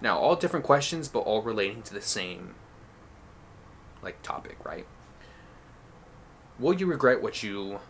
Now, 0.00 0.18
all 0.18 0.36
different 0.36 0.64
questions, 0.64 1.08
but 1.08 1.20
all 1.20 1.42
relating 1.42 1.82
to 1.82 1.94
the 1.94 2.00
same 2.00 2.54
like 4.00 4.22
topic, 4.22 4.64
right? 4.64 4.86
Will 6.60 6.74
you 6.74 6.86
regret 6.86 7.20
what 7.20 7.42
you 7.42 7.80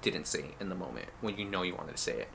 didn't 0.00 0.26
say 0.26 0.52
in 0.58 0.70
the 0.70 0.74
moment 0.74 1.08
when 1.20 1.36
you 1.36 1.44
know 1.44 1.62
you 1.62 1.74
wanted 1.74 1.96
to 1.96 2.02
say 2.02 2.20
it? 2.20 2.28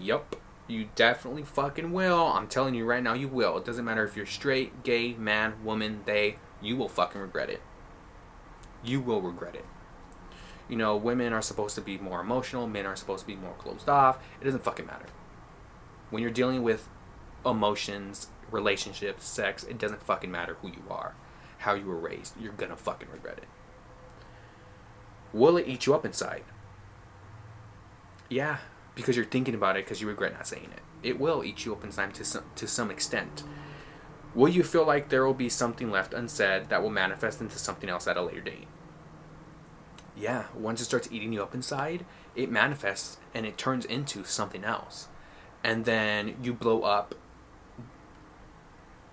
Yup. 0.00 0.36
You 0.70 0.88
definitely 0.94 1.42
fucking 1.42 1.90
will. 1.90 2.28
I'm 2.28 2.46
telling 2.46 2.76
you 2.76 2.84
right 2.84 3.02
now, 3.02 3.12
you 3.12 3.26
will. 3.26 3.58
It 3.58 3.64
doesn't 3.64 3.84
matter 3.84 4.04
if 4.04 4.16
you're 4.16 4.24
straight, 4.24 4.84
gay, 4.84 5.14
man, 5.14 5.64
woman, 5.64 6.02
they, 6.04 6.36
you 6.62 6.76
will 6.76 6.88
fucking 6.88 7.20
regret 7.20 7.50
it. 7.50 7.60
You 8.84 9.00
will 9.00 9.20
regret 9.20 9.56
it. 9.56 9.64
You 10.68 10.76
know, 10.76 10.96
women 10.96 11.32
are 11.32 11.42
supposed 11.42 11.74
to 11.74 11.80
be 11.80 11.98
more 11.98 12.20
emotional, 12.20 12.68
men 12.68 12.86
are 12.86 12.94
supposed 12.94 13.22
to 13.22 13.26
be 13.26 13.34
more 13.34 13.54
closed 13.54 13.88
off. 13.88 14.20
It 14.40 14.44
doesn't 14.44 14.62
fucking 14.62 14.86
matter. 14.86 15.06
When 16.10 16.22
you're 16.22 16.30
dealing 16.30 16.62
with 16.62 16.88
emotions, 17.44 18.28
relationships, 18.52 19.26
sex, 19.26 19.64
it 19.64 19.76
doesn't 19.76 20.04
fucking 20.04 20.30
matter 20.30 20.56
who 20.62 20.68
you 20.68 20.84
are, 20.88 21.16
how 21.58 21.74
you 21.74 21.86
were 21.86 21.98
raised. 21.98 22.40
You're 22.40 22.52
gonna 22.52 22.76
fucking 22.76 23.08
regret 23.12 23.38
it. 23.38 23.48
Will 25.32 25.56
it 25.56 25.66
eat 25.66 25.86
you 25.86 25.94
up 25.94 26.06
inside? 26.06 26.44
Yeah, 28.28 28.58
because 28.94 29.16
you're 29.16 29.24
thinking 29.24 29.54
about 29.54 29.76
it 29.76 29.84
because 29.84 30.00
you 30.00 30.08
regret 30.08 30.32
not 30.32 30.46
saying 30.46 30.70
it. 30.72 30.82
It 31.02 31.18
will 31.18 31.44
eat 31.44 31.64
you 31.64 31.72
up 31.72 31.84
inside 31.84 32.14
to 32.14 32.24
some, 32.24 32.44
to 32.56 32.66
some 32.66 32.90
extent. 32.90 33.42
Will 34.34 34.48
you 34.48 34.62
feel 34.62 34.86
like 34.86 35.08
there 35.08 35.24
will 35.24 35.34
be 35.34 35.48
something 35.48 35.90
left 35.90 36.14
unsaid 36.14 36.68
that 36.68 36.82
will 36.82 36.90
manifest 36.90 37.40
into 37.40 37.58
something 37.58 37.88
else 37.88 38.06
at 38.06 38.16
a 38.16 38.22
later 38.22 38.40
date? 38.40 38.68
Yeah, 40.16 40.44
once 40.54 40.80
it 40.80 40.84
starts 40.84 41.08
eating 41.10 41.32
you 41.32 41.42
up 41.42 41.54
inside, 41.54 42.04
it 42.36 42.50
manifests 42.50 43.18
and 43.34 43.46
it 43.46 43.56
turns 43.56 43.84
into 43.84 44.24
something 44.24 44.64
else. 44.64 45.08
And 45.64 45.84
then 45.84 46.36
you 46.42 46.52
blow 46.52 46.82
up 46.82 47.14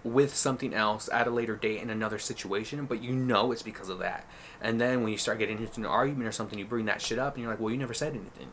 with 0.04 0.36
something 0.36 0.74
else 0.74 1.10
at 1.12 1.28
a 1.28 1.32
later 1.32 1.56
date 1.56 1.82
in 1.82 1.90
another 1.90 2.20
situation, 2.20 2.86
but 2.86 3.02
you 3.02 3.14
know 3.14 3.52
it's 3.52 3.64
because 3.64 3.90
of 3.90 4.00
that. 4.00 4.26
And 4.62 4.80
then 4.80 5.04
when 5.04 5.12
you 5.12 5.18
start 5.18 5.40
getting 5.40 5.60
into 5.60 5.80
an 5.80 5.86
argument 5.86 6.28
or 6.28 6.32
something, 6.32 6.58
you 6.58 6.66
bring 6.66 6.86
that 6.86 7.02
shit 7.02 7.20
up 7.20 7.36
and 7.36 7.44
you're 7.44 7.52
like, 7.52 7.60
well, 7.60 7.72
you 7.72 7.78
never 7.78 7.94
said 7.94 8.14
anything. 8.14 8.50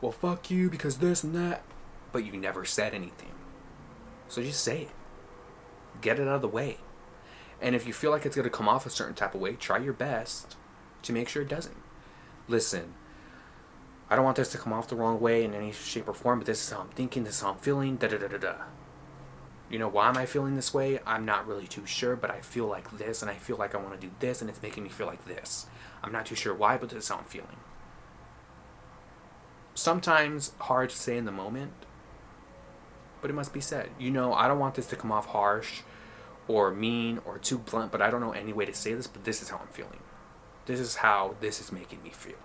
Well, 0.00 0.12
fuck 0.12 0.50
you 0.50 0.68
because 0.68 0.98
this 0.98 1.24
and 1.24 1.34
that. 1.34 1.62
But 2.12 2.24
you 2.24 2.36
never 2.36 2.64
said 2.64 2.94
anything. 2.94 3.32
So 4.28 4.42
just 4.42 4.62
say 4.62 4.82
it. 4.82 4.90
Get 6.00 6.18
it 6.18 6.28
out 6.28 6.36
of 6.36 6.42
the 6.42 6.48
way. 6.48 6.78
And 7.60 7.74
if 7.74 7.86
you 7.86 7.92
feel 7.92 8.10
like 8.10 8.26
it's 8.26 8.36
going 8.36 8.44
to 8.44 8.50
come 8.50 8.68
off 8.68 8.86
a 8.86 8.90
certain 8.90 9.14
type 9.14 9.34
of 9.34 9.40
way, 9.40 9.54
try 9.54 9.78
your 9.78 9.92
best 9.92 10.56
to 11.02 11.12
make 11.12 11.28
sure 11.28 11.42
it 11.42 11.48
doesn't. 11.48 11.76
Listen, 12.46 12.94
I 14.10 14.16
don't 14.16 14.24
want 14.24 14.36
this 14.36 14.52
to 14.52 14.58
come 14.58 14.72
off 14.72 14.88
the 14.88 14.96
wrong 14.96 15.18
way 15.18 15.44
in 15.44 15.54
any 15.54 15.72
shape 15.72 16.08
or 16.08 16.14
form, 16.14 16.40
but 16.40 16.46
this 16.46 16.62
is 16.62 16.70
how 16.70 16.80
I'm 16.80 16.88
thinking, 16.88 17.24
this 17.24 17.36
is 17.36 17.40
how 17.40 17.52
I'm 17.52 17.58
feeling, 17.58 17.96
da 17.96 18.08
da 18.08 18.18
da 18.18 18.28
da 18.28 18.36
da. 18.36 18.54
You 19.70 19.78
know, 19.78 19.88
why 19.88 20.08
am 20.08 20.16
I 20.16 20.26
feeling 20.26 20.56
this 20.56 20.74
way? 20.74 21.00
I'm 21.06 21.24
not 21.24 21.46
really 21.46 21.66
too 21.66 21.86
sure, 21.86 22.16
but 22.16 22.30
I 22.30 22.40
feel 22.40 22.66
like 22.66 22.98
this, 22.98 23.22
and 23.22 23.30
I 23.30 23.34
feel 23.34 23.56
like 23.56 23.74
I 23.74 23.78
want 23.78 23.98
to 23.98 24.06
do 24.06 24.12
this, 24.20 24.40
and 24.40 24.50
it's 24.50 24.62
making 24.62 24.82
me 24.82 24.90
feel 24.90 25.06
like 25.06 25.24
this. 25.24 25.66
I'm 26.02 26.12
not 26.12 26.26
too 26.26 26.34
sure 26.34 26.54
why, 26.54 26.76
but 26.76 26.90
this 26.90 27.04
is 27.04 27.08
how 27.08 27.16
I'm 27.16 27.24
feeling. 27.24 27.56
Sometimes 29.74 30.52
hard 30.58 30.90
to 30.90 30.96
say 30.96 31.16
in 31.16 31.24
the 31.24 31.32
moment, 31.32 31.72
but 33.20 33.30
it 33.30 33.34
must 33.34 33.52
be 33.52 33.60
said. 33.60 33.90
You 33.98 34.10
know, 34.10 34.32
I 34.32 34.46
don't 34.46 34.58
want 34.58 34.74
this 34.76 34.86
to 34.88 34.96
come 34.96 35.10
off 35.10 35.26
harsh 35.26 35.80
or 36.46 36.70
mean 36.70 37.20
or 37.24 37.38
too 37.38 37.58
blunt, 37.58 37.90
but 37.90 38.00
I 38.02 38.10
don't 38.10 38.20
know 38.20 38.32
any 38.32 38.52
way 38.52 38.66
to 38.66 38.74
say 38.74 38.94
this, 38.94 39.06
but 39.06 39.24
this 39.24 39.42
is 39.42 39.48
how 39.48 39.58
I'm 39.58 39.68
feeling. 39.68 40.00
This 40.66 40.78
is 40.78 40.96
how 40.96 41.34
this 41.40 41.60
is 41.60 41.72
making 41.72 42.02
me 42.02 42.10
feel. 42.10 42.36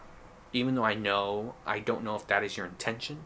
Even 0.51 0.75
though 0.75 0.83
I 0.83 0.95
know, 0.95 1.53
I 1.65 1.79
don't 1.79 2.03
know 2.03 2.15
if 2.15 2.25
that 2.27 2.43
is 2.43 2.57
your 2.57 2.65
intention, 2.65 3.19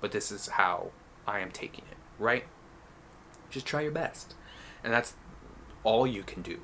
but 0.00 0.12
this 0.12 0.30
is 0.30 0.48
how 0.48 0.90
I 1.26 1.40
am 1.40 1.50
taking 1.50 1.84
it, 1.90 1.96
right? 2.18 2.44
Just 3.50 3.66
try 3.66 3.80
your 3.80 3.90
best. 3.90 4.34
And 4.84 4.92
that's 4.92 5.14
all 5.84 6.06
you 6.06 6.22
can 6.22 6.42
do. 6.42 6.60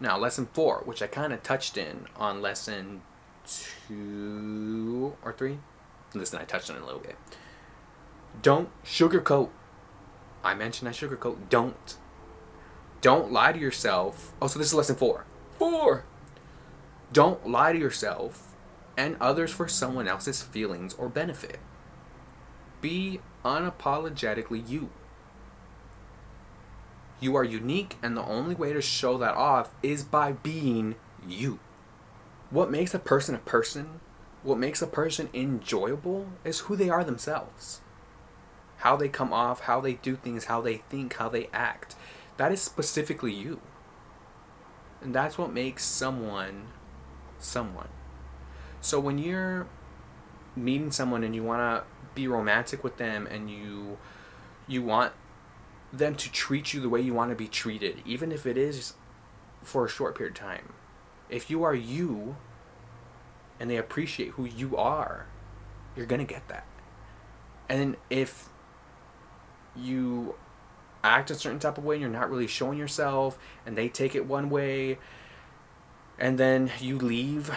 Now, 0.00 0.16
lesson 0.16 0.48
four, 0.52 0.82
which 0.84 1.02
I 1.02 1.08
kind 1.08 1.32
of 1.32 1.42
touched 1.42 1.76
in 1.76 2.06
on 2.16 2.40
lesson 2.40 3.02
two 3.86 5.16
or 5.22 5.32
three. 5.32 5.58
Listen, 6.14 6.38
I 6.38 6.44
touched 6.44 6.70
on 6.70 6.76
it 6.76 6.82
a 6.82 6.84
little 6.84 7.00
bit. 7.00 7.16
Don't 8.42 8.70
sugarcoat. 8.84 9.50
I 10.44 10.54
mentioned 10.54 10.88
I 10.88 10.92
sugarcoat. 10.92 11.48
Don't. 11.48 11.96
Don't 13.00 13.32
lie 13.32 13.52
to 13.52 13.58
yourself. 13.58 14.32
Oh, 14.40 14.46
so 14.46 14.58
this 14.58 14.68
is 14.68 14.74
lesson 14.74 14.96
four. 14.96 15.24
Four. 15.58 16.04
Don't 17.12 17.48
lie 17.48 17.72
to 17.72 17.78
yourself 17.78 18.54
and 18.96 19.16
others 19.20 19.52
for 19.52 19.68
someone 19.68 20.08
else's 20.08 20.42
feelings 20.42 20.94
or 20.94 21.08
benefit. 21.08 21.58
Be 22.80 23.20
unapologetically 23.44 24.68
you. 24.68 24.90
You 27.20 27.36
are 27.36 27.44
unique, 27.44 27.96
and 28.02 28.16
the 28.16 28.24
only 28.24 28.54
way 28.54 28.72
to 28.72 28.80
show 28.80 29.18
that 29.18 29.34
off 29.34 29.74
is 29.82 30.04
by 30.04 30.32
being 30.32 30.94
you. 31.26 31.58
What 32.50 32.70
makes 32.70 32.94
a 32.94 32.98
person 32.98 33.34
a 33.34 33.38
person, 33.38 34.00
what 34.42 34.58
makes 34.58 34.80
a 34.80 34.86
person 34.86 35.28
enjoyable, 35.34 36.28
is 36.44 36.60
who 36.60 36.76
they 36.76 36.88
are 36.88 37.04
themselves. 37.04 37.80
How 38.78 38.96
they 38.96 39.08
come 39.08 39.32
off, 39.32 39.60
how 39.60 39.80
they 39.80 39.94
do 39.94 40.16
things, 40.16 40.44
how 40.44 40.60
they 40.60 40.78
think, 40.88 41.14
how 41.14 41.28
they 41.28 41.48
act. 41.52 41.94
That 42.36 42.52
is 42.52 42.62
specifically 42.62 43.32
you. 43.32 43.60
And 45.02 45.14
that's 45.14 45.36
what 45.36 45.52
makes 45.52 45.84
someone 45.84 46.68
someone. 47.38 47.88
So 48.80 48.98
when 48.98 49.18
you're 49.18 49.66
meeting 50.56 50.90
someone 50.90 51.22
and 51.22 51.34
you 51.34 51.42
want 51.42 51.60
to 51.60 51.84
be 52.14 52.26
romantic 52.26 52.82
with 52.82 52.96
them 52.96 53.26
and 53.30 53.50
you 53.50 53.98
you 54.66 54.82
want 54.82 55.12
them 55.92 56.14
to 56.14 56.30
treat 56.30 56.74
you 56.74 56.80
the 56.80 56.88
way 56.88 57.00
you 57.00 57.14
want 57.14 57.30
to 57.30 57.36
be 57.36 57.48
treated, 57.48 58.02
even 58.04 58.32
if 58.32 58.44
it 58.44 58.58
is 58.58 58.94
for 59.62 59.84
a 59.84 59.88
short 59.88 60.16
period 60.16 60.36
of 60.36 60.40
time. 60.40 60.72
If 61.28 61.50
you 61.50 61.62
are 61.62 61.74
you 61.74 62.36
and 63.60 63.70
they 63.70 63.76
appreciate 63.76 64.30
who 64.30 64.44
you 64.44 64.76
are, 64.76 65.26
you're 65.96 66.06
going 66.06 66.24
to 66.24 66.32
get 66.32 66.48
that. 66.48 66.66
And 67.68 67.96
if 68.08 68.48
you 69.76 70.34
act 71.04 71.30
a 71.30 71.34
certain 71.34 71.58
type 71.58 71.78
of 71.78 71.84
way 71.84 71.96
and 71.96 72.02
you're 72.02 72.10
not 72.10 72.30
really 72.30 72.46
showing 72.46 72.78
yourself 72.78 73.38
and 73.64 73.76
they 73.76 73.88
take 73.88 74.14
it 74.14 74.26
one 74.26 74.50
way 74.50 74.98
and 76.18 76.38
then 76.38 76.70
you 76.80 76.98
leave 76.98 77.50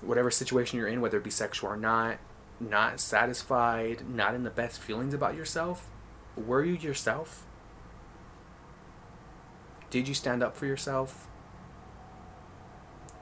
whatever 0.00 0.30
situation 0.30 0.78
you're 0.78 0.88
in 0.88 1.00
whether 1.02 1.18
it 1.18 1.24
be 1.24 1.30
sexual 1.30 1.68
or 1.68 1.76
not 1.76 2.16
not 2.58 2.98
satisfied 2.98 4.08
not 4.08 4.34
in 4.34 4.42
the 4.44 4.50
best 4.50 4.80
feelings 4.80 5.12
about 5.12 5.34
yourself 5.34 5.90
were 6.36 6.64
you 6.64 6.74
yourself? 6.74 7.46
Did 9.90 10.08
you 10.08 10.14
stand 10.14 10.42
up 10.42 10.56
for 10.56 10.66
yourself? 10.66 11.28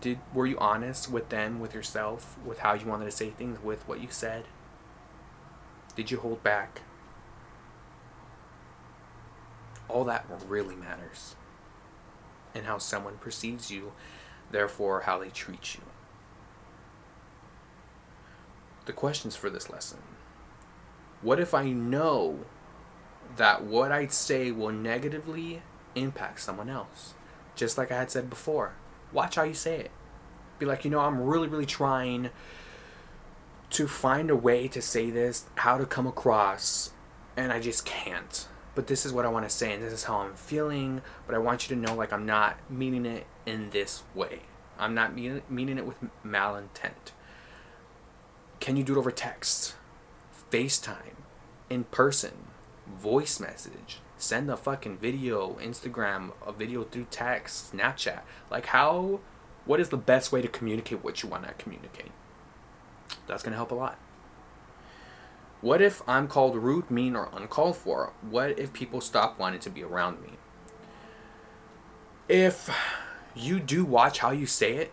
Did 0.02 0.18
were 0.34 0.46
you 0.46 0.58
honest 0.58 1.10
with 1.10 1.30
them, 1.30 1.60
with 1.60 1.74
yourself, 1.74 2.36
with 2.44 2.58
how 2.58 2.74
you 2.74 2.86
wanted 2.86 3.06
to 3.06 3.10
say 3.10 3.30
things, 3.30 3.62
with 3.62 3.88
what 3.88 4.00
you 4.00 4.08
said? 4.10 4.44
Did 5.96 6.10
you 6.10 6.18
hold 6.18 6.42
back? 6.42 6.82
All 9.88 10.04
that 10.04 10.26
really 10.46 10.76
matters. 10.76 11.36
And 12.54 12.66
how 12.66 12.76
someone 12.76 13.16
perceives 13.16 13.70
you, 13.70 13.92
therefore 14.50 15.02
how 15.02 15.18
they 15.18 15.30
treat 15.30 15.74
you. 15.74 15.82
The 18.84 18.92
questions 18.92 19.36
for 19.36 19.48
this 19.48 19.70
lesson. 19.70 19.98
What 21.22 21.40
if 21.40 21.54
I 21.54 21.70
know 21.70 22.40
that 23.36 23.64
what 23.64 23.92
I 23.92 24.06
say 24.08 24.50
will 24.50 24.72
negatively 24.72 25.62
impact 25.94 26.40
someone 26.40 26.68
else. 26.68 27.14
Just 27.54 27.78
like 27.78 27.92
I 27.92 27.98
had 27.98 28.10
said 28.10 28.30
before. 28.30 28.74
Watch 29.12 29.36
how 29.36 29.42
you 29.42 29.54
say 29.54 29.76
it. 29.76 29.90
Be 30.58 30.66
like, 30.66 30.84
you 30.84 30.90
know, 30.90 31.00
I'm 31.00 31.20
really, 31.20 31.48
really 31.48 31.66
trying 31.66 32.30
to 33.70 33.88
find 33.88 34.30
a 34.30 34.36
way 34.36 34.68
to 34.68 34.82
say 34.82 35.10
this, 35.10 35.46
how 35.56 35.78
to 35.78 35.86
come 35.86 36.06
across, 36.06 36.92
and 37.36 37.52
I 37.52 37.58
just 37.58 37.84
can't. 37.84 38.46
But 38.74 38.86
this 38.86 39.04
is 39.04 39.12
what 39.12 39.24
I 39.24 39.28
want 39.28 39.48
to 39.48 39.54
say, 39.54 39.72
and 39.72 39.82
this 39.82 39.92
is 39.92 40.04
how 40.04 40.18
I'm 40.18 40.34
feeling. 40.34 41.02
But 41.26 41.34
I 41.34 41.38
want 41.38 41.68
you 41.68 41.76
to 41.76 41.80
know, 41.80 41.94
like, 41.94 42.12
I'm 42.12 42.26
not 42.26 42.58
meaning 42.70 43.06
it 43.06 43.26
in 43.44 43.70
this 43.70 44.02
way. 44.14 44.40
I'm 44.78 44.94
not 44.94 45.14
mean, 45.14 45.42
meaning 45.48 45.78
it 45.78 45.86
with 45.86 45.96
malintent. 46.24 47.12
Can 48.60 48.76
you 48.76 48.84
do 48.84 48.94
it 48.94 48.98
over 48.98 49.10
text, 49.10 49.74
FaceTime, 50.50 51.16
in 51.68 51.84
person? 51.84 52.51
Voice 52.92 53.40
message, 53.40 54.00
send 54.16 54.50
a 54.50 54.56
fucking 54.56 54.98
video, 54.98 55.54
Instagram, 55.54 56.32
a 56.46 56.52
video 56.52 56.84
through 56.84 57.06
text, 57.10 57.72
Snapchat. 57.72 58.20
Like 58.50 58.66
how 58.66 59.20
what 59.64 59.80
is 59.80 59.90
the 59.90 59.96
best 59.96 60.32
way 60.32 60.42
to 60.42 60.48
communicate 60.48 61.04
what 61.04 61.22
you 61.22 61.28
want 61.28 61.46
to 61.46 61.54
communicate? 61.54 62.10
That's 63.26 63.42
going 63.42 63.52
to 63.52 63.56
help 63.56 63.70
a 63.70 63.76
lot. 63.76 63.98
What 65.60 65.80
if 65.80 66.02
I'm 66.08 66.26
called 66.26 66.56
rude, 66.56 66.90
mean, 66.90 67.14
or 67.14 67.28
uncalled 67.32 67.76
for? 67.76 68.12
What 68.22 68.58
if 68.58 68.72
people 68.72 69.00
stop 69.00 69.38
wanting 69.38 69.60
to 69.60 69.70
be 69.70 69.84
around 69.84 70.20
me? 70.20 70.30
If 72.28 72.68
you 73.34 73.60
do 73.60 73.84
watch 73.84 74.18
how 74.18 74.32
you 74.32 74.46
say 74.46 74.74
it 74.76 74.92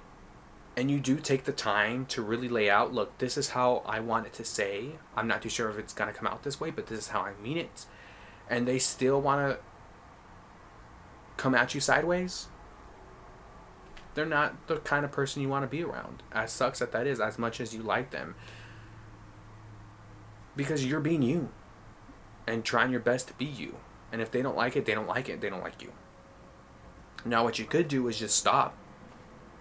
and 0.80 0.89
you 0.89 0.97
do 0.97 1.17
take 1.17 1.43
the 1.43 1.51
time 1.51 2.05
to 2.05 2.21
really 2.21 2.47
lay 2.47 2.69
out 2.69 2.93
look 2.93 3.17
this 3.17 3.38
is 3.38 3.49
how 3.49 3.84
i 3.86 3.99
want 3.99 4.25
it 4.25 4.32
to 4.32 4.45
say. 4.45 4.91
I'm 5.13 5.27
not 5.27 5.41
too 5.41 5.49
sure 5.49 5.69
if 5.69 5.77
it's 5.77 5.93
going 5.93 6.11
to 6.11 6.17
come 6.17 6.25
out 6.25 6.43
this 6.43 6.57
way 6.57 6.71
but 6.71 6.88
this 6.88 6.99
is 6.99 7.07
how 7.09 7.19
i 7.19 7.34
mean 7.43 7.57
it. 7.57 7.86
And 8.49 8.65
they 8.65 8.80
still 8.80 9.19
want 9.21 9.41
to 9.45 9.59
come 11.36 11.53
at 11.53 11.75
you 11.75 11.82
sideways. 11.82 12.47
They're 14.15 14.25
not 14.25 14.67
the 14.67 14.77
kind 14.77 15.03
of 15.03 15.11
person 15.11 15.41
you 15.41 15.49
want 15.49 15.63
to 15.63 15.67
be 15.67 15.84
around 15.84 16.23
as 16.32 16.51
sucks 16.53 16.80
that 16.80 16.93
that 16.93 17.05
is 17.05 17.19
as 17.19 17.38
much 17.38 17.59
as 17.59 17.75
you 17.75 17.84
like 17.84 18.11
them. 18.11 18.36
Because 20.55 20.86
you're 20.86 21.01
being 21.01 21.21
you 21.21 21.49
and 22.47 22.63
trying 22.63 22.89
your 22.89 23.01
best 23.01 23.27
to 23.27 23.34
be 23.34 23.45
you. 23.45 23.75
And 24.13 24.21
if 24.21 24.32
they 24.32 24.41
don't 24.41 24.55
like 24.55 24.77
it 24.77 24.86
they 24.86 24.95
don't 24.95 25.07
like 25.07 25.27
it 25.27 25.41
they 25.41 25.49
don't 25.49 25.61
like 25.61 25.82
you. 25.82 25.91
Now 27.25 27.43
what 27.43 27.59
you 27.59 27.65
could 27.65 27.89
do 27.89 28.07
is 28.07 28.17
just 28.17 28.38
stop 28.38 28.77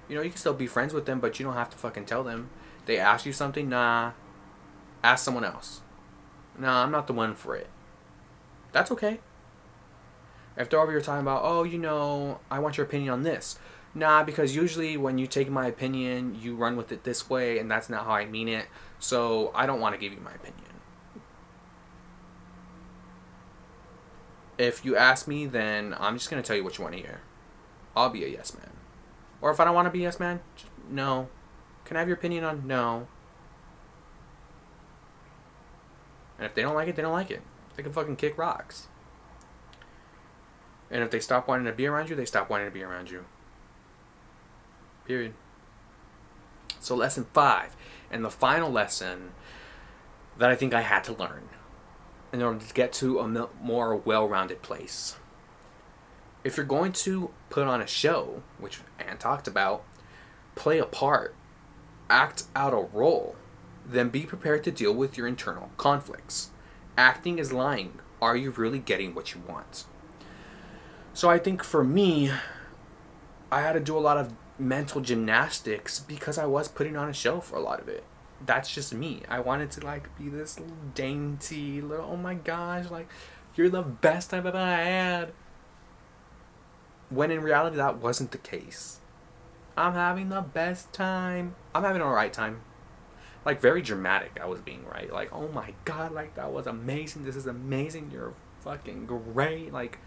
You 0.09 0.17
know, 0.17 0.23
you 0.23 0.31
can 0.31 0.39
still 0.39 0.55
be 0.55 0.67
friends 0.67 0.95
with 0.95 1.07
them, 1.07 1.21
but 1.21 1.39
you 1.39 1.45
don't 1.45 1.55
have 1.55 1.71
to 1.71 1.77
fucking 1.77 2.07
tell 2.07 2.25
them. 2.25 2.51
They 2.87 2.99
ask 2.99 3.27
you 3.27 3.33
something, 3.33 3.69
nah. 3.69 4.13
Ask 5.05 5.25
someone 5.25 5.45
else. 5.45 5.83
Nah, 6.59 6.83
I'm 6.83 6.91
not 6.91 7.07
the 7.07 7.13
one 7.13 7.35
for 7.35 7.55
it. 7.55 7.69
That's 8.73 8.91
okay. 8.91 9.21
If 10.57 10.69
they're 10.69 10.81
over 10.81 10.91
here 10.91 11.01
talking 11.01 11.23
about, 11.23 11.43
oh, 11.45 11.63
you 11.63 11.79
know, 11.79 12.41
I 12.51 12.59
want 12.59 12.77
your 12.77 12.87
opinion 12.87 13.13
on 13.13 13.23
this. 13.23 13.59
Nah, 13.95 14.25
because 14.25 14.57
usually 14.57 14.97
when 14.97 15.19
you 15.19 15.27
take 15.27 15.49
my 15.49 15.67
opinion, 15.67 16.39
you 16.41 16.57
run 16.57 16.77
with 16.77 16.91
it 16.91 17.05
this 17.05 17.31
way, 17.31 17.59
and 17.59 17.71
that's 17.71 17.89
not 17.89 18.05
how 18.05 18.13
I 18.13 18.27
mean 18.27 18.49
it. 18.49 18.67
So 18.99 19.53
I 19.55 19.67
don't 19.67 19.81
want 19.81 19.95
to 19.95 20.01
give 20.01 20.13
you 20.13 20.21
my 20.21 20.33
opinion. 20.33 20.65
If 24.59 24.85
you 24.85 24.97
ask 24.97 25.29
me, 25.29 25.47
then 25.47 25.95
I'm 25.99 26.17
just 26.17 26.29
going 26.31 26.43
to 26.43 26.47
tell 26.47 26.57
you 26.57 26.65
what 26.65 26.79
you 26.79 26.83
want 26.83 26.97
to 26.97 27.01
hear. 27.01 27.21
I'll 27.95 28.11
be 28.11 28.25
a 28.25 28.29
yes 28.29 28.55
man. 28.55 28.78
Or 29.41 29.51
if 29.51 29.61
I 29.61 29.65
don't 29.65 29.75
want 29.75 29.87
to 29.87 29.91
be 29.91 30.01
yes 30.01 30.19
man, 30.19 30.41
no. 30.91 31.29
Can 31.85 31.97
I 31.97 32.01
have 32.01 32.09
your 32.09 32.17
opinion 32.17 32.45
on 32.45 32.67
no? 32.67 33.07
And 36.39 36.47
if 36.47 36.55
they 36.55 36.63
don't 36.63 36.75
like 36.75 36.89
it, 36.89 36.97
they 36.97 37.03
don't 37.03 37.13
like 37.13 37.31
it. 37.31 37.43
They 37.77 37.83
can 37.83 37.93
fucking 37.93 38.17
kick 38.17 38.39
rocks. 38.39 38.89
And 40.91 41.03
if 41.03 41.11
they 41.11 41.21
stop 41.21 41.49
wanting 41.49 41.67
to 41.67 41.73
be 41.73 41.87
around 41.87 42.09
you, 42.09 42.17
they 42.17 42.25
stop 42.25 42.49
wanting 42.49 42.67
to 42.67 42.73
be 42.73 42.83
around 42.83 43.11
you. 43.11 43.25
Period. 45.05 45.35
So, 46.81 46.95
lesson 46.95 47.27
five, 47.33 47.77
and 48.11 48.25
the 48.25 48.31
final 48.31 48.71
lesson 48.71 49.33
that 50.39 50.49
I 50.49 50.55
think 50.55 50.73
I 50.73 50.83
had 50.83 51.03
to 51.05 51.13
learn 51.13 51.49
in 52.33 52.43
order 52.43 52.65
to 52.65 52.75
get 52.75 52.93
to 52.95 53.19
a 53.19 53.49
more 53.61 53.97
well 53.97 54.29
rounded 54.29 54.63
place. 54.63 55.17
If 56.45 56.57
you're 56.57 56.67
going 56.67 56.93
to 56.93 57.31
put 57.51 57.67
on 57.67 57.81
a 57.81 57.87
show, 57.87 58.43
which 58.59 58.81
Ant 58.99 59.21
talked 59.21 59.49
about, 59.49 59.85
play 60.55 60.79
a 60.79 60.85
part, 60.87 61.35
act 62.09 62.45
out 62.55 62.73
a 62.73 62.89
role, 62.97 63.37
then 63.87 64.09
be 64.09 64.23
prepared 64.23 64.65
to 64.65 64.71
deal 64.71 64.95
with 64.95 65.17
your 65.17 65.27
internal 65.27 65.71
conflicts. 65.77 66.51
Acting 66.97 67.39
is 67.39 67.53
lying. 67.53 68.01
Are 68.21 68.37
you 68.37 68.51
really 68.51 68.79
getting 68.79 69.15
what 69.15 69.35
you 69.35 69.43
want? 69.47 69.85
So 71.15 71.29
I 71.29 71.39
think 71.39 71.65
for 71.65 71.83
me, 71.83 72.31
I 73.51 73.61
had 73.63 73.73
to 73.73 73.81
do 73.81 73.97
a 73.97 74.01
lot 74.01 74.17
of 74.17 74.33
mental 74.59 75.01
gymnastics 75.01 76.01
because 76.01 76.39
I 76.39 76.47
was 76.47 76.69
putting 76.69 76.97
on 76.97 77.09
a 77.09 77.13
show 77.13 77.41
for 77.41 77.57
a 77.57 77.61
lot 77.61 77.81
of 77.81 77.89
it. 77.89 78.05
That's 78.45 78.73
just 78.73 78.95
me. 78.95 79.23
I 79.29 79.41
wanted 79.41 79.71
to 79.73 79.85
like 79.85 80.17
be 80.17 80.29
this 80.29 80.61
little 80.61 80.77
dainty 80.95 81.81
little 81.81 82.11
oh 82.13 82.17
my 82.17 82.35
gosh, 82.35 82.91
like 82.91 83.09
you're 83.57 83.69
the 83.69 83.83
best 83.83 84.33
I've 84.33 84.47
ever 84.47 84.59
had. 84.59 85.33
When 87.11 87.31
in 87.31 87.41
reality 87.41 87.77
that 87.77 87.99
wasn't 87.99 88.33
the 88.33 88.39
case. 88.39 89.01
I'm 89.77 89.95
having 89.95 90.29
the 90.29 90.41
best 90.41 90.93
time. 90.93 91.55
I'm 91.75 91.85
having 91.85 92.03
a 92.03 92.07
right 92.07 92.33
time. 92.33 92.63
Like 93.45 93.61
very 93.61 93.81
dramatic 93.81 94.39
I 94.43 94.47
was 94.47 94.61
being 94.61 94.85
right. 94.87 95.13
Like, 95.13 95.33
oh 95.33 95.49
my 95.49 95.75
god, 95.85 96.13
like 96.13 96.35
that 96.35 96.53
was 96.53 96.67
amazing. 96.67 97.25
This 97.25 97.37
is 97.37 97.47
amazing. 97.47 98.11
You're 98.13 98.35
fucking 98.61 99.07
great. 99.07 99.73
Like 99.73 99.99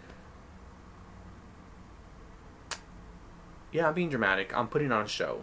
yeah, 3.72 3.88
I'm 3.88 3.94
being 3.94 4.10
dramatic. 4.10 4.56
I'm 4.56 4.68
putting 4.68 4.92
on 4.92 5.06
a 5.06 5.08
show. 5.08 5.42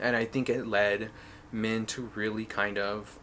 And 0.00 0.16
I 0.16 0.24
think 0.24 0.48
it 0.48 0.66
led 0.66 1.10
men 1.52 1.84
to 1.86 2.10
really 2.14 2.46
kind 2.46 2.78
of, 2.78 3.18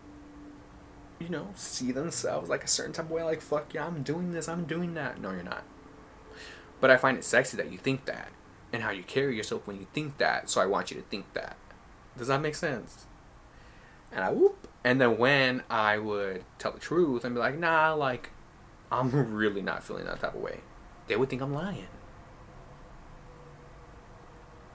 you 1.20 1.30
know, 1.30 1.50
see 1.56 1.92
themselves 1.92 2.50
like 2.50 2.64
a 2.64 2.68
certain 2.68 2.94
type 2.94 3.06
of 3.06 3.12
way, 3.12 3.24
like, 3.24 3.42
fuck 3.42 3.74
yeah, 3.74 3.88
I'm 3.88 4.04
doing 4.04 4.32
this, 4.32 4.48
I'm 4.48 4.66
doing 4.66 4.94
that. 4.94 5.20
No, 5.20 5.32
you're 5.32 5.44
not. 5.44 5.64
But 6.80 6.92
I 6.92 6.98
find 6.98 7.18
it 7.18 7.24
sexy 7.24 7.58
that 7.58 7.72
you 7.72 7.78
think 7.78 8.06
that 8.06 8.30
and 8.72 8.84
how 8.84 8.92
you 8.92 9.04
carry 9.04 9.36
yourself 9.36 9.66
when 9.68 9.78
you 9.78 9.88
think 9.94 10.18
that, 10.18 10.50
so 10.50 10.62
I 10.62 10.66
want 10.66 10.92
you 10.92 10.98
to 10.98 11.04
think 11.04 11.34
that. 11.34 11.58
Does 12.18 12.28
that 12.28 12.42
make 12.42 12.56
sense? 12.56 13.06
And 14.12 14.24
I 14.24 14.32
whoop. 14.32 14.68
And 14.84 15.00
then 15.02 15.18
when 15.18 15.64
I 15.70 15.98
would 15.98 16.44
tell 16.58 16.72
the 16.72 16.80
truth 16.80 17.26
and 17.26 17.36
be 17.36 17.40
like, 17.40 17.58
nah, 17.58 17.94
like, 17.94 18.32
I'm 18.92 19.12
really 19.34 19.62
not 19.62 19.84
feeling 19.84 20.06
that 20.06 20.20
type 20.20 20.36
of 20.36 20.42
way, 20.42 20.62
they 21.08 21.16
would 21.16 21.30
think 21.30 21.42
I'm 21.42 21.54
lying. 21.54 21.88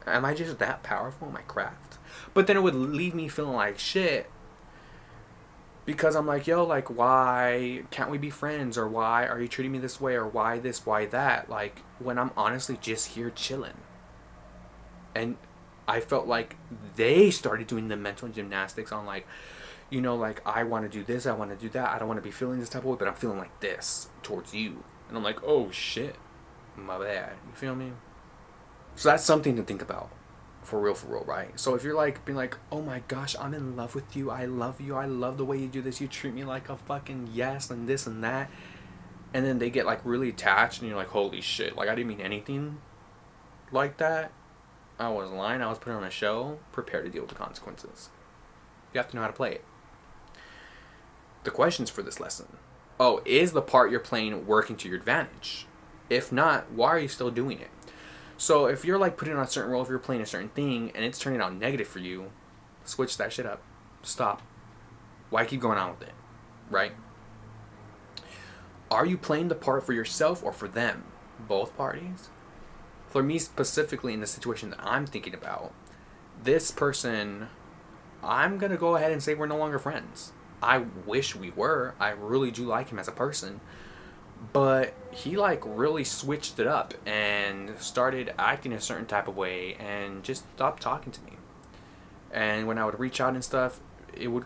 Am 0.07 0.25
I 0.25 0.35
just 0.35 0.59
that 0.59 0.83
powerful 0.83 1.29
in 1.29 1.35
my 1.35 1.41
craft? 1.43 1.99
But 2.35 2.47
then 2.47 2.57
it 2.57 2.63
would 2.63 2.75
leave 2.75 3.15
me 3.15 3.29
feeling 3.29 3.55
like 3.55 3.79
shit 3.79 4.31
because 5.85 6.17
I'm 6.17 6.27
like, 6.27 6.47
yo, 6.47 6.65
like, 6.65 6.89
why 6.89 7.83
can't 7.91 8.11
we 8.11 8.19
be 8.19 8.31
friends? 8.31 8.79
Or 8.79 8.89
why 8.89 9.27
are 9.27 9.41
you 9.41 9.49
treating 9.49 9.73
me 9.73 9.79
this 9.79 10.01
way? 10.01 10.15
Or 10.15 10.27
why 10.27 10.59
this, 10.59 10.87
why 10.87 11.07
that? 11.07 11.51
Like, 11.51 11.83
when 11.99 12.19
I'm 12.19 12.31
honestly 12.37 12.79
just 12.81 13.09
here 13.09 13.31
chilling. 13.31 13.77
And 15.15 15.37
I 15.87 16.01
felt 16.01 16.27
like 16.27 16.57
they 16.97 17.31
started 17.31 17.67
doing 17.67 17.89
the 17.89 17.97
mental 17.97 18.29
gymnastics 18.29 18.93
on, 18.93 19.05
like, 19.05 19.27
you 19.91 20.01
know, 20.01 20.17
like, 20.17 20.41
I 20.47 20.65
want 20.65 20.91
to 20.91 20.99
do 20.99 21.05
this, 21.05 21.27
I 21.27 21.33
want 21.33 21.51
to 21.51 21.57
do 21.57 21.69
that, 21.71 21.91
I 21.91 21.99
don't 21.99 22.09
want 22.09 22.19
to 22.19 22.25
be 22.25 22.31
feeling 22.31 22.59
this 22.59 22.71
type 22.71 22.83
of 22.83 22.87
way, 22.87 22.97
but 22.99 23.07
I'm 23.07 23.15
feeling 23.15 23.39
like 23.39 23.61
this 23.61 24.09
towards 24.23 24.55
you. 24.55 24.83
And 25.09 25.17
I'm 25.17 25.23
like, 25.23 25.43
oh 25.45 25.71
shit, 25.71 26.17
my 26.77 26.99
bad. 26.99 27.33
You 27.47 27.55
feel 27.55 27.75
me? 27.75 27.93
So 28.97 29.11
that's 29.11 29.25
something 29.25 29.57
to 29.57 29.63
think 29.63 29.83
about. 29.83 30.11
For 30.65 30.81
real, 30.81 30.95
for 30.95 31.09
real, 31.09 31.25
right? 31.25 31.49
So 31.61 31.75
if 31.75 31.85
you're 31.85 31.95
like 31.95 32.25
being 32.25 32.37
like, 32.37 32.57
oh 32.73 32.81
my 32.81 33.03
gosh, 33.07 33.37
I'm 33.39 33.53
in 33.53 33.77
love 33.77 33.95
with 33.95 34.17
you, 34.17 34.31
I 34.31 34.47
love 34.47 34.81
you, 34.81 34.97
I 34.97 35.05
love 35.05 35.37
the 35.37 35.45
way 35.45 35.59
you 35.59 35.69
do 35.69 35.83
this, 35.83 36.01
you 36.01 36.09
treat 36.09 36.33
me 36.33 36.43
like 36.43 36.71
a 36.71 36.77
fucking 36.77 37.31
yes, 37.35 37.71
and 37.71 37.87
this 37.87 38.07
and 38.07 38.25
that, 38.25 38.51
and 39.35 39.45
then 39.45 39.59
they 39.59 39.69
get 39.69 39.85
like 39.85 40.01
really 40.05 40.31
attached, 40.31 40.81
and 40.81 40.89
you're 40.89 40.97
like, 40.97 41.09
holy 41.09 41.43
shit, 41.43 41.77
like 41.77 41.91
I 41.91 41.95
didn't 41.95 42.09
mean 42.09 42.21
anything 42.23 42.79
like 43.73 43.99
that. 43.99 44.33
I 44.99 45.11
was 45.11 45.31
lying, 45.31 45.61
I 45.61 45.69
was 45.69 45.79
putting 45.79 45.99
on 45.99 46.05
a 46.05 46.11
show, 46.11 46.59
prepare 46.73 47.03
to 47.03 47.11
deal 47.11 47.23
with 47.23 47.31
the 47.31 47.37
consequences. 47.37 48.09
You 48.95 48.99
have 48.99 49.11
to 49.11 49.17
know 49.17 49.23
how 49.23 49.29
to 49.29 49.35
play 49.35 49.53
it. 49.53 49.65
The 51.43 51.51
questions 51.51 51.91
for 51.91 52.03
this 52.03 52.21
lesson. 52.21 52.57
Oh, 52.99 53.21
is 53.27 53.53
the 53.53 53.61
part 53.61 53.91
you're 53.91 54.01
playing 54.01 54.47
working 54.47 54.77
to 54.77 54.89
your 54.89 54.97
advantage? 54.97 55.67
If 56.09 56.33
not, 56.33 56.71
why 56.71 56.91
are 56.91 56.99
you 56.99 57.09
still 57.09 57.31
doing 57.31 57.61
it? 57.61 57.69
So 58.37 58.67
if 58.67 58.85
you're 58.85 58.99
like 58.99 59.17
putting 59.17 59.35
on 59.35 59.43
a 59.43 59.47
certain 59.47 59.71
role, 59.71 59.83
if 59.83 59.89
you're 59.89 59.99
playing 59.99 60.23
a 60.23 60.27
certain 60.27 60.49
thing 60.49 60.93
and 60.95 61.05
it's 61.05 61.19
turning 61.19 61.41
out 61.41 61.55
negative 61.55 61.89
for 61.89 62.01
you, 62.01 62.31
switch 62.85 63.17
that 63.17 63.33
shit 63.33 63.47
up. 63.47 63.63
Stop. 64.03 64.43
Why 65.31 65.45
keep 65.45 65.61
going 65.61 65.79
on 65.79 65.91
with 65.91 66.03
it? 66.03 66.15
Right? 66.71 66.93
Are 68.91 69.07
you 69.07 69.17
playing 69.17 69.49
the 69.49 69.55
part 69.55 69.85
for 69.85 69.93
yourself 69.93 70.43
or 70.43 70.53
for 70.53 70.69
them? 70.69 71.05
Both 71.49 71.77
parties? 71.77 72.29
For 73.09 73.23
me 73.23 73.39
specifically 73.39 74.13
in 74.13 74.21
the 74.21 74.27
situation 74.27 74.71
that 74.71 74.81
I'm 74.83 75.07
thinking 75.07 75.35
about, 75.35 75.73
this 76.43 76.71
person, 76.71 77.49
I'm 78.23 78.59
gonna 78.59 78.77
go 78.77 78.97
ahead 78.97 79.13
and 79.13 79.23
say 79.23 79.35
we're 79.35 79.47
no 79.47 79.57
longer 79.57 79.79
friends. 79.79 80.33
I 80.63 80.79
wish 81.07 81.37
we 81.37 81.51
were. 81.51 81.95
I 82.01 82.11
really 82.11 82.51
do 82.51 82.65
like 82.65 82.89
him 82.89 82.99
as 82.99 83.09
a 83.09 83.13
person 83.13 83.61
but 84.53 84.95
he 85.11 85.37
like 85.37 85.63
really 85.65 86.05
switched 86.05 86.59
it 86.59 86.67
up 86.67 86.95
and 87.07 87.79
started 87.79 88.35
acting 88.39 88.73
a 88.73 88.81
certain 88.81 89.07
type 89.07 89.29
of 89.29 89.37
way 89.37 89.75
and 89.75 90.23
just 90.25 90.45
stopped 90.55 90.83
talking 90.83 91.13
to 91.13 91.23
me. 91.23 91.33
And 92.33 92.67
when 92.67 92.79
i 92.79 92.85
would 92.85 92.99
reach 92.99 93.21
out 93.21 93.35
and 93.35 93.45
stuff 93.45 93.81
it 94.13 94.29
would 94.29 94.45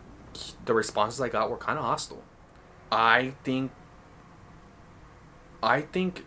the 0.66 0.74
responses 0.74 1.20
i 1.20 1.28
got 1.28 1.50
were 1.50 1.56
kind 1.56 1.78
of 1.78 1.84
hostile. 1.84 2.22
I 2.92 3.34
think 3.44 3.72
i 5.62 5.80
think 5.80 6.24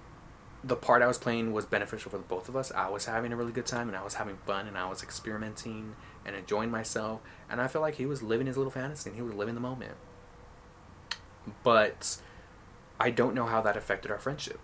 the 0.63 0.75
part 0.75 1.01
i 1.01 1.07
was 1.07 1.17
playing 1.17 1.53
was 1.53 1.65
beneficial 1.65 2.11
for 2.11 2.19
both 2.19 2.49
of 2.49 2.55
us. 2.55 2.71
I 2.71 2.89
was 2.89 3.05
having 3.05 3.31
a 3.31 3.35
really 3.35 3.51
good 3.51 3.67
time 3.67 3.87
and 3.87 3.97
i 3.97 4.03
was 4.03 4.15
having 4.15 4.37
fun 4.45 4.67
and 4.67 4.77
i 4.77 4.89
was 4.89 5.03
experimenting 5.03 5.95
and 6.25 6.35
enjoying 6.35 6.71
myself. 6.71 7.21
And 7.49 7.61
i 7.61 7.67
felt 7.67 7.83
like 7.83 7.95
he 7.95 8.07
was 8.07 8.23
living 8.23 8.47
his 8.47 8.57
little 8.57 8.71
fantasy 8.71 9.09
and 9.09 9.15
he 9.15 9.21
was 9.21 9.35
living 9.35 9.53
the 9.53 9.61
moment. 9.61 9.95
But 11.63 12.17
I 13.01 13.09
don't 13.09 13.33
know 13.33 13.47
how 13.47 13.61
that 13.61 13.75
affected 13.75 14.11
our 14.11 14.19
friendship, 14.19 14.59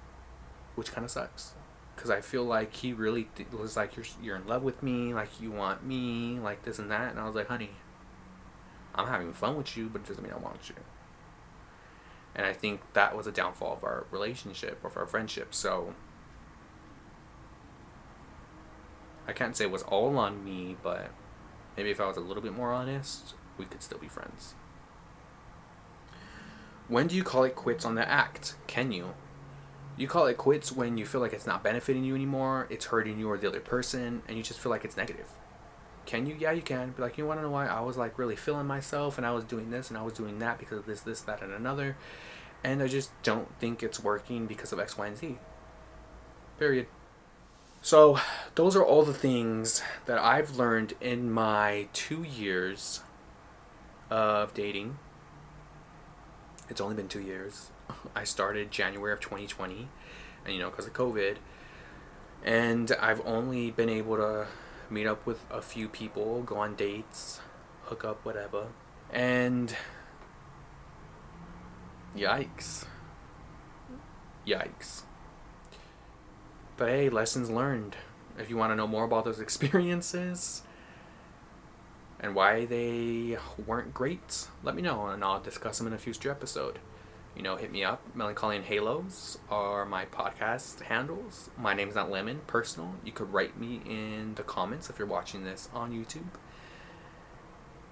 which 0.76 0.92
kind 0.92 1.04
of 1.04 1.10
sucks. 1.10 1.54
Because 1.96 2.12
I 2.12 2.22
feel 2.22 2.44
like 2.44 2.72
he 2.72 2.94
really 2.94 3.30
th- 3.36 3.50
was 3.52 3.76
like, 3.76 3.96
you're, 3.96 4.06
you're 4.22 4.36
in 4.36 4.46
love 4.46 4.62
with 4.62 4.84
me, 4.84 5.12
like 5.12 5.42
you 5.42 5.50
want 5.50 5.84
me, 5.84 6.38
like 6.40 6.62
this 6.62 6.78
and 6.78 6.92
that. 6.92 7.10
And 7.10 7.20
I 7.20 7.26
was 7.26 7.34
like, 7.34 7.48
honey, 7.48 7.72
I'm 8.94 9.08
having 9.08 9.34
fun 9.34 9.58
with 9.58 9.76
you, 9.76 9.90
but 9.90 10.02
it 10.02 10.08
doesn't 10.08 10.24
mean 10.24 10.32
I 10.32 10.38
want 10.38 10.70
you. 10.70 10.76
And 12.36 12.46
I 12.46 12.54
think 12.54 12.82
that 12.94 13.18
was 13.18 13.26
a 13.26 13.32
downfall 13.32 13.74
of 13.74 13.84
our 13.84 14.06
relationship, 14.12 14.86
of 14.86 14.96
our 14.96 15.08
friendship. 15.08 15.56
So 15.56 15.96
I 19.28 19.34
can't 19.34 19.58
say 19.58 19.64
it 19.64 19.72
was 19.72 19.82
all 19.82 20.16
on 20.20 20.46
me, 20.46 20.78
but 20.84 21.10
maybe 21.76 21.90
if 21.90 22.00
I 22.00 22.06
was 22.06 22.18
a 22.18 22.22
little 22.22 22.44
bit 22.44 22.54
more 22.54 22.72
honest, 22.72 23.34
we 23.58 23.66
could 23.66 23.82
still 23.82 23.98
be 23.98 24.08
friends. 24.08 24.54
When 26.88 27.08
do 27.08 27.16
you 27.16 27.24
call 27.24 27.44
it 27.44 27.56
quits 27.56 27.86
on 27.86 27.96
the 27.96 28.08
act? 28.08 28.56
Can 28.68 28.92
you? 28.92 29.14
You 29.98 30.08
call 30.08 30.28
it 30.28 30.38
quits 30.38 30.72
when 30.72 30.98
you 30.98 31.06
feel 31.06 31.22
like 31.22 31.34
it's 31.34 31.48
not 31.48 31.64
benefiting 31.64 32.04
you 32.04 32.16
anymore, 32.16 32.68
it's 32.70 32.86
hurting 32.86 33.20
you 33.20 33.30
or 33.30 33.38
the 33.38 33.48
other 33.48 33.60
person, 33.60 34.22
and 34.28 34.38
you 34.38 34.44
just 34.44 34.60
feel 34.60 34.70
like 34.70 34.86
it's 34.86 34.96
negative. 34.96 35.30
Can 36.06 36.26
you? 36.26 36.36
Yeah, 36.40 36.52
you 36.52 36.62
can. 36.62 36.92
Be 36.92 37.02
like, 37.02 37.18
you 37.18 37.26
want 37.26 37.40
to 37.40 37.44
know 37.44 37.52
why 37.52 37.68
I 37.68 37.82
was 37.82 37.98
like 37.98 38.18
really 38.18 38.36
feeling 38.36 38.68
myself, 38.68 39.18
and 39.18 39.28
I 39.28 39.32
was 39.32 39.44
doing 39.44 39.72
this 39.72 39.90
and 39.90 39.98
I 39.98 40.04
was 40.04 40.14
doing 40.14 40.40
that 40.40 40.60
because 40.60 40.80
of 40.80 40.86
this, 40.86 41.02
this, 41.02 41.22
that, 41.22 41.42
and 41.42 41.52
another, 41.52 41.98
and 42.64 42.82
I 42.82 42.88
just 42.88 43.12
don't 43.24 43.54
think 43.60 43.84
it's 43.84 44.02
working 44.02 44.46
because 44.46 44.72
of 44.72 44.80
X, 44.80 44.98
Y, 44.98 45.08
and 45.08 45.18
Z. 45.18 45.38
Period. 46.58 46.88
So, 47.82 48.20
those 48.56 48.76
are 48.76 48.84
all 48.84 49.04
the 49.04 49.14
things 49.14 49.82
that 50.06 50.18
I've 50.18 50.56
learned 50.58 50.94
in 51.02 51.32
my 51.32 51.88
two 51.92 52.24
years 52.24 53.02
of 54.10 54.54
dating. 54.54 54.98
It's 56.70 56.82
only 56.82 56.96
been 56.96 57.08
two 57.08 57.22
years. 57.22 57.72
I 58.16 58.24
started 58.24 58.72
January 58.72 59.14
of 59.14 59.20
2020, 59.20 59.88
and 60.46 60.54
you 60.54 60.60
know, 60.60 60.70
because 60.70 60.88
of 60.88 60.94
COVID. 60.94 61.38
And 62.44 62.92
I've 63.00 63.26
only 63.26 63.72
been 63.72 63.90
able 63.90 64.18
to 64.18 64.48
meet 64.90 65.08
up 65.08 65.26
with 65.26 65.44
a 65.50 65.62
few 65.62 65.88
people, 65.88 66.44
go 66.44 66.58
on 66.58 66.76
dates, 66.76 67.42
hook 67.84 68.06
up, 68.06 68.24
whatever. 68.26 68.68
And 69.12 69.76
yikes. 72.16 72.86
Yikes. 74.46 75.04
But 76.76 76.90
hey, 76.90 77.10
lessons 77.10 77.50
learned. 77.50 77.96
If 78.38 78.50
you 78.50 78.58
want 78.58 78.72
to 78.72 78.76
know 78.76 78.88
more 78.88 79.04
about 79.06 79.26
those 79.26 79.40
experiences 79.48 80.62
and 82.20 82.36
why 82.36 82.66
they 82.66 83.38
weren't 83.66 83.94
great, 83.94 84.48
let 84.64 84.76
me 84.76 84.82
know 84.82 85.08
and 85.08 85.24
I'll 85.24 85.40
discuss 85.40 85.78
them 85.78 85.88
in 85.88 85.94
a 85.94 85.98
future 85.98 86.32
episode. 86.32 86.80
You 87.36 87.44
know, 87.44 87.56
hit 87.56 87.72
me 87.72 87.84
up. 87.84 88.02
Melancholian 88.16 88.64
Haloes 88.64 89.38
are 89.52 89.86
my 89.86 90.06
podcast 90.06 90.82
handles. 90.82 91.52
My 91.56 91.76
name's 91.76 91.94
not 91.94 92.10
Lemon, 92.10 92.42
personal. 92.48 92.96
You 93.06 93.12
could 93.12 93.32
write 93.32 93.60
me 93.60 93.82
in 93.86 94.34
the 94.34 94.42
comments 94.42 94.90
if 94.90 94.98
you're 94.98 95.08
watching 95.08 95.44
this 95.44 95.70
on 95.72 95.92
YouTube. 95.92 96.26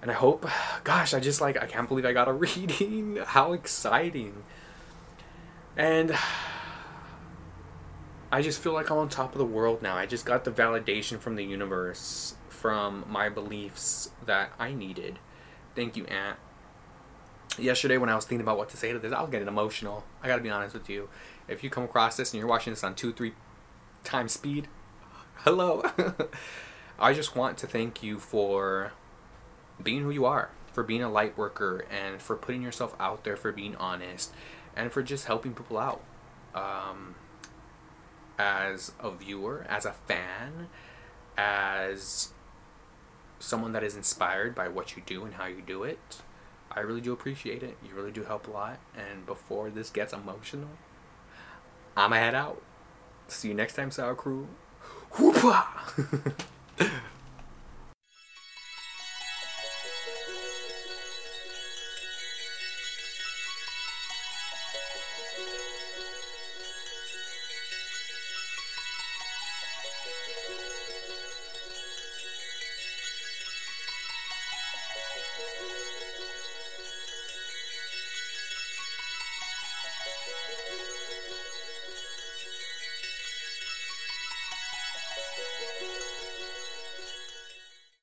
And 0.02 0.10
I 0.10 0.14
hope, 0.14 0.48
gosh, 0.82 1.14
I 1.14 1.20
just 1.20 1.40
like, 1.40 1.62
I 1.62 1.66
can't 1.66 1.88
believe 1.88 2.04
I 2.04 2.12
got 2.12 2.26
a 2.26 2.32
reading. 2.34 3.18
How 3.24 3.52
exciting. 3.52 4.42
And 5.76 6.16
I 8.32 8.42
just 8.42 8.60
feel 8.60 8.72
like 8.72 8.90
I'm 8.90 8.98
on 8.98 9.08
top 9.08 9.32
of 9.32 9.38
the 9.38 9.44
world 9.44 9.80
now. 9.80 9.96
I 9.96 10.06
just 10.06 10.26
got 10.26 10.44
the 10.44 10.50
validation 10.50 11.20
from 11.20 11.36
the 11.36 11.44
universe 11.44 12.34
from 12.56 13.04
my 13.08 13.28
beliefs 13.28 14.10
that 14.24 14.50
I 14.58 14.72
needed. 14.72 15.18
Thank 15.74 15.96
you, 15.96 16.04
Ant. 16.06 16.38
Yesterday, 17.58 17.96
when 17.98 18.08
I 18.08 18.14
was 18.14 18.24
thinking 18.24 18.42
about 18.42 18.58
what 18.58 18.70
to 18.70 18.76
say 18.76 18.92
to 18.92 18.98
this, 18.98 19.12
I 19.12 19.20
was 19.20 19.30
getting 19.30 19.48
emotional. 19.48 20.04
I 20.22 20.28
gotta 20.28 20.42
be 20.42 20.50
honest 20.50 20.74
with 20.74 20.88
you. 20.88 21.08
If 21.48 21.62
you 21.62 21.70
come 21.70 21.84
across 21.84 22.16
this 22.16 22.32
and 22.32 22.38
you're 22.38 22.48
watching 22.48 22.72
this 22.72 22.82
on 22.82 22.94
two, 22.94 23.12
three 23.12 23.34
times 24.04 24.32
speed, 24.32 24.68
hello. 25.38 25.82
I 26.98 27.12
just 27.12 27.36
want 27.36 27.58
to 27.58 27.66
thank 27.66 28.02
you 28.02 28.18
for 28.18 28.92
being 29.82 30.02
who 30.02 30.10
you 30.10 30.24
are, 30.24 30.50
for 30.72 30.82
being 30.82 31.02
a 31.02 31.10
light 31.10 31.36
worker, 31.36 31.84
and 31.90 32.20
for 32.20 32.36
putting 32.36 32.62
yourself 32.62 32.96
out 32.98 33.24
there, 33.24 33.36
for 33.36 33.52
being 33.52 33.76
honest, 33.76 34.32
and 34.74 34.90
for 34.90 35.02
just 35.02 35.26
helping 35.26 35.54
people 35.54 35.78
out. 35.78 36.02
Um, 36.54 37.16
as 38.38 38.92
a 39.00 39.10
viewer, 39.10 39.66
as 39.68 39.84
a 39.84 39.92
fan, 39.92 40.68
as 41.36 42.32
someone 43.38 43.72
that 43.72 43.84
is 43.84 43.96
inspired 43.96 44.54
by 44.54 44.68
what 44.68 44.96
you 44.96 45.02
do 45.04 45.24
and 45.24 45.34
how 45.34 45.46
you 45.46 45.62
do 45.62 45.84
it. 45.84 46.22
I 46.70 46.80
really 46.80 47.00
do 47.00 47.12
appreciate 47.12 47.62
it. 47.62 47.76
You 47.82 47.94
really 47.94 48.10
do 48.10 48.24
help 48.24 48.48
a 48.48 48.50
lot. 48.50 48.78
And 48.96 49.24
before 49.24 49.70
this 49.70 49.90
gets 49.90 50.12
emotional, 50.12 50.70
I'ma 51.96 52.16
head 52.16 52.34
out. 52.34 52.62
See 53.28 53.48
you 53.48 53.54
next 53.54 53.74
time, 53.74 53.90
Sour 53.90 54.14
Crew. 54.14 54.48
Whoopah! 55.12 56.34